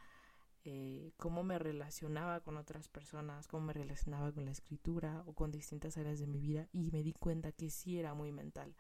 eh, 0.63 1.12
cómo 1.17 1.43
me 1.43 1.58
relacionaba 1.58 2.39
con 2.41 2.58
otras 2.58 2.88
personas, 2.88 3.47
cómo 3.47 3.65
me 3.67 3.74
relacionaba 3.74 4.32
con 4.32 4.45
la 4.45 4.52
escritura 4.52 5.24
o 5.26 5.34
con 5.34 5.52
distintas 5.52 5.97
áreas 5.97 6.19
de 6.19 6.28
mi 6.28 6.39
vida 6.39 6.67
y 6.71 6.91
me 6.91 7.02
di 7.02 7.13
cuenta 7.13 7.52
que 7.52 7.69
sí 7.69 7.97
era 7.97 8.13
muy 8.13 8.32
mental 8.32 8.76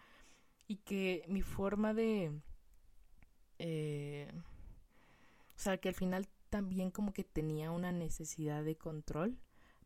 y 0.67 0.77
que 0.77 1.25
mi 1.27 1.41
forma 1.41 1.93
de... 1.93 2.39
Eh, 3.59 4.31
o 5.55 5.59
sea, 5.59 5.77
que 5.77 5.89
al 5.89 5.95
final 5.95 6.27
también 6.49 6.91
como 6.91 7.13
que 7.13 7.23
tenía 7.23 7.71
una 7.71 7.91
necesidad 7.91 8.63
de 8.63 8.75
control, 8.75 9.37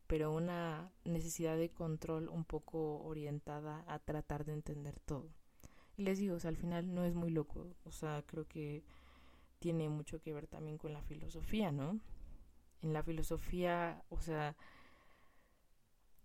pero 0.06 0.32
una 0.32 0.90
necesidad 1.04 1.56
de 1.56 1.70
control 1.70 2.28
un 2.28 2.44
poco 2.44 3.02
orientada 3.04 3.84
a 3.86 3.98
tratar 3.98 4.44
de 4.44 4.52
entender 4.52 4.98
todo. 5.00 5.28
Y 5.96 6.02
les 6.02 6.18
digo, 6.18 6.36
o 6.36 6.40
sea, 6.40 6.50
al 6.50 6.56
final 6.56 6.94
no 6.94 7.04
es 7.04 7.14
muy 7.14 7.30
loco, 7.30 7.66
o 7.84 7.90
sea, 7.90 8.22
creo 8.26 8.46
que 8.46 8.84
tiene 9.58 9.88
mucho 9.88 10.20
que 10.20 10.32
ver 10.32 10.46
también 10.46 10.78
con 10.78 10.92
la 10.92 11.02
filosofía, 11.02 11.72
¿no? 11.72 12.00
En 12.82 12.92
la 12.92 13.02
filosofía, 13.02 14.04
o 14.08 14.20
sea, 14.20 14.56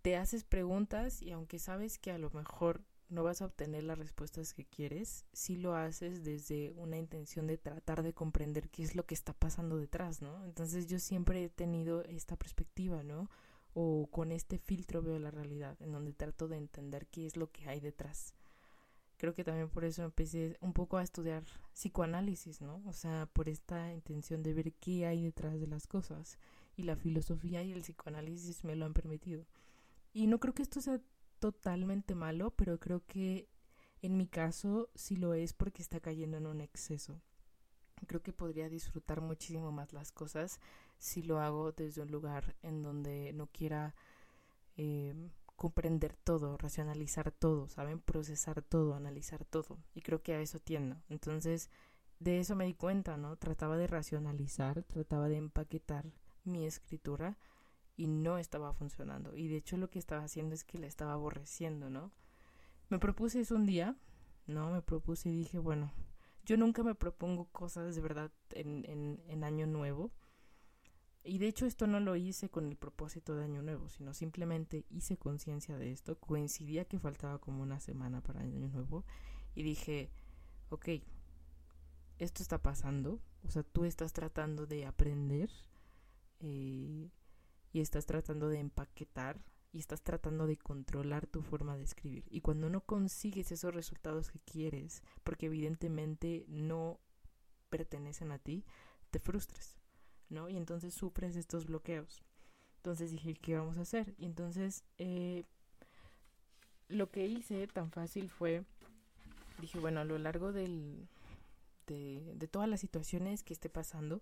te 0.01 0.17
haces 0.17 0.43
preguntas 0.43 1.21
y 1.21 1.31
aunque 1.31 1.59
sabes 1.59 1.97
que 1.97 2.11
a 2.11 2.17
lo 2.17 2.29
mejor 2.31 2.81
no 3.09 3.23
vas 3.23 3.41
a 3.41 3.45
obtener 3.45 3.83
las 3.83 3.97
respuestas 3.97 4.53
que 4.53 4.65
quieres, 4.65 5.25
sí 5.33 5.57
lo 5.57 5.75
haces 5.75 6.23
desde 6.23 6.71
una 6.77 6.97
intención 6.97 7.45
de 7.47 7.57
tratar 7.57 8.03
de 8.03 8.13
comprender 8.13 8.69
qué 8.69 8.83
es 8.83 8.95
lo 8.95 9.05
que 9.05 9.15
está 9.15 9.33
pasando 9.33 9.77
detrás, 9.77 10.21
¿no? 10.21 10.43
Entonces 10.45 10.87
yo 10.87 10.99
siempre 10.99 11.43
he 11.43 11.49
tenido 11.49 12.03
esta 12.03 12.35
perspectiva, 12.37 13.03
¿no? 13.03 13.29
o 13.73 14.07
con 14.11 14.31
este 14.31 14.57
filtro 14.57 15.01
veo 15.01 15.19
la 15.19 15.31
realidad, 15.31 15.77
en 15.81 15.91
donde 15.91 16.13
trato 16.13 16.47
de 16.47 16.57
entender 16.57 17.07
qué 17.07 17.25
es 17.25 17.37
lo 17.37 17.51
que 17.51 17.69
hay 17.69 17.79
detrás. 17.79 18.33
Creo 19.21 19.35
que 19.35 19.43
también 19.43 19.69
por 19.69 19.85
eso 19.85 20.01
empecé 20.01 20.57
un 20.61 20.73
poco 20.73 20.97
a 20.97 21.03
estudiar 21.03 21.43
psicoanálisis, 21.75 22.59
¿no? 22.59 22.81
O 22.87 22.91
sea, 22.91 23.27
por 23.27 23.49
esta 23.49 23.93
intención 23.93 24.41
de 24.41 24.55
ver 24.55 24.73
qué 24.73 25.05
hay 25.05 25.21
detrás 25.25 25.59
de 25.59 25.67
las 25.67 25.85
cosas. 25.85 26.39
Y 26.75 26.81
la 26.81 26.95
filosofía 26.95 27.61
y 27.61 27.71
el 27.71 27.81
psicoanálisis 27.81 28.63
me 28.63 28.75
lo 28.75 28.83
han 28.83 28.95
permitido. 28.95 29.45
Y 30.11 30.25
no 30.25 30.39
creo 30.39 30.55
que 30.55 30.63
esto 30.63 30.81
sea 30.81 30.99
totalmente 31.37 32.15
malo, 32.15 32.49
pero 32.55 32.79
creo 32.79 33.05
que 33.05 33.47
en 34.01 34.17
mi 34.17 34.25
caso 34.25 34.89
sí 34.95 35.15
lo 35.15 35.35
es 35.35 35.53
porque 35.53 35.83
está 35.83 35.99
cayendo 35.99 36.37
en 36.37 36.47
un 36.47 36.59
exceso. 36.59 37.21
Creo 38.07 38.23
que 38.23 38.33
podría 38.33 38.69
disfrutar 38.69 39.21
muchísimo 39.21 39.71
más 39.71 39.93
las 39.93 40.11
cosas 40.11 40.59
si 40.97 41.21
lo 41.21 41.39
hago 41.39 41.73
desde 41.73 42.01
un 42.01 42.09
lugar 42.09 42.55
en 42.63 42.81
donde 42.81 43.33
no 43.33 43.45
quiera 43.45 43.93
eh, 44.77 45.13
comprender 45.61 46.15
todo, 46.15 46.57
racionalizar 46.57 47.31
todo, 47.31 47.69
¿saben? 47.69 47.99
Procesar 47.99 48.63
todo, 48.63 48.95
analizar 48.95 49.45
todo. 49.45 49.77
Y 49.93 50.01
creo 50.01 50.23
que 50.23 50.33
a 50.33 50.41
eso 50.41 50.57
tiendo. 50.57 50.95
Entonces, 51.07 51.69
de 52.17 52.39
eso 52.39 52.55
me 52.55 52.65
di 52.65 52.73
cuenta, 52.73 53.15
¿no? 53.15 53.35
Trataba 53.35 53.77
de 53.77 53.85
racionalizar, 53.85 54.81
trataba 54.81 55.29
de 55.29 55.37
empaquetar 55.37 56.11
mi 56.45 56.65
escritura 56.65 57.37
y 57.95 58.07
no 58.07 58.39
estaba 58.39 58.73
funcionando. 58.73 59.37
Y 59.37 59.49
de 59.49 59.57
hecho 59.57 59.77
lo 59.77 59.91
que 59.91 59.99
estaba 59.99 60.23
haciendo 60.23 60.55
es 60.55 60.63
que 60.63 60.79
la 60.79 60.87
estaba 60.87 61.13
aborreciendo, 61.13 61.91
¿no? 61.91 62.11
Me 62.89 62.97
propuse 62.97 63.41
eso 63.41 63.53
un 63.53 63.67
día, 63.67 63.95
¿no? 64.47 64.71
Me 64.71 64.81
propuse 64.81 65.29
y 65.29 65.35
dije, 65.35 65.59
bueno, 65.59 65.93
yo 66.43 66.57
nunca 66.57 66.81
me 66.81 66.95
propongo 66.95 67.45
cosas 67.51 67.93
de 67.93 68.01
verdad 68.01 68.31
en, 68.49 68.83
en, 68.89 69.21
en 69.27 69.43
Año 69.43 69.67
Nuevo. 69.67 70.09
Y 71.23 71.37
de 71.37 71.47
hecho 71.47 71.65
esto 71.65 71.85
no 71.85 71.99
lo 71.99 72.15
hice 72.15 72.49
con 72.49 72.65
el 72.65 72.75
propósito 72.75 73.35
de 73.35 73.43
Año 73.43 73.61
Nuevo, 73.61 73.89
sino 73.89 74.13
simplemente 74.13 74.85
hice 74.89 75.17
conciencia 75.17 75.77
de 75.77 75.91
esto. 75.91 76.17
Coincidía 76.19 76.85
que 76.85 76.99
faltaba 76.99 77.37
como 77.39 77.61
una 77.61 77.79
semana 77.79 78.21
para 78.21 78.41
Año 78.41 78.67
Nuevo 78.67 79.05
y 79.53 79.61
dije, 79.61 80.09
ok, 80.69 80.89
esto 82.17 82.41
está 82.41 82.61
pasando, 82.61 83.19
o 83.43 83.49
sea, 83.49 83.63
tú 83.63 83.85
estás 83.85 84.13
tratando 84.13 84.65
de 84.65 84.85
aprender 84.85 85.49
eh, 86.39 87.09
y 87.71 87.81
estás 87.81 88.05
tratando 88.05 88.47
de 88.47 88.59
empaquetar 88.59 89.43
y 89.71 89.79
estás 89.79 90.01
tratando 90.01 90.47
de 90.47 90.57
controlar 90.57 91.27
tu 91.27 91.41
forma 91.41 91.77
de 91.77 91.83
escribir. 91.83 92.25
Y 92.29 92.41
cuando 92.41 92.69
no 92.69 92.81
consigues 92.81 93.51
esos 93.51 93.73
resultados 93.73 94.29
que 94.29 94.39
quieres, 94.39 95.01
porque 95.23 95.47
evidentemente 95.47 96.45
no 96.47 96.99
pertenecen 97.69 98.31
a 98.31 98.39
ti, 98.39 98.65
te 99.11 99.19
frustras, 99.19 99.80
¿no? 100.31 100.49
Y 100.49 100.57
entonces 100.57 100.93
sufres 100.93 101.35
estos 101.35 101.65
bloqueos. 101.67 102.23
Entonces 102.77 103.11
dije, 103.11 103.35
¿qué 103.35 103.57
vamos 103.57 103.77
a 103.77 103.81
hacer? 103.81 104.15
Y 104.17 104.25
entonces 104.25 104.83
eh, 104.97 105.43
lo 106.87 107.11
que 107.11 107.27
hice 107.27 107.67
tan 107.67 107.91
fácil 107.91 108.29
fue, 108.29 108.63
dije, 109.59 109.79
bueno, 109.79 109.99
a 109.99 110.05
lo 110.05 110.17
largo 110.17 110.51
del, 110.51 111.07
de, 111.85 112.33
de 112.35 112.47
todas 112.47 112.67
las 112.67 112.79
situaciones 112.79 113.43
que 113.43 113.53
esté 113.53 113.69
pasando, 113.69 114.21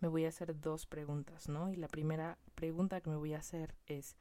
me 0.00 0.08
voy 0.08 0.24
a 0.24 0.28
hacer 0.28 0.60
dos 0.60 0.86
preguntas, 0.86 1.48
¿no? 1.48 1.70
Y 1.70 1.76
la 1.76 1.88
primera 1.88 2.38
pregunta 2.54 3.00
que 3.00 3.10
me 3.10 3.16
voy 3.16 3.34
a 3.34 3.38
hacer 3.38 3.74
es, 3.86 4.16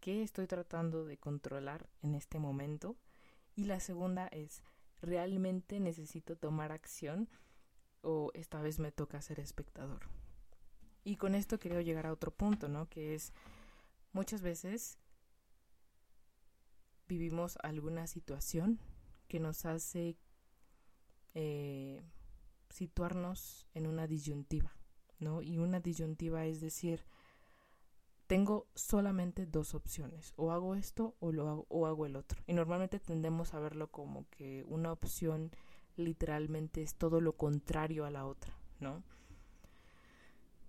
¿qué 0.00 0.22
estoy 0.22 0.46
tratando 0.46 1.04
de 1.04 1.16
controlar 1.18 1.88
en 2.02 2.14
este 2.14 2.38
momento? 2.38 2.96
Y 3.56 3.64
la 3.64 3.80
segunda 3.80 4.26
es, 4.28 4.62
¿realmente 5.00 5.80
necesito 5.80 6.36
tomar 6.36 6.72
acción 6.72 7.28
o 8.02 8.30
esta 8.34 8.60
vez 8.60 8.78
me 8.78 8.92
toca 8.92 9.22
ser 9.22 9.40
espectador? 9.40 10.00
Y 11.04 11.16
con 11.16 11.34
esto 11.34 11.58
quiero 11.58 11.80
llegar 11.80 12.06
a 12.06 12.12
otro 12.12 12.30
punto, 12.30 12.68
¿no? 12.68 12.88
Que 12.88 13.14
es, 13.14 13.32
muchas 14.12 14.40
veces 14.40 14.98
vivimos 17.06 17.58
alguna 17.62 18.06
situación 18.06 18.80
que 19.28 19.38
nos 19.38 19.66
hace 19.66 20.16
eh, 21.34 22.02
situarnos 22.70 23.66
en 23.74 23.86
una 23.86 24.06
disyuntiva, 24.06 24.72
¿no? 25.18 25.42
Y 25.42 25.58
una 25.58 25.80
disyuntiva 25.80 26.46
es 26.46 26.60
decir, 26.60 27.04
tengo 28.26 28.66
solamente 28.74 29.46
dos 29.46 29.74
opciones, 29.74 30.32
o 30.36 30.50
hago 30.50 30.74
esto 30.74 31.14
o 31.20 31.32
lo 31.32 31.48
hago, 31.48 31.66
o 31.68 31.86
hago 31.86 32.06
el 32.06 32.16
otro. 32.16 32.42
Y 32.46 32.54
normalmente 32.54 32.98
tendemos 32.98 33.52
a 33.52 33.60
verlo 33.60 33.90
como 33.90 34.26
que 34.30 34.64
una 34.66 34.92
opción 34.92 35.50
literalmente 35.96 36.82
es 36.82 36.96
todo 36.96 37.20
lo 37.20 37.36
contrario 37.36 38.04
a 38.04 38.10
la 38.10 38.26
otra, 38.26 38.56
¿no? 38.80 39.04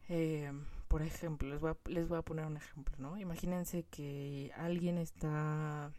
Eh, 0.07 0.51
por 0.87 1.01
ejemplo, 1.01 1.49
les 1.49 1.59
voy, 1.59 1.71
a, 1.71 1.77
les 1.89 2.07
voy 2.07 2.17
a 2.17 2.21
poner 2.21 2.45
un 2.45 2.57
ejemplo, 2.57 2.95
¿no? 2.99 3.17
Imagínense 3.17 3.83
que 3.83 4.51
alguien 4.55 4.97
está, 4.97 5.91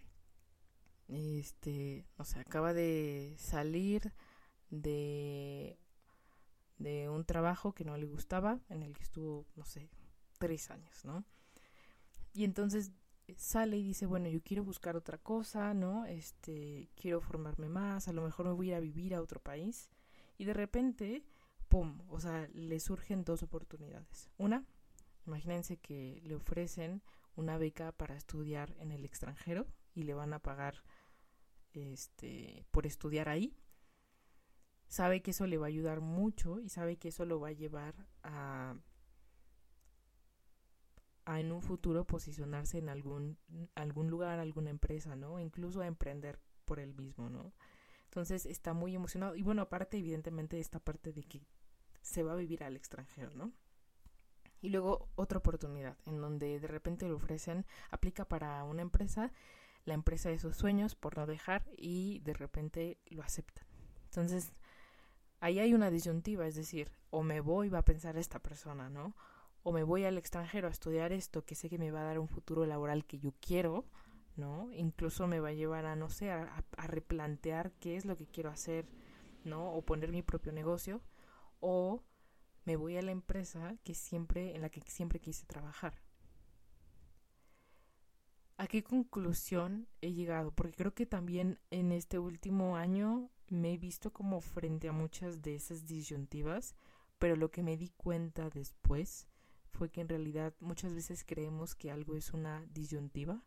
este, 1.08 2.06
o 2.16 2.24
sea, 2.24 2.42
acaba 2.42 2.72
de 2.72 3.34
salir 3.38 4.12
de, 4.70 5.78
de 6.78 7.08
un 7.08 7.24
trabajo 7.24 7.72
que 7.72 7.84
no 7.84 7.96
le 7.96 8.06
gustaba, 8.06 8.60
en 8.68 8.82
el 8.82 8.94
que 8.96 9.02
estuvo, 9.02 9.44
no 9.56 9.64
sé, 9.64 9.90
tres 10.38 10.70
años, 10.70 11.04
¿no? 11.04 11.24
Y 12.32 12.44
entonces 12.44 12.92
sale 13.36 13.76
y 13.78 13.82
dice, 13.82 14.06
bueno, 14.06 14.28
yo 14.28 14.40
quiero 14.42 14.62
buscar 14.62 14.96
otra 14.96 15.18
cosa, 15.18 15.74
¿no? 15.74 16.04
Este, 16.06 16.88
quiero 16.94 17.20
formarme 17.20 17.68
más, 17.68 18.08
a 18.08 18.12
lo 18.12 18.22
mejor 18.22 18.46
me 18.46 18.52
voy 18.52 18.68
a 18.68 18.70
ir 18.72 18.74
a 18.76 18.80
vivir 18.80 19.14
a 19.14 19.22
otro 19.22 19.40
país. 19.40 19.90
Y 20.38 20.44
de 20.44 20.52
repente 20.52 21.24
¡pum! 21.68 22.00
O 22.09 22.20
sea, 22.20 22.48
le 22.52 22.81
surgen 22.81 23.24
dos 23.24 23.42
oportunidades. 23.42 24.31
Una, 24.38 24.64
imagínense 25.26 25.76
que 25.79 26.20
le 26.24 26.35
ofrecen 26.35 27.02
una 27.35 27.59
beca 27.59 27.92
para 27.92 28.16
estudiar 28.16 28.74
en 28.79 28.92
el 28.92 29.05
extranjero 29.05 29.66
y 29.94 30.05
le 30.05 30.14
van 30.14 30.33
a 30.33 30.38
pagar 30.38 30.83
este 31.72 32.64
por 32.70 32.87
estudiar 32.87 33.29
ahí. 33.29 33.57
Sabe 34.88 35.20
que 35.20 35.33
eso 35.33 35.46
le 35.46 35.59
va 35.59 35.66
a 35.66 35.68
ayudar 35.68 36.00
mucho 36.00 36.61
y 36.61 36.68
sabe 36.68 36.96
que 36.96 37.09
eso 37.09 37.24
lo 37.24 37.40
va 37.40 37.48
a 37.48 37.52
llevar 37.52 38.07
a, 38.22 38.76
a 41.24 41.40
en 41.40 41.52
un 41.52 41.61
futuro 41.61 42.07
posicionarse 42.07 42.79
en 42.79 42.88
algún 42.88 43.38
algún 43.74 44.09
lugar, 44.09 44.38
alguna 44.38 44.70
empresa, 44.70 45.16
¿no? 45.16 45.40
Incluso 45.40 45.81
a 45.83 45.87
emprender 45.87 46.38
por 46.64 46.79
él 46.79 46.94
mismo, 46.94 47.29
¿no? 47.29 47.52
Entonces 48.05 48.46
está 48.46 48.72
muy 48.72 48.94
emocionado. 48.94 49.37
Y 49.37 49.42
bueno, 49.42 49.62
aparte, 49.62 49.98
evidentemente, 49.98 50.59
esta 50.59 50.81
parte 50.81 51.12
de 51.12 51.24
que 51.24 51.42
se 52.06 52.22
va 52.22 52.32
a 52.32 52.36
vivir 52.36 52.62
al 52.62 52.76
extranjero, 52.76 53.34
¿no? 53.34 53.52
Y 54.62 54.68
luego 54.68 55.08
otra 55.16 55.38
oportunidad 55.38 55.96
en 56.06 56.20
donde 56.20 56.60
de 56.60 56.68
repente 56.68 57.06
le 57.06 57.12
ofrecen, 57.12 57.66
aplica 57.90 58.24
para 58.24 58.62
una 58.62 58.82
empresa, 58.82 59.32
la 59.84 59.94
empresa 59.94 60.28
de 60.28 60.38
sus 60.38 60.56
sueños 60.56 60.94
por 60.94 61.16
no 61.16 61.26
dejar 61.26 61.66
y 61.76 62.20
de 62.20 62.32
repente 62.32 62.98
lo 63.06 63.22
aceptan. 63.22 63.66
Entonces, 64.04 64.52
ahí 65.40 65.58
hay 65.58 65.74
una 65.74 65.90
disyuntiva, 65.90 66.46
es 66.46 66.54
decir, 66.54 66.92
o 67.10 67.24
me 67.24 67.40
voy, 67.40 67.68
va 67.70 67.78
a 67.78 67.84
pensar 67.84 68.16
esta 68.16 68.38
persona, 68.38 68.88
¿no? 68.88 69.16
O 69.64 69.72
me 69.72 69.82
voy 69.82 70.04
al 70.04 70.16
extranjero 70.16 70.68
a 70.68 70.70
estudiar 70.70 71.12
esto 71.12 71.44
que 71.44 71.56
sé 71.56 71.68
que 71.68 71.78
me 71.78 71.90
va 71.90 72.02
a 72.02 72.04
dar 72.04 72.20
un 72.20 72.28
futuro 72.28 72.66
laboral 72.66 73.04
que 73.04 73.18
yo 73.18 73.34
quiero, 73.40 73.84
¿no? 74.36 74.70
Incluso 74.72 75.26
me 75.26 75.40
va 75.40 75.48
a 75.48 75.54
llevar 75.54 75.86
a, 75.86 75.96
no 75.96 76.08
sé, 76.08 76.30
a, 76.30 76.64
a 76.76 76.86
replantear 76.86 77.72
qué 77.80 77.96
es 77.96 78.04
lo 78.04 78.16
que 78.16 78.28
quiero 78.28 78.50
hacer, 78.50 78.86
¿no? 79.44 79.72
O 79.72 79.82
poner 79.82 80.12
mi 80.12 80.22
propio 80.22 80.52
negocio 80.52 81.02
o 81.68 82.05
me 82.64 82.76
voy 82.76 82.96
a 82.96 83.02
la 83.02 83.11
empresa 83.11 83.76
que 83.83 83.92
siempre 83.92 84.55
en 84.55 84.62
la 84.62 84.70
que 84.70 84.81
siempre 84.83 85.18
quise 85.18 85.46
trabajar. 85.46 86.00
¿A 88.57 88.68
qué 88.68 88.85
conclusión 88.85 89.88
he 90.00 90.12
llegado? 90.12 90.52
Porque 90.52 90.76
creo 90.76 90.94
que 90.94 91.07
también 91.07 91.59
en 91.70 91.90
este 91.90 92.20
último 92.20 92.76
año 92.76 93.33
me 93.48 93.72
he 93.72 93.79
visto 93.79 94.12
como 94.12 94.40
frente 94.40 94.88
a 94.88 94.92
muchas 94.92 95.42
de 95.42 95.57
esas 95.57 95.87
disyuntivas, 95.87 96.76
pero 97.18 97.35
lo 97.35 97.50
que 97.50 97.64
me 97.64 97.76
di 97.76 97.88
cuenta 97.96 98.48
después 98.48 99.26
fue 99.72 99.90
que 99.90 100.00
en 100.00 100.09
realidad 100.09 100.55
muchas 100.61 100.94
veces 100.94 101.24
creemos 101.24 101.74
que 101.74 101.90
algo 101.90 102.14
es 102.14 102.33
una 102.33 102.64
disyuntiva, 102.66 103.42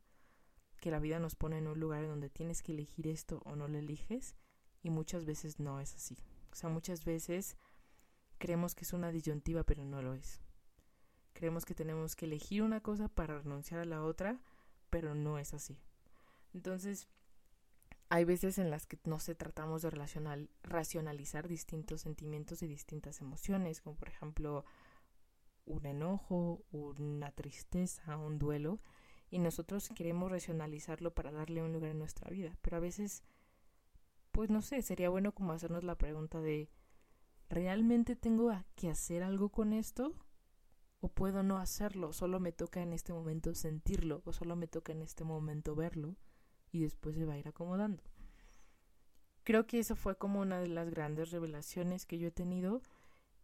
que 0.81 0.91
la 0.91 0.99
vida 0.99 1.19
nos 1.19 1.35
pone 1.35 1.57
en 1.57 1.67
un 1.67 1.79
lugar 1.79 2.03
en 2.03 2.09
donde 2.09 2.29
tienes 2.29 2.63
que 2.63 2.73
elegir 2.73 3.07
esto 3.07 3.41
o 3.45 3.55
no 3.55 3.69
lo 3.69 3.77
eliges, 3.77 4.35
y 4.83 4.89
muchas 4.89 5.23
veces 5.23 5.57
no 5.57 5.79
es 5.79 5.95
así. 5.95 6.17
O 6.51 6.55
sea, 6.55 6.69
muchas 6.69 7.05
veces 7.05 7.55
Creemos 8.39 8.73
que 8.73 8.85
es 8.85 8.93
una 8.93 9.11
disyuntiva, 9.11 9.63
pero 9.63 9.85
no 9.85 10.01
lo 10.01 10.15
es. 10.15 10.41
Creemos 11.33 11.65
que 11.65 11.75
tenemos 11.75 12.15
que 12.15 12.25
elegir 12.25 12.63
una 12.63 12.81
cosa 12.81 13.07
para 13.07 13.37
renunciar 13.37 13.81
a 13.81 13.85
la 13.85 14.03
otra, 14.03 14.41
pero 14.89 15.13
no 15.13 15.37
es 15.37 15.53
así. 15.53 15.77
Entonces, 16.53 17.07
hay 18.09 18.25
veces 18.25 18.57
en 18.57 18.71
las 18.71 18.87
que 18.87 18.97
no 19.05 19.19
se 19.19 19.35
tratamos 19.35 19.83
de 19.83 19.91
racionalizar 20.63 21.47
distintos 21.47 22.01
sentimientos 22.01 22.63
y 22.63 22.67
distintas 22.67 23.21
emociones, 23.21 23.81
como 23.81 23.95
por 23.95 24.09
ejemplo 24.09 24.65
un 25.65 25.85
enojo, 25.85 26.63
una 26.71 27.31
tristeza, 27.31 28.17
un 28.17 28.39
duelo, 28.39 28.79
y 29.29 29.37
nosotros 29.37 29.89
queremos 29.95 30.31
racionalizarlo 30.31 31.13
para 31.13 31.31
darle 31.31 31.61
un 31.61 31.71
lugar 31.71 31.91
en 31.91 31.99
nuestra 31.99 32.31
vida. 32.31 32.57
Pero 32.61 32.77
a 32.77 32.79
veces, 32.79 33.21
pues 34.31 34.49
no 34.49 34.63
sé, 34.63 34.81
sería 34.81 35.09
bueno 35.09 35.33
como 35.33 35.53
hacernos 35.53 35.83
la 35.83 35.95
pregunta 35.95 36.41
de 36.41 36.67
¿realmente 37.49 38.15
tengo 38.15 38.51
que 38.75 38.89
hacer 38.89 39.23
algo 39.23 39.49
con 39.49 39.73
esto? 39.73 40.13
o 41.01 41.09
puedo 41.09 41.43
no 41.43 41.57
hacerlo, 41.57 42.13
solo 42.13 42.39
me 42.39 42.51
toca 42.51 42.81
en 42.81 42.93
este 42.93 43.13
momento 43.13 43.53
sentirlo 43.55 44.21
o 44.25 44.33
solo 44.33 44.55
me 44.55 44.67
toca 44.67 44.91
en 44.91 45.01
este 45.01 45.23
momento 45.23 45.75
verlo 45.75 46.15
y 46.71 46.81
después 46.81 47.15
se 47.15 47.25
va 47.25 47.33
a 47.33 47.37
ir 47.37 47.47
acomodando. 47.47 48.03
Creo 49.43 49.65
que 49.65 49.79
eso 49.79 49.95
fue 49.95 50.17
como 50.17 50.41
una 50.41 50.59
de 50.59 50.67
las 50.67 50.89
grandes 50.89 51.31
revelaciones 51.31 52.05
que 52.05 52.19
yo 52.19 52.27
he 52.27 52.31
tenido 52.31 52.81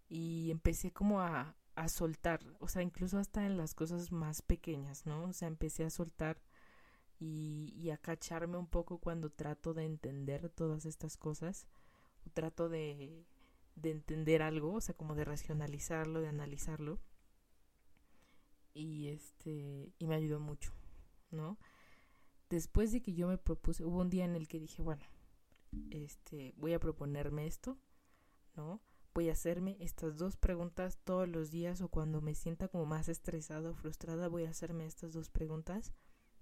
y 0.10 0.52
empecé 0.52 0.92
como 0.92 1.22
a, 1.22 1.56
a 1.76 1.88
soltar, 1.88 2.42
o 2.60 2.68
sea, 2.68 2.82
incluso 2.82 3.18
hasta 3.18 3.46
en 3.46 3.58
las 3.58 3.74
cosas 3.74 4.12
más 4.12 4.42
pequeñas, 4.42 5.06
¿no? 5.06 5.24
O 5.24 5.34
sea, 5.34 5.48
empecé 5.48 5.86
a 5.86 5.90
soltar 5.90 6.42
y, 7.18 7.74
y 7.78 7.90
a 7.92 7.98
cacharme 7.98 8.58
un 8.58 8.68
poco 8.68 9.00
cuando 9.00 9.32
trato 9.32 9.74
de 9.74 9.86
entender 9.86 10.50
todas 10.50 10.86
estas 10.86 11.16
cosas 11.18 11.68
o 12.28 12.30
trato 12.30 12.70
de, 12.70 13.26
de 13.76 13.92
entender 13.92 14.42
algo, 14.42 14.74
o 14.74 14.82
sea, 14.82 14.96
como 14.96 15.16
de 15.16 15.26
racionalizarlo, 15.26 16.22
de 16.22 16.30
analizarlo 16.30 17.00
y 18.74 19.08
este 19.08 19.94
y 19.98 20.08
me 20.08 20.16
ayudó 20.16 20.40
mucho, 20.40 20.72
¿no? 21.32 21.58
Después 22.50 22.92
de 22.92 23.02
que 23.02 23.14
yo 23.14 23.28
me 23.28 23.38
propuse, 23.38 23.84
hubo 23.84 24.00
un 24.00 24.10
día 24.10 24.26
en 24.26 24.36
el 24.36 24.48
que 24.48 24.60
dije, 24.60 24.82
bueno, 24.84 25.04
este, 25.90 26.54
voy 26.58 26.74
a 26.74 26.80
proponerme 26.80 27.48
esto, 27.48 27.78
¿no? 28.56 28.82
Voy 29.14 29.30
a 29.30 29.32
hacerme 29.32 29.78
estas 29.80 30.18
dos 30.18 30.36
preguntas 30.36 31.00
todos 31.04 31.28
los 31.28 31.50
días 31.50 31.82
o 31.82 31.88
cuando 31.88 32.22
me 32.22 32.36
sienta 32.36 32.68
como 32.68 32.86
más 32.86 33.08
estresada 33.08 33.72
o 33.72 33.74
frustrada, 33.74 34.28
voy 34.28 34.44
a 34.44 34.50
hacerme 34.50 34.86
estas 34.86 35.14
dos 35.14 35.30
preguntas 35.30 35.94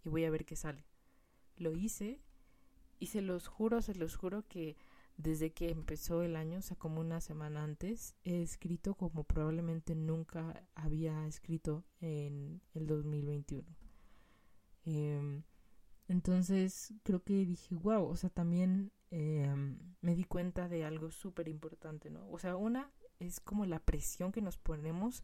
y 0.03 0.09
voy 0.09 0.25
a 0.25 0.31
ver 0.31 0.43
qué 0.43 0.55
sale. 0.55 0.85
Lo 1.55 1.73
hice 1.73 2.19
y 2.99 3.07
se 3.07 3.21
los 3.21 3.47
juro, 3.47 3.81
se 3.81 3.95
los 3.95 4.15
juro 4.15 4.47
que 4.47 4.75
desde 5.17 5.53
que 5.53 5.69
empezó 5.69 6.23
el 6.23 6.35
año, 6.35 6.59
o 6.59 6.61
sea, 6.61 6.77
como 6.77 6.99
una 6.99 7.21
semana 7.21 7.63
antes, 7.63 8.15
he 8.23 8.41
escrito 8.41 8.95
como 8.95 9.23
probablemente 9.23 9.95
nunca 9.95 10.63
había 10.75 11.27
escrito 11.27 11.83
en 12.01 12.61
el 12.73 12.87
2021. 12.87 13.63
Em, 14.85 15.43
entonces 16.07 16.93
creo 17.03 17.23
que 17.23 17.45
dije, 17.45 17.75
wow, 17.75 18.05
o 18.05 18.15
sea, 18.15 18.29
también 18.29 18.91
em, 19.11 19.77
me 20.01 20.15
di 20.15 20.23
cuenta 20.23 20.67
de 20.67 20.83
algo 20.85 21.11
súper 21.11 21.47
importante, 21.47 22.09
¿no? 22.09 22.27
O 22.29 22.39
sea, 22.39 22.55
una 22.55 22.91
es 23.19 23.39
como 23.39 23.65
la 23.65 23.79
presión 23.79 24.31
que 24.31 24.41
nos 24.41 24.57
ponemos 24.57 25.23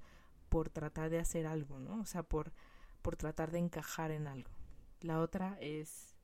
por 0.49 0.69
tratar 0.69 1.09
de 1.09 1.19
hacer 1.19 1.45
algo, 1.47 1.79
¿no? 1.79 1.99
O 1.99 2.05
sea, 2.05 2.23
por, 2.23 2.53
por 3.01 3.15
tratar 3.15 3.51
de 3.51 3.59
encajar 3.59 4.11
en 4.11 4.27
algo. 4.27 4.51
La 5.01 5.19
otra 5.19 5.57
es 5.61 6.15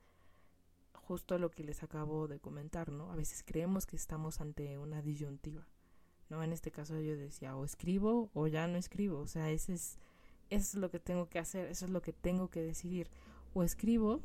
justo 1.05 1.37
lo 1.37 1.51
que 1.51 1.63
les 1.63 1.83
acabo 1.83 2.27
de 2.27 2.39
comentar, 2.39 2.91
¿no? 2.91 3.11
A 3.11 3.15
veces 3.15 3.43
creemos 3.45 3.85
que 3.85 3.95
estamos 3.95 4.41
ante 4.41 4.77
una 4.77 5.01
disyuntiva, 5.01 5.67
¿no? 6.29 6.43
En 6.43 6.51
este 6.51 6.71
caso 6.71 6.99
yo 6.99 7.15
decía, 7.15 7.55
o 7.55 7.63
escribo 7.63 8.31
o 8.33 8.47
ya 8.47 8.67
no 8.67 8.77
escribo, 8.77 9.19
o 9.19 9.27
sea, 9.27 9.51
ese 9.51 9.73
es, 9.73 9.99
eso 10.49 10.77
es 10.77 10.81
lo 10.81 10.89
que 10.89 10.99
tengo 10.99 11.29
que 11.29 11.39
hacer, 11.39 11.67
eso 11.67 11.85
es 11.85 11.91
lo 11.91 12.01
que 12.01 12.11
tengo 12.11 12.49
que 12.49 12.61
decidir, 12.61 13.09
o 13.53 13.63
escribo, 13.63 14.21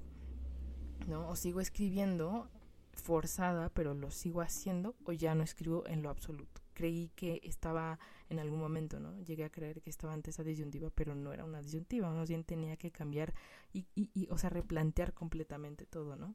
¿no? 1.06 1.28
O 1.28 1.36
sigo 1.36 1.60
escribiendo 1.60 2.48
forzada, 2.94 3.68
pero 3.70 3.94
lo 3.94 4.10
sigo 4.10 4.40
haciendo, 4.40 4.96
o 5.04 5.12
ya 5.12 5.34
no 5.34 5.42
escribo 5.42 5.86
en 5.86 6.02
lo 6.02 6.08
absoluto. 6.08 6.62
Creí 6.72 7.10
que 7.14 7.40
estaba 7.44 7.98
en 8.30 8.38
algún 8.38 8.58
momento, 8.58 9.00
¿no? 9.00 9.20
Llegué 9.20 9.44
a 9.44 9.50
creer 9.50 9.82
que 9.82 9.90
estaba 9.90 10.14
ante 10.14 10.30
esa 10.30 10.44
disyuntiva, 10.44 10.88
pero 10.90 11.14
no 11.14 11.32
era 11.34 11.44
una 11.44 11.60
disyuntiva, 11.60 12.10
más 12.10 12.28
bien 12.28 12.44
tenía 12.44 12.78
que 12.78 12.90
cambiar 12.90 13.34
y, 13.72 13.86
y, 13.94 14.10
y 14.14 14.28
o 14.30 14.38
sea, 14.38 14.48
replantear 14.48 15.12
completamente 15.12 15.84
todo, 15.84 16.16
¿no? 16.16 16.34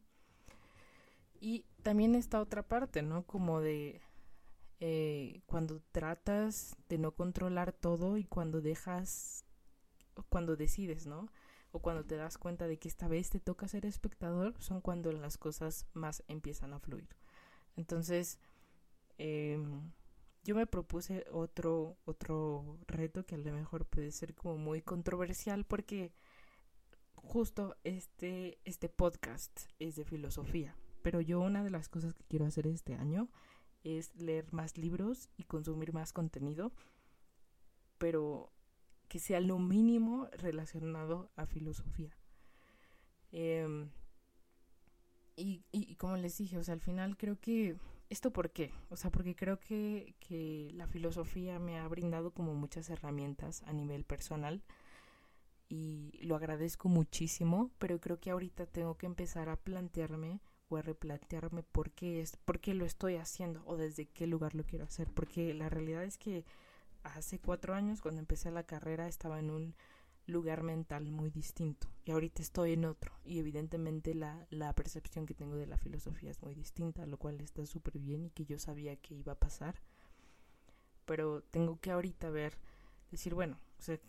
Y 1.39 1.65
también 1.83 2.15
esta 2.15 2.39
otra 2.41 2.63
parte, 2.67 3.01
¿no? 3.01 3.25
Como 3.25 3.61
de 3.61 4.01
eh, 4.79 5.41
cuando 5.45 5.81
tratas 5.91 6.75
de 6.89 6.97
no 6.97 7.11
controlar 7.11 7.71
todo 7.71 8.17
y 8.17 8.23
cuando 8.25 8.61
dejas, 8.61 9.45
cuando 10.29 10.55
decides, 10.55 11.05
¿no? 11.05 11.29
O 11.71 11.79
cuando 11.79 12.05
te 12.05 12.15
das 12.15 12.37
cuenta 12.37 12.67
de 12.67 12.77
que 12.77 12.87
esta 12.87 13.07
vez 13.07 13.29
te 13.29 13.39
toca 13.39 13.67
ser 13.67 13.85
espectador, 13.85 14.55
son 14.61 14.81
cuando 14.81 15.11
las 15.11 15.37
cosas 15.37 15.87
más 15.93 16.23
empiezan 16.27 16.73
a 16.73 16.79
fluir. 16.79 17.09
Entonces, 17.75 18.39
eh, 19.17 19.61
yo 20.45 20.55
me 20.55 20.67
propuse 20.67 21.25
otro, 21.31 21.97
otro 22.05 22.77
reto 22.87 23.25
que 23.25 23.35
a 23.35 23.39
lo 23.39 23.51
mejor 23.51 23.85
puede 23.85 24.11
ser 24.11 24.35
como 24.35 24.57
muy 24.57 24.81
controversial 24.81 25.65
porque 25.65 26.13
justo 27.15 27.75
este, 27.83 28.59
este 28.63 28.87
podcast 28.87 29.61
es 29.79 29.95
de 29.95 30.05
filosofía. 30.05 30.75
Pero 31.05 31.21
yo 31.21 31.39
una 31.39 31.63
de 31.63 31.69
las 31.69 31.87
cosas 31.87 32.15
que 32.15 32.23
quiero 32.23 32.47
hacer 32.47 32.65
este 32.65 32.95
año 32.95 33.29
es 33.83 34.15
leer 34.15 34.51
más 34.51 34.75
libros 34.75 35.29
y 35.37 35.43
consumir 35.43 35.93
más 35.93 36.11
contenido, 36.11 36.71
pero 37.99 38.51
que 39.07 39.19
sea 39.19 39.39
lo 39.39 39.59
mínimo 39.59 40.27
relacionado 40.31 41.29
a 41.35 41.45
filosofía. 41.45 42.17
Eh, 43.31 43.87
y, 45.35 45.63
y, 45.71 45.91
y, 45.91 45.95
como 45.97 46.17
les 46.17 46.39
dije, 46.39 46.57
o 46.57 46.63
sea, 46.63 46.73
al 46.73 46.81
final 46.81 47.17
creo 47.17 47.39
que... 47.39 47.77
¿Esto 48.09 48.33
por 48.33 48.49
qué? 48.49 48.73
O 48.89 48.95
sea, 48.95 49.11
porque 49.11 49.35
creo 49.35 49.59
que, 49.59 50.15
que 50.19 50.71
la 50.73 50.87
filosofía 50.87 51.59
me 51.59 51.77
ha 51.77 51.87
brindado 51.87 52.31
como 52.31 52.55
muchas 52.55 52.89
herramientas 52.89 53.61
a 53.67 53.73
nivel 53.73 54.05
personal 54.05 54.63
y 55.69 56.17
lo 56.23 56.35
agradezco 56.35 56.89
muchísimo, 56.89 57.69
pero 57.77 58.01
creo 58.01 58.19
que 58.19 58.31
ahorita 58.31 58.65
tengo 58.65 58.97
que 58.97 59.05
empezar 59.05 59.49
a 59.49 59.55
plantearme 59.55 60.39
o 60.69 60.77
a 60.77 60.81
replantearme 60.81 61.63
por 61.63 61.91
qué, 61.91 62.21
es, 62.21 62.37
por 62.37 62.59
qué 62.59 62.73
lo 62.73 62.85
estoy 62.85 63.15
haciendo 63.15 63.63
o 63.65 63.77
desde 63.77 64.07
qué 64.07 64.27
lugar 64.27 64.55
lo 64.55 64.63
quiero 64.63 64.85
hacer. 64.85 65.09
Porque 65.13 65.53
la 65.53 65.69
realidad 65.69 66.03
es 66.03 66.17
que 66.17 66.45
hace 67.03 67.39
cuatro 67.39 67.73
años, 67.73 68.01
cuando 68.01 68.19
empecé 68.19 68.51
la 68.51 68.63
carrera, 68.63 69.07
estaba 69.07 69.39
en 69.39 69.49
un 69.49 69.75
lugar 70.27 70.63
mental 70.63 71.05
muy 71.11 71.29
distinto 71.29 71.87
y 72.03 72.11
ahorita 72.11 72.41
estoy 72.41 72.73
en 72.73 72.85
otro 72.85 73.11
y 73.23 73.37
evidentemente 73.37 74.15
la, 74.15 74.47
la 74.49 74.73
percepción 74.73 75.27
que 75.27 75.35
tengo 75.35 75.55
de 75.55 75.67
la 75.67 75.77
filosofía 75.77 76.31
es 76.31 76.41
muy 76.41 76.55
distinta, 76.55 77.05
lo 77.05 77.17
cual 77.17 77.39
está 77.41 77.63
súper 77.67 77.99
bien 77.99 78.25
y 78.25 78.31
que 78.31 78.45
yo 78.45 78.57
sabía 78.57 78.95
que 78.95 79.13
iba 79.15 79.33
a 79.33 79.39
pasar. 79.39 79.75
Pero 81.05 81.43
tengo 81.51 81.79
que 81.79 81.91
ahorita 81.91 82.29
ver, 82.31 82.57
decir, 83.11 83.35
bueno, 83.35 83.59
o 83.77 83.81
sea, 83.83 83.99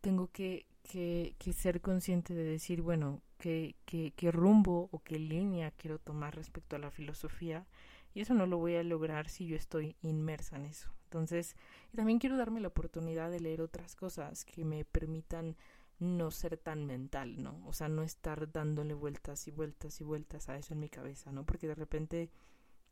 tengo 0.00 0.28
que, 0.32 0.66
que, 0.82 1.36
que 1.38 1.52
ser 1.52 1.80
consciente 1.80 2.34
de 2.34 2.42
decir, 2.42 2.82
bueno, 2.82 3.22
qué, 3.40 3.74
qué, 3.86 4.12
qué 4.14 4.30
rumbo 4.30 4.88
o 4.92 5.02
qué 5.02 5.18
línea 5.18 5.72
quiero 5.72 5.98
tomar 5.98 6.36
respecto 6.36 6.76
a 6.76 6.78
la 6.78 6.90
filosofía 6.92 7.66
y 8.14 8.20
eso 8.20 8.34
no 8.34 8.46
lo 8.46 8.58
voy 8.58 8.76
a 8.76 8.82
lograr 8.84 9.28
si 9.28 9.46
yo 9.46 9.56
estoy 9.56 9.96
inmersa 10.02 10.56
en 10.56 10.66
eso. 10.66 10.90
Entonces, 11.04 11.56
también 11.94 12.18
quiero 12.18 12.36
darme 12.36 12.60
la 12.60 12.68
oportunidad 12.68 13.30
de 13.30 13.40
leer 13.40 13.62
otras 13.62 13.96
cosas 13.96 14.44
que 14.44 14.64
me 14.64 14.84
permitan 14.84 15.56
no 15.98 16.30
ser 16.30 16.56
tan 16.56 16.86
mental, 16.86 17.42
¿no? 17.42 17.60
O 17.66 17.72
sea, 17.72 17.88
no 17.88 18.02
estar 18.02 18.50
dándole 18.52 18.94
vueltas 18.94 19.46
y 19.48 19.50
vueltas 19.50 20.00
y 20.00 20.04
vueltas 20.04 20.48
a 20.48 20.56
eso 20.56 20.74
en 20.74 20.80
mi 20.80 20.88
cabeza, 20.88 21.32
¿no? 21.32 21.44
Porque 21.44 21.66
de 21.66 21.74
repente 21.74 22.30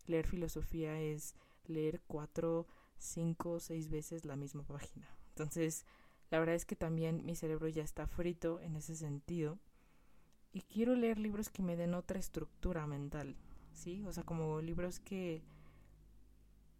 leer 0.06 0.26
filosofía 0.26 1.00
es 1.00 1.34
leer 1.66 2.00
cuatro, 2.06 2.66
cinco, 2.98 3.60
seis 3.60 3.88
veces 3.88 4.24
la 4.24 4.36
misma 4.36 4.62
página. 4.64 5.08
Entonces, 5.30 5.86
la 6.30 6.38
verdad 6.38 6.54
es 6.54 6.66
que 6.66 6.76
también 6.76 7.24
mi 7.24 7.34
cerebro 7.34 7.68
ya 7.68 7.82
está 7.82 8.06
frito 8.06 8.60
en 8.60 8.76
ese 8.76 8.94
sentido 8.94 9.58
y 10.52 10.62
quiero 10.62 10.94
leer 10.94 11.18
libros 11.18 11.50
que 11.50 11.62
me 11.62 11.76
den 11.76 11.94
otra 11.94 12.18
estructura 12.18 12.86
mental, 12.86 13.36
¿sí? 13.72 14.04
O 14.06 14.12
sea, 14.12 14.24
como 14.24 14.60
libros 14.60 15.00
que, 15.00 15.42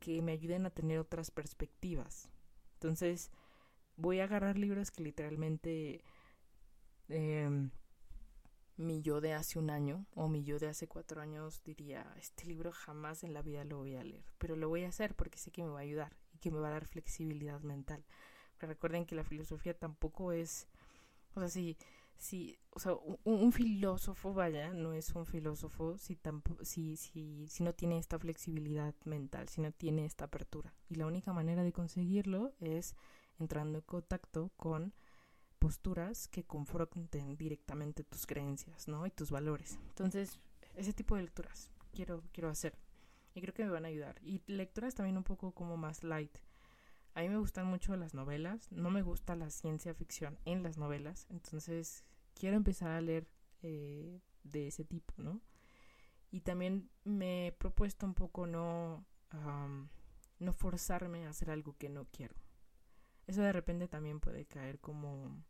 que 0.00 0.22
me 0.22 0.32
ayuden 0.32 0.66
a 0.66 0.70
tener 0.70 0.98
otras 0.98 1.30
perspectivas. 1.30 2.30
Entonces, 2.74 3.30
voy 3.96 4.20
a 4.20 4.24
agarrar 4.24 4.58
libros 4.58 4.90
que 4.90 5.02
literalmente 5.02 6.02
eh, 7.08 7.70
mi 8.78 9.02
yo 9.02 9.20
de 9.20 9.34
hace 9.34 9.58
un 9.58 9.70
año 9.70 10.06
o 10.14 10.28
mi 10.28 10.44
yo 10.44 10.58
de 10.58 10.68
hace 10.68 10.86
cuatro 10.86 11.20
años 11.20 11.62
diría, 11.64 12.14
este 12.16 12.46
libro 12.46 12.70
jamás 12.72 13.24
en 13.24 13.34
la 13.34 13.42
vida 13.42 13.64
lo 13.64 13.78
voy 13.78 13.96
a 13.96 14.04
leer, 14.04 14.24
pero 14.38 14.56
lo 14.56 14.68
voy 14.68 14.84
a 14.84 14.88
hacer 14.88 15.14
porque 15.14 15.38
sé 15.38 15.50
que 15.50 15.64
me 15.64 15.70
va 15.70 15.80
a 15.80 15.82
ayudar 15.82 16.16
y 16.32 16.38
que 16.38 16.50
me 16.50 16.60
va 16.60 16.68
a 16.68 16.72
dar 16.72 16.86
flexibilidad 16.86 17.60
mental. 17.60 18.04
Pero 18.56 18.72
recuerden 18.72 19.04
que 19.04 19.16
la 19.16 19.24
filosofía 19.24 19.74
tampoco 19.76 20.32
es, 20.32 20.68
o 21.34 21.40
sea, 21.40 21.48
si 21.48 21.76
si, 22.18 22.58
o 22.70 22.80
sea, 22.80 22.92
un, 23.24 23.52
filósofo, 23.52 24.34
vaya, 24.34 24.72
no 24.74 24.92
es 24.92 25.10
un 25.14 25.24
filósofo 25.24 25.96
si, 25.98 26.18
si, 26.62 26.96
si, 26.96 27.46
si 27.48 27.62
no 27.62 27.72
tiene 27.74 27.98
esta 27.98 28.18
flexibilidad 28.18 28.94
mental, 29.04 29.48
si 29.48 29.60
no 29.60 29.70
tiene 29.70 30.04
esta 30.04 30.24
apertura. 30.24 30.74
Y 30.88 30.96
la 30.96 31.06
única 31.06 31.32
manera 31.32 31.62
de 31.62 31.72
conseguirlo 31.72 32.52
es 32.60 32.96
entrando 33.38 33.78
en 33.78 33.84
contacto 33.84 34.50
con 34.56 34.92
posturas 35.60 36.28
que 36.28 36.44
confronten 36.44 37.36
directamente 37.36 38.02
tus 38.04 38.26
creencias, 38.26 38.88
¿no? 38.88 39.06
Y 39.06 39.10
tus 39.10 39.30
valores. 39.30 39.78
Entonces, 39.88 40.40
ese 40.74 40.92
tipo 40.92 41.16
de 41.16 41.22
lecturas 41.22 41.70
quiero, 41.92 42.22
quiero 42.32 42.48
hacer. 42.48 42.76
Y 43.34 43.40
creo 43.40 43.54
que 43.54 43.64
me 43.64 43.70
van 43.70 43.84
a 43.84 43.88
ayudar. 43.88 44.16
Y 44.22 44.42
lecturas 44.46 44.96
también 44.96 45.16
un 45.16 45.24
poco 45.24 45.52
como 45.52 45.76
más 45.76 46.02
light. 46.02 46.36
A 47.14 47.22
mí 47.22 47.28
me 47.28 47.38
gustan 47.38 47.66
mucho 47.66 47.96
las 47.96 48.14
novelas, 48.14 48.70
no 48.70 48.90
me 48.90 49.02
gusta 49.02 49.34
la 49.34 49.50
ciencia 49.50 49.94
ficción 49.94 50.38
en 50.44 50.62
las 50.62 50.78
novelas, 50.78 51.26
entonces 51.30 52.04
quiero 52.34 52.56
empezar 52.56 52.90
a 52.90 53.00
leer 53.00 53.28
eh, 53.62 54.20
de 54.44 54.68
ese 54.68 54.84
tipo, 54.84 55.14
¿no? 55.16 55.40
Y 56.30 56.40
también 56.40 56.90
me 57.04 57.48
he 57.48 57.52
propuesto 57.52 58.06
un 58.06 58.14
poco 58.14 58.46
no, 58.46 59.04
um, 59.32 59.88
no 60.38 60.52
forzarme 60.52 61.26
a 61.26 61.30
hacer 61.30 61.50
algo 61.50 61.76
que 61.78 61.88
no 61.88 62.06
quiero. 62.12 62.34
Eso 63.26 63.42
de 63.42 63.52
repente 63.52 63.88
también 63.88 64.20
puede 64.20 64.46
caer 64.46 64.78
como, 64.78 65.42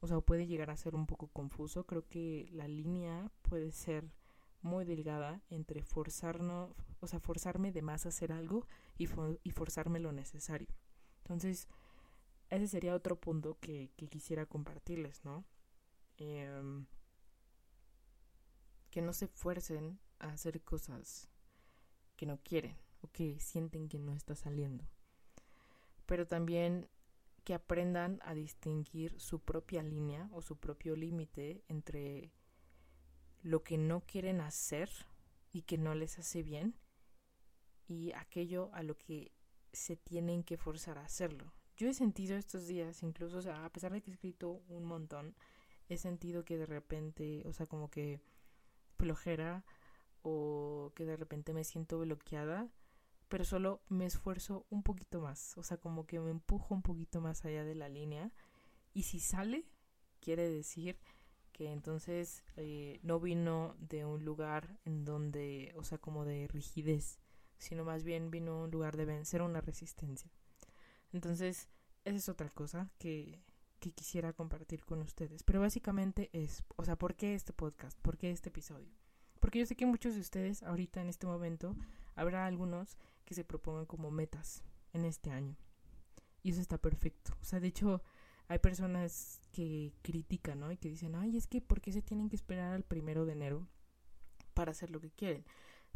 o 0.00 0.06
sea, 0.06 0.20
puede 0.20 0.46
llegar 0.46 0.70
a 0.70 0.76
ser 0.76 0.94
un 0.94 1.06
poco 1.06 1.28
confuso. 1.28 1.84
Creo 1.84 2.06
que 2.08 2.48
la 2.52 2.68
línea 2.68 3.30
puede 3.42 3.72
ser 3.72 4.12
muy 4.60 4.84
delgada 4.84 5.40
entre 5.50 5.82
forzarnos, 5.82 6.74
o 7.00 7.06
sea, 7.06 7.20
forzarme 7.20 7.72
de 7.72 7.82
más 7.82 8.06
a 8.06 8.10
hacer 8.10 8.32
algo 8.32 8.66
y, 8.98 9.08
y 9.42 9.50
forzarme 9.50 10.00
lo 10.00 10.12
necesario. 10.12 10.68
Entonces, 11.28 11.68
ese 12.48 12.66
sería 12.66 12.94
otro 12.94 13.20
punto 13.20 13.58
que, 13.60 13.90
quisiera 14.08 14.46
compartirles, 14.46 15.22
¿no? 15.26 15.44
Em, 16.16 16.86
que 18.90 19.02
no 19.02 19.12
se 19.12 19.28
fuercen 19.28 20.00
a 20.18 20.30
hacer 20.30 20.62
cosas 20.62 21.28
que 22.16 22.24
no 22.24 22.38
quieren 22.38 22.78
o 23.02 23.08
que 23.12 23.38
sienten 23.40 23.90
que 23.90 23.98
no 23.98 24.14
está 24.14 24.34
saliendo. 24.34 24.88
Pero 26.06 26.26
también 26.26 26.88
que 27.44 27.52
aprendan 27.52 28.20
a 28.24 28.32
distinguir 28.32 29.20
su 29.20 29.40
propia 29.40 29.82
línea 29.82 30.30
o 30.32 30.40
su 30.40 30.56
propio 30.56 30.96
límite 30.96 31.62
entre 31.68 32.32
lo 33.42 33.62
que 33.62 33.76
no 33.76 34.00
quieren 34.00 34.40
hacer 34.40 34.90
y 35.52 35.62
que 35.62 35.76
no 35.76 35.94
les 35.94 36.18
hace 36.18 36.42
bien 36.42 36.74
y 37.86 38.12
aquello 38.12 38.70
a 38.72 38.82
lo 38.82 38.96
que 38.96 39.32
se 39.72 39.96
tienen 39.96 40.42
que 40.42 40.56
forzar 40.56 40.98
a 40.98 41.04
hacerlo. 41.04 41.52
Yo 41.76 41.88
he 41.88 41.94
sentido 41.94 42.36
estos 42.36 42.66
días, 42.66 43.02
incluso, 43.02 43.38
o 43.38 43.42
sea, 43.42 43.64
a 43.64 43.72
pesar 43.72 43.92
de 43.92 44.02
que 44.02 44.10
he 44.10 44.14
escrito 44.14 44.62
un 44.68 44.84
montón, 44.84 45.34
he 45.88 45.96
sentido 45.96 46.44
que 46.44 46.58
de 46.58 46.66
repente, 46.66 47.42
o 47.46 47.52
sea, 47.52 47.66
como 47.66 47.90
que 47.90 48.20
flojera 48.96 49.64
o 50.22 50.92
que 50.94 51.04
de 51.04 51.16
repente 51.16 51.54
me 51.54 51.64
siento 51.64 51.98
bloqueada, 52.00 52.68
pero 53.28 53.44
solo 53.44 53.80
me 53.88 54.06
esfuerzo 54.06 54.66
un 54.70 54.82
poquito 54.82 55.20
más, 55.20 55.56
o 55.56 55.62
sea, 55.62 55.76
como 55.76 56.06
que 56.06 56.18
me 56.18 56.30
empujo 56.30 56.74
un 56.74 56.82
poquito 56.82 57.20
más 57.20 57.44
allá 57.44 57.64
de 57.64 57.74
la 57.74 57.88
línea 57.88 58.32
y 58.94 59.02
si 59.04 59.20
sale, 59.20 59.64
quiere 60.20 60.48
decir 60.48 60.98
que 61.52 61.70
entonces 61.72 62.44
eh, 62.56 63.00
no 63.02 63.20
vino 63.20 63.76
de 63.78 64.04
un 64.04 64.24
lugar 64.24 64.78
en 64.84 65.04
donde, 65.04 65.72
o 65.76 65.84
sea, 65.84 65.98
como 65.98 66.24
de 66.24 66.48
rigidez, 66.48 67.18
sino 67.58 67.84
más 67.84 68.04
bien 68.04 68.30
vino 68.30 68.64
un 68.64 68.70
lugar 68.70 68.96
de 68.96 69.04
vencer 69.04 69.42
una 69.42 69.60
resistencia. 69.60 70.30
Entonces, 71.12 71.68
esa 72.04 72.16
es 72.16 72.28
otra 72.28 72.48
cosa 72.50 72.90
que, 72.98 73.42
que 73.80 73.92
quisiera 73.92 74.32
compartir 74.32 74.84
con 74.84 75.00
ustedes. 75.00 75.42
Pero 75.42 75.60
básicamente 75.60 76.30
es, 76.32 76.62
o 76.76 76.84
sea, 76.84 76.96
¿por 76.96 77.14
qué 77.14 77.34
este 77.34 77.52
podcast? 77.52 77.98
¿Por 78.00 78.16
qué 78.16 78.30
este 78.30 78.48
episodio? 78.48 78.88
Porque 79.40 79.58
yo 79.60 79.66
sé 79.66 79.76
que 79.76 79.86
muchos 79.86 80.14
de 80.14 80.20
ustedes 80.20 80.62
ahorita 80.62 81.00
en 81.00 81.08
este 81.08 81.26
momento 81.26 81.76
habrá 82.14 82.46
algunos 82.46 82.98
que 83.24 83.34
se 83.34 83.44
propongan 83.44 83.86
como 83.86 84.10
metas 84.10 84.62
en 84.92 85.04
este 85.04 85.30
año. 85.30 85.56
Y 86.42 86.50
eso 86.50 86.60
está 86.60 86.78
perfecto. 86.78 87.36
O 87.40 87.44
sea, 87.44 87.60
de 87.60 87.68
hecho, 87.68 88.02
hay 88.48 88.58
personas 88.58 89.40
que 89.52 89.92
critican, 90.02 90.60
¿no? 90.60 90.72
Y 90.72 90.76
que 90.76 90.88
dicen, 90.88 91.14
ay, 91.14 91.36
es 91.36 91.46
que 91.46 91.60
¿por 91.60 91.80
qué 91.80 91.92
se 91.92 92.02
tienen 92.02 92.28
que 92.28 92.36
esperar 92.36 92.72
al 92.72 92.82
primero 92.82 93.26
de 93.26 93.32
enero 93.32 93.68
para 94.54 94.72
hacer 94.72 94.90
lo 94.90 95.00
que 95.00 95.10
quieren? 95.10 95.44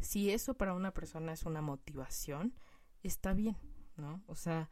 Si 0.03 0.31
eso 0.31 0.53
para 0.55 0.73
una 0.73 0.91
persona 0.91 1.33
es 1.33 1.43
una 1.43 1.61
motivación, 1.61 2.53
está 3.03 3.33
bien, 3.33 3.57
¿no? 3.97 4.23
O 4.27 4.35
sea, 4.35 4.69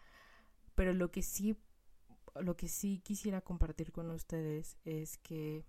pero 0.76 0.94
lo 0.94 1.12
que 1.12 1.22
sí 1.22 1.58
lo 2.36 2.56
que 2.56 2.68
sí 2.68 3.00
quisiera 3.04 3.42
compartir 3.42 3.92
con 3.92 4.10
ustedes 4.12 4.78
es 4.86 5.18
que 5.18 5.66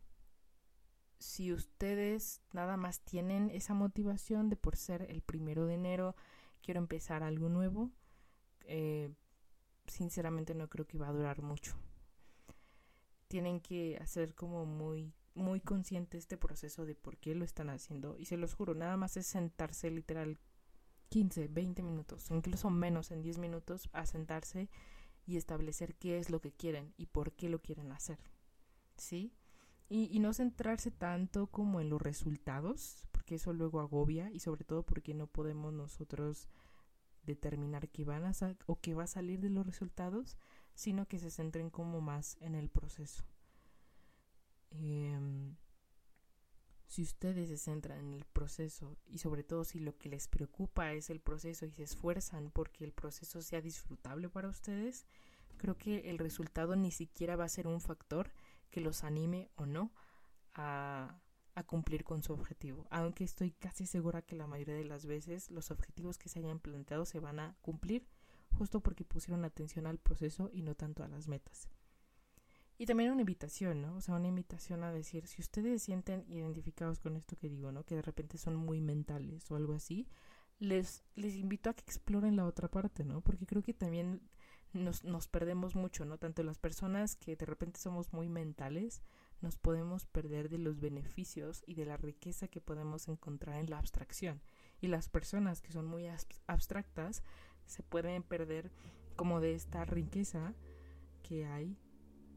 si 1.18 1.52
ustedes 1.52 2.42
nada 2.52 2.76
más 2.76 3.00
tienen 3.00 3.50
esa 3.50 3.74
motivación 3.74 4.48
de 4.48 4.56
por 4.56 4.76
ser 4.76 5.02
el 5.10 5.22
primero 5.22 5.66
de 5.66 5.74
enero, 5.74 6.16
quiero 6.62 6.78
empezar 6.78 7.22
algo 7.22 7.48
nuevo, 7.48 7.90
eh, 8.64 9.12
sinceramente 9.86 10.54
no 10.54 10.68
creo 10.68 10.86
que 10.86 10.98
va 10.98 11.08
a 11.08 11.12
durar 11.12 11.42
mucho. 11.42 11.74
Tienen 13.28 13.60
que 13.60 13.96
hacer 14.00 14.34
como 14.34 14.66
muy 14.66 15.14
muy 15.35 15.61
consciente 15.61 16.18
este 16.18 16.37
proceso 16.37 16.85
de 16.85 16.95
por 16.95 17.16
qué 17.18 17.35
lo 17.35 17.45
están 17.45 17.70
haciendo 17.70 18.16
y 18.18 18.26
se 18.26 18.37
los 18.37 18.55
juro, 18.55 18.74
nada 18.74 18.97
más 18.97 19.16
es 19.16 19.26
sentarse 19.26 19.91
literal 19.91 20.39
15, 21.09 21.49
20 21.49 21.83
minutos, 21.83 22.30
incluso 22.30 22.70
menos 22.70 23.11
en 23.11 23.22
10 23.22 23.39
minutos 23.39 23.89
a 23.93 24.07
sentarse 24.07 24.70
y 25.26 25.37
establecer 25.37 25.95
qué 25.95 26.18
es 26.18 26.30
lo 26.30 26.41
que 26.41 26.53
quieren 26.53 26.95
y 26.97 27.07
por 27.07 27.33
qué 27.33 27.49
lo 27.49 27.61
quieren 27.61 27.93
hacer. 27.93 28.18
¿Sí? 28.97 29.35
Y, 29.89 30.09
y, 30.11 30.20
no 30.20 30.33
centrarse 30.33 30.91
tanto 30.91 31.49
como 31.49 31.80
en 31.80 31.91
los 31.91 32.01
resultados, 32.01 33.07
porque 33.11 33.35
eso 33.35 33.53
luego 33.53 33.80
agobia 33.80 34.30
y 34.30 34.41
sobre 34.41 34.64
todo 34.64 34.85
porque 34.85 35.12
no 35.12 35.26
podemos 35.26 35.72
nosotros 35.72 36.49
determinar 37.24 37.89
qué 37.89 38.05
van 38.05 38.24
a 38.24 38.33
o 38.66 38.80
qué 38.80 38.95
va 38.95 39.05
a 39.05 39.09
salir 39.09 39.41
de 39.41 39.51
los 39.51 39.66
resultados, 39.66 40.39
sino 40.74 41.07
que 41.07 41.18
se 41.18 41.30
centren 41.30 41.70
como 41.70 42.01
más 42.01 42.37
en 42.41 42.55
el 42.55 42.70
proceso. 42.70 43.24
Eh, 44.75 45.18
si 46.93 47.01
ustedes 47.01 47.49
se 47.49 47.57
centran 47.57 48.01
en 48.01 48.12
el 48.12 48.27
proceso 48.27 48.99
y 49.07 49.16
sobre 49.16 49.45
todo 49.45 49.64
si 49.64 49.79
lo 49.79 49.97
que 49.97 50.11
les 50.11 50.29
preocupa 50.29 50.93
es 50.93 51.09
el 51.09 51.20
proceso 51.20 51.64
y 51.64 51.70
se 51.70 51.85
esfuerzan 51.85 52.51
porque 52.51 52.85
el 52.85 52.93
proceso 52.93 53.41
sea 53.41 53.62
disfrutable 53.62 54.29
para 54.29 54.49
ustedes, 54.49 55.07
creo 55.57 55.79
que 55.79 56.11
el 56.11 56.18
resultado 56.18 56.77
ni 56.77 56.91
siquiera 56.91 57.35
va 57.35 57.45
a 57.45 57.49
ser 57.49 57.66
un 57.66 57.81
factor 57.81 58.31
que 58.70 58.83
los 58.83 59.05
anime 59.05 59.49
o 59.57 59.64
no 59.64 59.91
a, 60.53 61.18
a 61.55 61.62
cumplir 61.62 62.05
con 62.05 62.23
su 62.23 62.35
objetivo. 62.35 62.87
Aunque 62.91 63.25
estoy 63.25 63.53
casi 63.53 63.87
segura 63.87 64.20
que 64.20 64.37
la 64.37 64.47
mayoría 64.47 64.75
de 64.75 64.85
las 64.85 65.07
veces 65.07 65.51
los 65.51 65.70
objetivos 65.70 66.18
que 66.18 66.29
se 66.29 66.41
hayan 66.41 66.59
planteado 66.59 67.07
se 67.07 67.20
van 67.20 67.41
a 67.41 67.57
cumplir 67.62 68.07
justo 68.51 68.81
porque 68.81 69.05
pusieron 69.05 69.47
atención 69.47 69.87
al 69.87 69.97
proceso 69.97 70.51
y 70.53 70.61
no 70.61 70.75
tanto 70.75 71.03
a 71.03 71.09
las 71.09 71.27
metas. 71.27 71.68
Y 72.83 72.87
también 72.87 73.12
una 73.12 73.20
invitación, 73.20 73.80
¿no? 73.80 73.95
O 73.95 74.01
sea, 74.01 74.16
una 74.16 74.26
invitación 74.26 74.83
a 74.83 74.91
decir, 74.91 75.28
si 75.28 75.41
ustedes 75.41 75.83
se 75.83 75.87
sienten 75.87 76.24
identificados 76.28 76.99
con 76.99 77.14
esto 77.14 77.37
que 77.37 77.49
digo, 77.49 77.70
¿no? 77.70 77.85
Que 77.85 77.95
de 77.95 78.03
repente 78.03 78.39
son 78.39 78.57
muy 78.57 78.80
mentales 78.80 79.49
o 79.53 79.55
algo 79.55 79.74
así, 79.74 80.09
les, 80.59 81.05
les 81.14 81.37
invito 81.37 81.70
a 81.70 81.74
que 81.74 81.85
exploren 81.85 82.35
la 82.35 82.45
otra 82.45 82.66
parte, 82.66 83.05
¿no? 83.05 83.20
Porque 83.20 83.47
creo 83.47 83.62
que 83.62 83.72
también 83.72 84.20
nos, 84.72 85.05
nos 85.05 85.28
perdemos 85.28 85.76
mucho, 85.76 86.05
¿no? 86.05 86.18
Tanto 86.18 86.43
las 86.43 86.59
personas 86.59 87.14
que 87.14 87.37
de 87.37 87.47
repente 87.47 87.78
somos 87.78 88.12
muy 88.12 88.28
mentales, 88.28 89.05
nos 89.41 89.57
podemos 89.57 90.05
perder 90.07 90.49
de 90.49 90.59
los 90.59 90.80
beneficios 90.80 91.62
y 91.68 91.74
de 91.74 91.87
la 91.87 91.97
riqueza 91.97 92.49
que 92.49 92.61
podemos 92.61 93.07
encontrar 93.07 93.61
en 93.61 93.70
la 93.70 93.78
abstracción. 93.78 94.43
Y 94.80 94.89
las 94.89 95.09
personas 95.09 95.62
que 95.62 95.70
son 95.70 95.87
muy 95.87 96.09
abstractas 96.49 97.22
se 97.64 97.85
pueden 97.85 98.24
perder 98.24 98.72
como 99.14 99.41
de 99.41 99.55
esta 99.55 99.85
riqueza 99.85 100.53
que 101.22 101.47
hay 101.47 101.78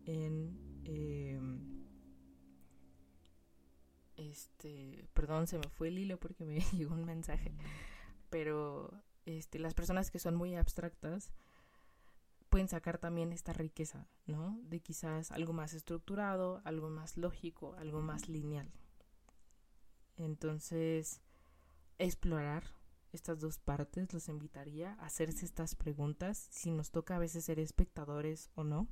en 0.05 0.81
em, 0.85 1.85
este 4.15 5.07
perdón 5.13 5.47
se 5.47 5.57
me 5.57 5.67
fue 5.69 5.89
el 5.89 5.99
hilo 5.99 6.19
porque 6.19 6.45
me 6.45 6.59
llegó 6.73 6.93
un 6.93 7.05
mensaje 7.05 7.53
pero 8.29 8.91
este 9.25 9.59
las 9.59 9.73
personas 9.73 10.11
que 10.11 10.19
son 10.19 10.35
muy 10.35 10.55
abstractas 10.55 11.31
pueden 12.49 12.67
sacar 12.67 12.97
también 12.97 13.33
esta 13.33 13.53
riqueza 13.53 14.07
no 14.25 14.59
de 14.63 14.79
quizás 14.79 15.31
algo 15.31 15.53
más 15.53 15.73
estructurado 15.73 16.61
algo 16.63 16.89
más 16.89 17.17
lógico 17.17 17.75
algo 17.77 18.01
más 18.01 18.29
lineal. 18.29 18.71
Entonces 20.17 21.21
explorar 21.97 22.63
estas 23.11 23.39
dos 23.39 23.57
partes 23.57 24.13
los 24.13 24.29
invitaría 24.29 24.93
a 24.93 25.05
hacerse 25.05 25.45
estas 25.45 25.75
preguntas 25.75 26.47
si 26.51 26.71
nos 26.71 26.91
toca 26.91 27.15
a 27.15 27.19
veces 27.19 27.45
ser 27.45 27.59
espectadores 27.59 28.49
o 28.55 28.63
no 28.63 28.87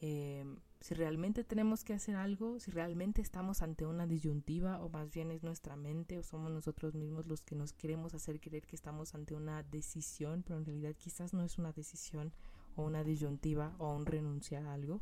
eh, 0.00 0.44
si 0.80 0.94
realmente 0.94 1.44
tenemos 1.44 1.82
que 1.82 1.94
hacer 1.94 2.16
algo, 2.16 2.60
si 2.60 2.70
realmente 2.70 3.22
estamos 3.22 3.62
ante 3.62 3.86
una 3.86 4.06
disyuntiva 4.06 4.82
o 4.82 4.90
más 4.90 5.10
bien 5.10 5.30
es 5.30 5.42
nuestra 5.42 5.76
mente 5.76 6.18
o 6.18 6.22
somos 6.22 6.50
nosotros 6.50 6.94
mismos 6.94 7.26
los 7.26 7.42
que 7.42 7.54
nos 7.54 7.72
queremos 7.72 8.12
hacer 8.12 8.38
creer 8.38 8.66
que 8.66 8.76
estamos 8.76 9.14
ante 9.14 9.34
una 9.34 9.62
decisión, 9.62 10.42
pero 10.42 10.58
en 10.58 10.66
realidad 10.66 10.94
quizás 10.94 11.32
no 11.32 11.42
es 11.42 11.58
una 11.58 11.72
decisión 11.72 12.34
o 12.76 12.82
una 12.82 13.02
disyuntiva 13.02 13.74
o 13.78 13.94
un 13.94 14.04
renunciar 14.04 14.66
a 14.66 14.74
algo. 14.74 15.00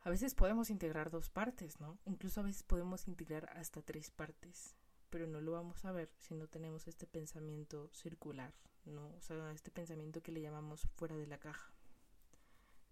A 0.00 0.10
veces 0.10 0.34
podemos 0.34 0.70
integrar 0.70 1.10
dos 1.10 1.30
partes, 1.30 1.80
¿no? 1.80 1.98
Incluso 2.04 2.40
a 2.40 2.44
veces 2.44 2.62
podemos 2.62 3.08
integrar 3.08 3.48
hasta 3.56 3.82
tres 3.82 4.10
partes, 4.10 4.76
pero 5.10 5.26
no 5.26 5.40
lo 5.40 5.52
vamos 5.52 5.84
a 5.84 5.92
ver 5.92 6.10
si 6.18 6.34
no 6.34 6.46
tenemos 6.46 6.88
este 6.88 7.06
pensamiento 7.06 7.90
circular, 7.92 8.54
¿no? 8.84 9.08
O 9.16 9.20
sea, 9.20 9.50
este 9.52 9.70
pensamiento 9.70 10.22
que 10.22 10.32
le 10.32 10.42
llamamos 10.42 10.88
fuera 10.94 11.16
de 11.16 11.26
la 11.26 11.38
caja. 11.38 11.72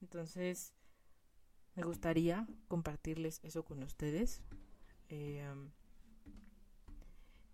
Entonces, 0.00 0.72
me 1.74 1.82
gustaría 1.82 2.46
compartirles 2.68 3.40
eso 3.42 3.64
con 3.64 3.82
ustedes. 3.82 4.42
Em, 5.08 5.70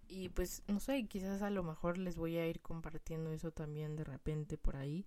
y 0.09 0.29
pues, 0.31 0.63
no 0.69 0.81
sé, 0.81 1.07
quizás 1.07 1.43
a 1.43 1.51
lo 1.51 1.63
mejor 1.63 1.99
les 1.99 2.17
voy 2.17 2.37
a 2.37 2.47
ir 2.47 2.61
compartiendo 2.61 3.33
eso 3.33 3.51
también 3.51 3.97
de 3.97 4.05
repente 4.05 4.59
por 4.59 4.77
ahí, 4.77 5.07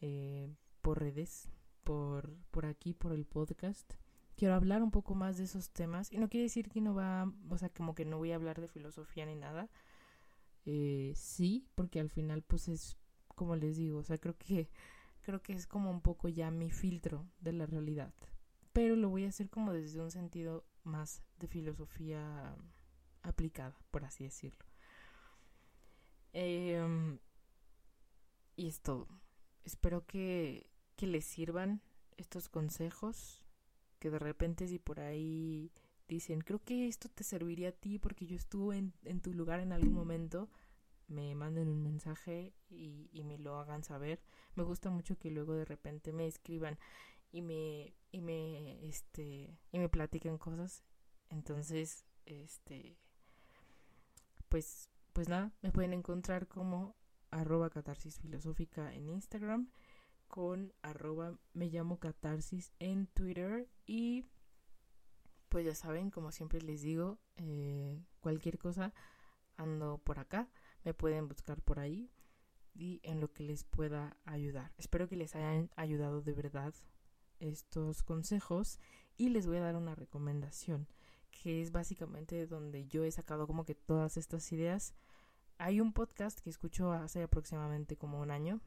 eh, 0.00 0.48
por 0.82 1.00
redes, 1.00 1.48
por, 1.84 2.36
por 2.50 2.66
aquí, 2.66 2.94
por 2.94 3.12
el 3.12 3.24
podcast. 3.24 3.94
Quiero 4.36 4.54
hablar 4.54 4.82
un 4.82 4.90
poco 4.90 5.14
más 5.14 5.38
de 5.38 5.44
esos 5.44 5.70
temas. 5.70 6.12
Y 6.12 6.18
no 6.18 6.28
quiere 6.28 6.44
decir 6.44 6.68
que 6.68 6.80
no 6.80 6.94
va, 6.94 7.32
o 7.48 7.58
sea, 7.58 7.70
como 7.70 7.94
que 7.94 8.04
no 8.04 8.18
voy 8.18 8.32
a 8.32 8.36
hablar 8.36 8.60
de 8.60 8.68
filosofía 8.68 9.26
ni 9.26 9.34
nada. 9.34 9.68
Eh, 10.66 11.12
sí, 11.16 11.66
porque 11.74 11.98
al 11.98 12.10
final 12.10 12.42
pues 12.42 12.68
es 12.68 12.98
como 13.34 13.56
les 13.56 13.76
digo, 13.76 13.98
o 13.98 14.02
sea, 14.02 14.18
creo 14.18 14.36
que 14.36 14.68
creo 15.28 15.42
que 15.42 15.52
es 15.52 15.66
como 15.66 15.90
un 15.90 16.00
poco 16.00 16.30
ya 16.30 16.50
mi 16.50 16.70
filtro 16.70 17.28
de 17.38 17.52
la 17.52 17.66
realidad. 17.66 18.14
Pero 18.72 18.96
lo 18.96 19.10
voy 19.10 19.26
a 19.26 19.28
hacer 19.28 19.50
como 19.50 19.74
desde 19.74 20.00
un 20.00 20.10
sentido 20.10 20.64
más 20.84 21.22
de 21.38 21.46
filosofía 21.48 22.56
aplicada, 23.20 23.76
por 23.90 24.06
así 24.06 24.24
decirlo. 24.24 24.64
Em, 26.32 27.18
y 28.56 28.68
es 28.68 28.80
todo. 28.80 29.06
Espero 29.64 30.06
que, 30.06 30.70
les 30.98 31.26
sirvan 31.26 31.82
estos 32.16 32.48
consejos. 32.48 33.44
Que 33.98 34.08
de 34.08 34.18
repente 34.18 34.66
si 34.66 34.78
por 34.78 34.98
ahí 34.98 35.70
dicen, 36.08 36.40
creo 36.40 36.64
que 36.64 36.88
esto 36.88 37.10
te 37.10 37.22
serviría 37.22 37.68
a 37.68 37.72
ti 37.72 37.98
porque 37.98 38.26
yo 38.26 38.36
estuve 38.36 38.78
en 39.04 39.20
tu 39.20 39.34
lugar 39.34 39.60
en 39.60 39.72
algún 39.72 39.92
momento 39.92 40.48
me 41.08 41.34
manden 41.34 41.68
un 41.68 41.82
mensaje 41.82 42.54
y, 42.70 43.08
y, 43.12 43.24
me 43.24 43.38
lo 43.38 43.58
hagan 43.58 43.82
saber. 43.82 44.20
Me 44.54 44.62
gusta 44.62 44.90
mucho 44.90 45.18
que 45.18 45.30
luego 45.30 45.54
de 45.54 45.64
repente 45.64 46.12
me 46.12 46.26
escriban 46.26 46.78
y 47.32 47.42
me 47.42 47.94
y 48.10 48.20
me 48.20 48.86
este 48.86 49.58
y 49.72 49.78
me 49.78 49.88
platiquen 49.88 50.38
cosas. 50.38 50.84
Entonces, 51.30 52.04
este 52.26 52.98
pues 54.48 54.90
pues 55.12 55.28
nada, 55.28 55.52
me 55.62 55.72
pueden 55.72 55.92
encontrar 55.92 56.46
como 56.46 56.94
arroba 57.30 57.70
catarsis 57.70 58.18
filosófica 58.20 58.94
en 58.94 59.08
Instagram 59.08 59.68
con 60.28 60.72
arroba 60.82 61.38
me 61.54 61.68
llamo 61.68 61.98
catarsis 61.98 62.72
en 62.78 63.06
Twitter 63.08 63.68
y 63.86 64.26
pues 65.48 65.64
ya 65.64 65.74
saben, 65.74 66.10
como 66.10 66.30
siempre 66.30 66.60
les 66.60 66.82
digo, 66.82 67.18
eh, 67.36 68.04
cualquier 68.20 68.58
cosa 68.58 68.92
ando 69.56 69.98
por 69.98 70.18
acá 70.18 70.48
me 70.84 70.94
pueden 70.94 71.28
buscar 71.28 71.60
por 71.62 71.78
ahí 71.78 72.10
y 72.74 73.00
en 73.02 73.20
lo 73.20 73.32
que 73.32 73.42
les 73.42 73.64
pueda 73.64 74.16
ayudar. 74.24 74.72
Espero 74.78 75.08
que 75.08 75.16
les 75.16 75.34
hayan 75.34 75.70
ayudado 75.76 76.22
de 76.22 76.32
verdad 76.32 76.74
estos 77.40 78.02
consejos 78.02 78.78
y 79.16 79.30
les 79.30 79.46
voy 79.46 79.58
a 79.58 79.62
dar 79.62 79.76
una 79.76 79.94
recomendación 79.94 80.88
que 81.30 81.62
es 81.62 81.72
básicamente 81.72 82.46
donde 82.46 82.86
yo 82.86 83.04
he 83.04 83.10
sacado 83.10 83.46
como 83.46 83.64
que 83.64 83.74
todas 83.74 84.16
estas 84.16 84.50
ideas. 84.52 84.94
Hay 85.58 85.80
un 85.80 85.92
podcast 85.92 86.40
que 86.40 86.50
escucho 86.50 86.92
hace 86.92 87.22
aproximadamente 87.22 87.96
como 87.96 88.20
un 88.20 88.30
año, 88.30 88.60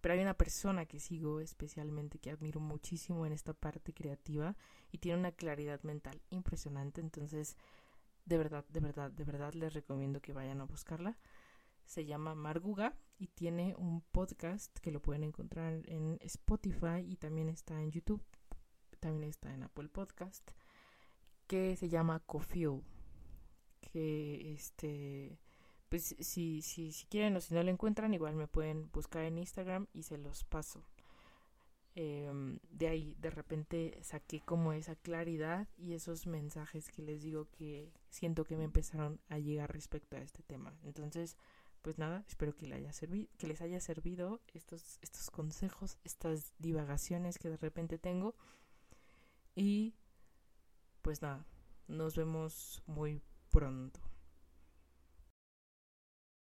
pero 0.00 0.14
hay 0.14 0.20
una 0.20 0.34
persona 0.34 0.86
que 0.86 1.00
sigo 1.00 1.40
especialmente 1.40 2.18
que 2.18 2.30
admiro 2.30 2.60
muchísimo 2.60 3.26
en 3.26 3.32
esta 3.32 3.52
parte 3.52 3.92
creativa 3.92 4.56
y 4.92 4.98
tiene 4.98 5.18
una 5.18 5.32
claridad 5.32 5.82
mental 5.82 6.20
impresionante, 6.30 7.00
entonces 7.00 7.56
de 8.24 8.38
verdad, 8.38 8.64
de 8.68 8.80
verdad, 8.80 9.10
de 9.10 9.24
verdad 9.24 9.54
les 9.54 9.72
recomiendo 9.72 10.20
que 10.20 10.32
vayan 10.32 10.60
a 10.60 10.64
buscarla 10.64 11.18
se 11.88 12.04
llama 12.04 12.34
Marguga 12.34 12.94
y 13.18 13.28
tiene 13.28 13.74
un 13.76 14.02
podcast 14.02 14.78
que 14.78 14.92
lo 14.92 15.00
pueden 15.00 15.24
encontrar 15.24 15.82
en 15.86 16.18
Spotify 16.20 17.00
y 17.02 17.16
también 17.16 17.48
está 17.48 17.80
en 17.80 17.90
YouTube, 17.90 18.22
también 19.00 19.24
está 19.24 19.52
en 19.54 19.62
Apple 19.62 19.88
Podcast, 19.88 20.48
que 21.46 21.76
se 21.76 21.88
llama 21.88 22.20
Cofuel. 22.20 22.82
Que 23.80 24.52
este, 24.52 25.40
pues 25.88 26.14
si, 26.20 26.60
si, 26.60 26.92
si 26.92 27.06
quieren 27.06 27.36
o 27.36 27.40
si 27.40 27.54
no 27.54 27.62
lo 27.62 27.70
encuentran, 27.70 28.12
igual 28.12 28.36
me 28.36 28.48
pueden 28.48 28.90
buscar 28.90 29.24
en 29.24 29.38
Instagram 29.38 29.86
y 29.94 30.02
se 30.02 30.18
los 30.18 30.44
paso. 30.44 30.84
Em, 31.94 32.60
de 32.70 32.86
ahí 32.86 33.16
de 33.18 33.30
repente 33.30 33.98
saqué 34.02 34.40
como 34.40 34.72
esa 34.72 34.94
claridad 34.94 35.66
y 35.76 35.94
esos 35.94 36.26
mensajes 36.26 36.90
que 36.90 37.02
les 37.02 37.22
digo 37.22 37.48
que 37.50 37.92
siento 38.08 38.44
que 38.44 38.56
me 38.56 38.64
empezaron 38.64 39.20
a 39.28 39.38
llegar 39.38 39.72
respecto 39.72 40.16
a 40.16 40.20
este 40.20 40.42
tema. 40.42 40.78
Entonces, 40.84 41.36
pues 41.82 41.98
nada, 41.98 42.24
espero 42.28 42.54
que, 42.54 42.66
le 42.66 42.74
haya 42.76 42.90
que 43.38 43.46
les 43.46 43.60
haya 43.60 43.80
servido 43.80 44.40
estos, 44.54 44.98
estos 45.02 45.30
consejos, 45.30 45.98
estas 46.04 46.52
divagaciones 46.58 47.38
que 47.38 47.48
de 47.48 47.56
repente 47.56 47.98
tengo. 47.98 48.34
Y 49.54 49.94
pues 51.02 51.22
nada, 51.22 51.44
nos 51.86 52.16
vemos 52.16 52.82
muy 52.86 53.22
pronto. 53.50 54.07